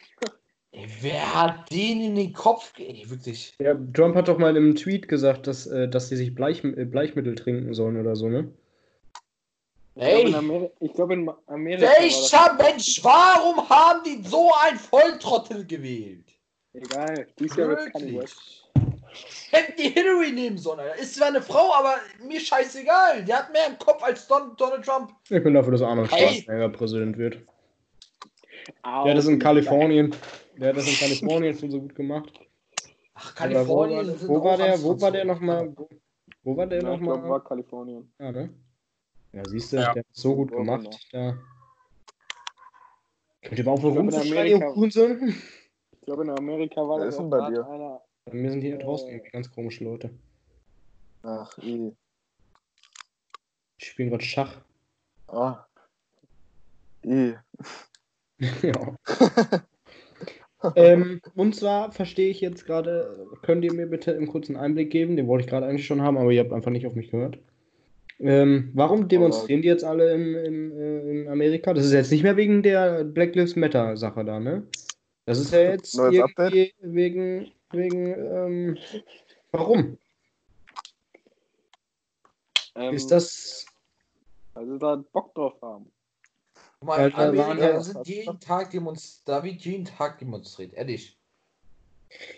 Ey, 0.71 0.87
wer 1.01 1.33
hat 1.33 1.71
den 1.71 2.01
in 2.01 2.15
den 2.15 2.33
Kopf 2.33 2.73
ge... 2.73 2.87
Ey, 2.87 3.09
wirklich. 3.09 3.53
Ja, 3.59 3.75
Trump 3.93 4.15
hat 4.15 4.27
doch 4.27 4.37
mal 4.37 4.55
im 4.55 4.75
Tweet 4.75 5.07
gesagt, 5.07 5.47
dass, 5.47 5.65
äh, 5.65 5.87
dass 5.89 6.09
sie 6.09 6.15
sich 6.15 6.35
Bleich, 6.35 6.63
äh, 6.63 6.85
Bleichmittel 6.85 7.35
trinken 7.35 7.73
sollen 7.73 7.99
oder 7.99 8.15
so, 8.15 8.29
ne? 8.29 8.51
Ich 9.95 10.01
glaube, 10.03 10.21
in, 10.21 10.27
Ey, 10.27 10.35
Ameri 10.35 10.69
glaub, 10.93 11.11
in 11.11 11.29
Amerika. 11.47 11.89
welcher 11.99 12.53
Mensch, 12.53 12.99
warum 13.03 13.67
haben 13.69 13.99
die 14.05 14.21
so 14.27 14.51
ein 14.63 14.77
Volltrottel 14.77 15.65
gewählt? 15.65 16.25
Egal, 16.73 17.27
dies 17.39 17.55
Jahr 17.55 17.69
wird 17.69 17.91
Kanye. 17.91 18.23
Hätten 19.49 19.73
die 19.77 19.89
Hillary 19.89 20.31
nehmen 20.31 20.57
sollen, 20.59 20.79
Alter. 20.79 20.95
Ist 20.99 21.15
zwar 21.15 21.29
eine 21.29 21.41
Frau, 21.41 21.73
aber 21.73 21.95
mir 22.25 22.39
scheißegal. 22.39 23.25
Die 23.25 23.33
hat 23.33 23.51
mehr 23.51 23.67
im 23.67 23.77
Kopf 23.79 24.03
als 24.03 24.27
Don 24.27 24.55
Donald 24.55 24.85
Trump. 24.85 25.11
Ich 25.29 25.43
bin 25.43 25.55
dafür, 25.55 25.71
dass 25.71 25.81
Arnold 25.81 26.11
Hey. 26.11 26.43
Schwarzenegger 26.43 26.69
Präsident 26.69 27.17
wird. 27.17 27.39
Au, 28.83 29.03
Der 29.03 29.13
hat 29.13 29.17
das 29.17 29.25
in 29.25 29.39
Kalifornien. 29.39 30.15
Der 30.59 30.69
hat 30.69 30.77
das 30.77 30.87
in 30.87 30.95
Kalifornien 30.95 31.57
schon 31.57 31.71
so 31.71 31.81
gut 31.81 31.95
gemacht. 31.95 32.39
Ach, 33.13 33.35
Kalifornien. 33.35 33.99
Wo, 34.07 34.13
sind 34.13 34.29
war- 34.29 34.35
wo 34.35 34.43
war 34.43 34.57
der, 34.57 34.81
wo 34.83 35.01
war 35.01 35.11
der 35.11 35.25
nochmal? 35.25 35.75
Wo, 36.43 36.57
war 36.57 36.67
der 36.67 36.81
Ja, 36.81 36.93
ich 36.93 36.99
glaube, 36.99 37.15
nochmal? 37.15 37.29
war 37.31 37.43
Kalifornien. 37.43 38.11
Ja, 38.19 38.31
ne? 38.31 38.53
Ja, 39.33 39.43
siehst 39.47 39.71
du, 39.73 39.77
Ja. 39.77 39.93
der 39.93 40.01
hat 40.01 40.07
so 40.11 40.35
gut 40.35 40.51
Ja, 40.51 40.57
gemacht. 40.57 41.07
genau. 41.11 41.31
Da. 41.31 41.37
Könnt 43.41 43.57
ihr 43.59 43.65
mal 43.65 43.71
auf 43.71 43.77
Ich 43.79 43.83
glaub, 43.83 43.95
in 43.95 44.01
rumzuschreien? 44.63 45.35
Ich 45.91 46.01
glaube, 46.01 46.23
in 46.23 46.29
Amerika 46.31 46.81
war 46.81 46.97
Wer 46.97 47.05
das 47.05 47.15
ist 47.15 47.19
denn 47.19 47.29
bei 47.29 47.49
dir? 47.49 47.65
einer. 47.67 48.01
Bei 48.25 48.33
mir 48.33 48.51
sind 48.51 48.61
hier 48.61 48.75
Äh. 48.75 48.83
draußen 48.83 49.07
irgendwie 49.09 49.29
ganz 49.31 49.49
komische 49.51 49.83
Leute. 49.85 50.09
Ach, 51.23 51.57
eh. 51.59 51.91
Die 53.79 53.85
spielen 53.85 54.09
gerade 54.09 54.23
Schach. 54.25 54.57
Ah. 55.27 55.65
Eh. 57.03 57.33
ja. 58.61 58.95
ähm, 60.75 61.21
und 61.35 61.55
zwar 61.55 61.91
verstehe 61.91 62.29
ich 62.29 62.41
jetzt 62.41 62.65
gerade, 62.65 63.27
könnt 63.41 63.63
ihr 63.63 63.73
mir 63.73 63.87
bitte 63.87 64.15
einen 64.15 64.27
kurzen 64.27 64.55
Einblick 64.55 64.91
geben? 64.91 65.15
Den 65.15 65.27
wollte 65.27 65.45
ich 65.45 65.49
gerade 65.49 65.65
eigentlich 65.65 65.85
schon 65.85 66.01
haben, 66.01 66.17
aber 66.17 66.31
ihr 66.31 66.41
habt 66.41 66.53
einfach 66.53 66.71
nicht 66.71 66.87
auf 66.87 66.95
mich 66.95 67.11
gehört. 67.11 67.39
Ähm, 68.19 68.71
warum 68.73 69.07
demonstrieren 69.07 69.61
die 69.61 69.69
jetzt 69.69 69.85
alle 69.85 70.13
in, 70.13 70.35
in, 70.35 70.71
äh, 70.71 71.11
in 71.11 71.27
Amerika? 71.29 71.73
Das 71.73 71.85
ist 71.85 71.93
jetzt 71.93 72.11
nicht 72.11 72.23
mehr 72.23 72.35
wegen 72.35 72.61
der 72.61 73.05
Black 73.05 73.33
Lives 73.35 73.55
Matter 73.55 73.95
Sache 73.95 74.25
da, 74.25 74.39
ne? 74.39 74.67
Das 75.25 75.39
ist 75.39 75.53
ja 75.53 75.61
jetzt 75.61 75.95
Neues 75.95 76.15
irgendwie 76.15 76.73
wegen, 76.81 77.51
wegen, 77.71 78.07
ähm, 78.07 78.77
warum? 79.51 79.97
Ähm, 82.75 82.95
Ist 82.95 83.11
das, 83.11 83.65
Also 84.53 84.77
da 84.77 84.95
Bock 84.95 85.33
drauf 85.35 85.53
haben. 85.61 85.91
Guck 86.79 86.87
mal, 86.87 86.99
Ja, 86.99 87.05
in 87.07 87.11
da 87.13 87.17
waren 87.37 87.51
Amerika 87.59 87.71
ja- 87.73 87.79
sind 87.81 88.07
jeden 88.07 88.39
Tag 88.39 88.71
demonstriert. 88.71 89.27
Da 89.27 89.43
wird 89.43 89.61
jeden 89.61 89.85
Tag 89.85 90.19
demonstriert, 90.19 90.73
ehrlich. 90.73 91.17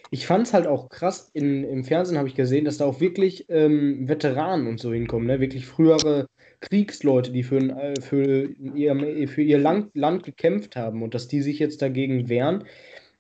Ich 0.10 0.28
fand 0.28 0.48
es 0.48 0.54
halt 0.54 0.68
auch 0.68 0.90
krass, 0.90 1.30
in, 1.34 1.64
im 1.64 1.86
Fernsehen 1.86 2.18
habe 2.18 2.28
ich 2.28 2.36
gesehen, 2.36 2.66
dass 2.66 2.78
da 2.78 2.86
auch 2.86 3.00
wirklich 3.00 3.46
ähm, 3.50 4.10
Veteranen 4.10 4.68
und 4.68 4.80
so 4.80 4.92
hinkommen, 4.92 5.28
ne? 5.28 5.40
Wirklich 5.40 5.66
frühere 5.66 6.28
Kriegsleute, 6.60 7.32
die 7.32 7.44
für, 7.44 7.58
ein- 7.58 7.70
äh, 7.70 8.02
für 8.02 8.46
ihr, 8.76 9.28
für 9.30 9.42
ihr 9.42 9.58
Land, 9.60 9.96
Land 9.96 10.24
gekämpft 10.24 10.76
haben 10.76 11.04
und 11.04 11.14
dass 11.14 11.28
die 11.30 11.42
sich 11.42 11.58
jetzt 11.60 11.82
dagegen 11.82 12.28
wehren, 12.28 12.68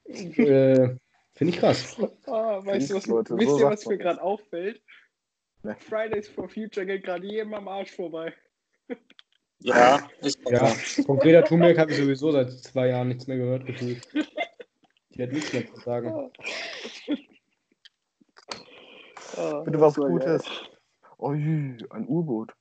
äh, 0.05 0.89
finde 1.33 1.53
ich 1.53 1.57
krass. 1.59 1.95
Ah, 2.25 2.65
weißt 2.65 2.89
du, 2.89 2.95
was, 2.95 3.03
Kriegsleute, 3.03 3.37
wisst 3.37 3.49
so 3.51 3.59
ihr, 3.59 3.65
was 3.69 3.85
mir 3.85 3.97
gerade 3.97 4.21
auffällt? 4.21 4.81
Ne. 5.63 5.77
Fridays 5.79 6.27
for 6.27 6.49
Future 6.49 6.85
geht 6.85 7.03
gerade 7.05 7.25
jedem 7.27 7.53
am 7.53 7.67
Arsch 7.69 7.91
vorbei. 7.91 8.33
Ja, 9.63 10.09
ist 10.21 10.39
Ja, 10.49 10.65
von 11.05 11.19
Greta 11.19 11.43
Thunberg 11.43 11.77
habe 11.77 11.91
ich 11.91 11.97
sowieso 11.97 12.31
seit 12.31 12.51
zwei 12.51 12.87
Jahren 12.87 13.09
nichts 13.09 13.27
mehr 13.27 13.37
gehört 13.37 13.65
gefühlt. 13.65 14.07
Die 15.11 15.23
hat 15.23 15.31
nichts 15.31 15.53
mehr 15.53 15.67
zu 15.67 15.79
sagen. 15.81 16.31
Ah, 19.37 19.61
Bitte 19.61 19.79
was 19.79 19.95
geil. 19.95 20.09
Gutes. 20.09 20.43
Ui, 21.19 21.77
ein 21.91 22.07
U-Boot. 22.07 22.53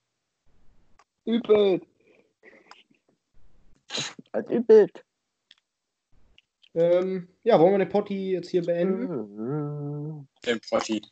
Übel. 1.24 1.80
Ein 4.32 4.44
U-Boot. 4.48 5.04
Ähm, 6.74 7.28
ja, 7.42 7.58
wollen 7.58 7.72
wir 7.72 7.78
den 7.78 7.88
Potti 7.88 8.32
jetzt 8.32 8.50
hier 8.50 8.62
beenden? 8.62 10.28
den 10.46 10.60
Profi. 10.60 11.02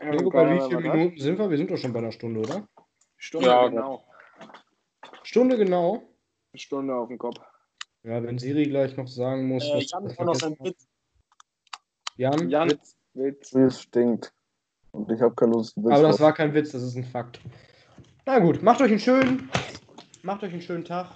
Ja, 0.00 0.10
bei 0.10 0.50
wie 0.50 0.60
hat? 0.60 0.82
Minuten 0.82 1.18
sind 1.18 1.38
wir? 1.38 1.48
Wir 1.48 1.56
sind 1.56 1.70
doch 1.70 1.78
schon 1.78 1.92
bei 1.92 2.00
einer 2.00 2.12
Stunde, 2.12 2.40
oder? 2.40 2.68
Stunde 3.16 3.46
Ja, 3.46 3.68
genau. 3.68 4.04
Stunde 5.24 5.56
genau. 5.56 6.02
Eine 6.52 6.60
Stunde 6.60 6.94
auf 6.94 7.08
dem 7.08 7.18
Kopf. 7.18 7.40
Ja, 8.04 8.22
wenn 8.22 8.38
Siri 8.38 8.64
gleich 8.64 8.96
noch 8.96 9.08
sagen 9.08 9.48
muss, 9.48 9.64
Äh, 9.64 9.80
Jan 9.80 10.04
was 10.04 10.12
hat 10.12 10.20
auch 10.20 10.24
noch 10.26 10.34
seinen 10.34 10.58
Witz. 10.60 10.86
Jan? 12.16 12.50
Jan, 12.50 12.70
Witz? 12.70 12.96
Witz. 13.14 13.54
Wie 13.54 13.60
es 13.62 13.80
stinkt. 13.82 14.32
Und 14.92 15.10
ich 15.10 15.20
habe 15.20 15.34
keine 15.34 15.52
Lust. 15.52 15.76
Aber 15.78 16.02
das 16.02 16.20
war 16.20 16.32
kein 16.32 16.52
Witz, 16.54 16.72
das 16.72 16.82
ist 16.82 16.94
ein 16.94 17.04
Fakt. 17.04 17.40
Na 18.26 18.38
gut, 18.38 18.62
macht 18.62 18.80
euch 18.80 18.90
einen 18.90 19.00
schönen, 19.00 19.50
macht 20.22 20.42
euch 20.42 20.52
einen 20.52 20.62
schönen 20.62 20.84
Tag. 20.84 21.10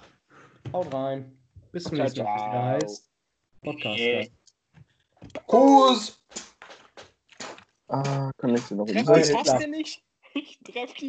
Haut 0.73 0.93
rein. 0.93 1.37
Bis 1.71 1.83
zum 1.83 1.97
nächsten 1.97 2.23
Mal. 2.23 2.79
Podcast. 3.63 3.99
Yeah. 3.99 4.27
Kuss! 5.47 6.23
Ah, 7.87 8.31
kann 8.37 8.55
ich 8.55 8.63
dir 8.65 8.75
noch 8.75 8.85
Treff 8.85 9.05
Nein, 9.05 9.19
das 9.19 9.29
klar. 9.29 9.43
hast 9.45 9.63
du 9.63 9.69
nicht. 9.69 10.03
Ich 10.35 10.59
treff 10.59 10.93
die 10.93 11.07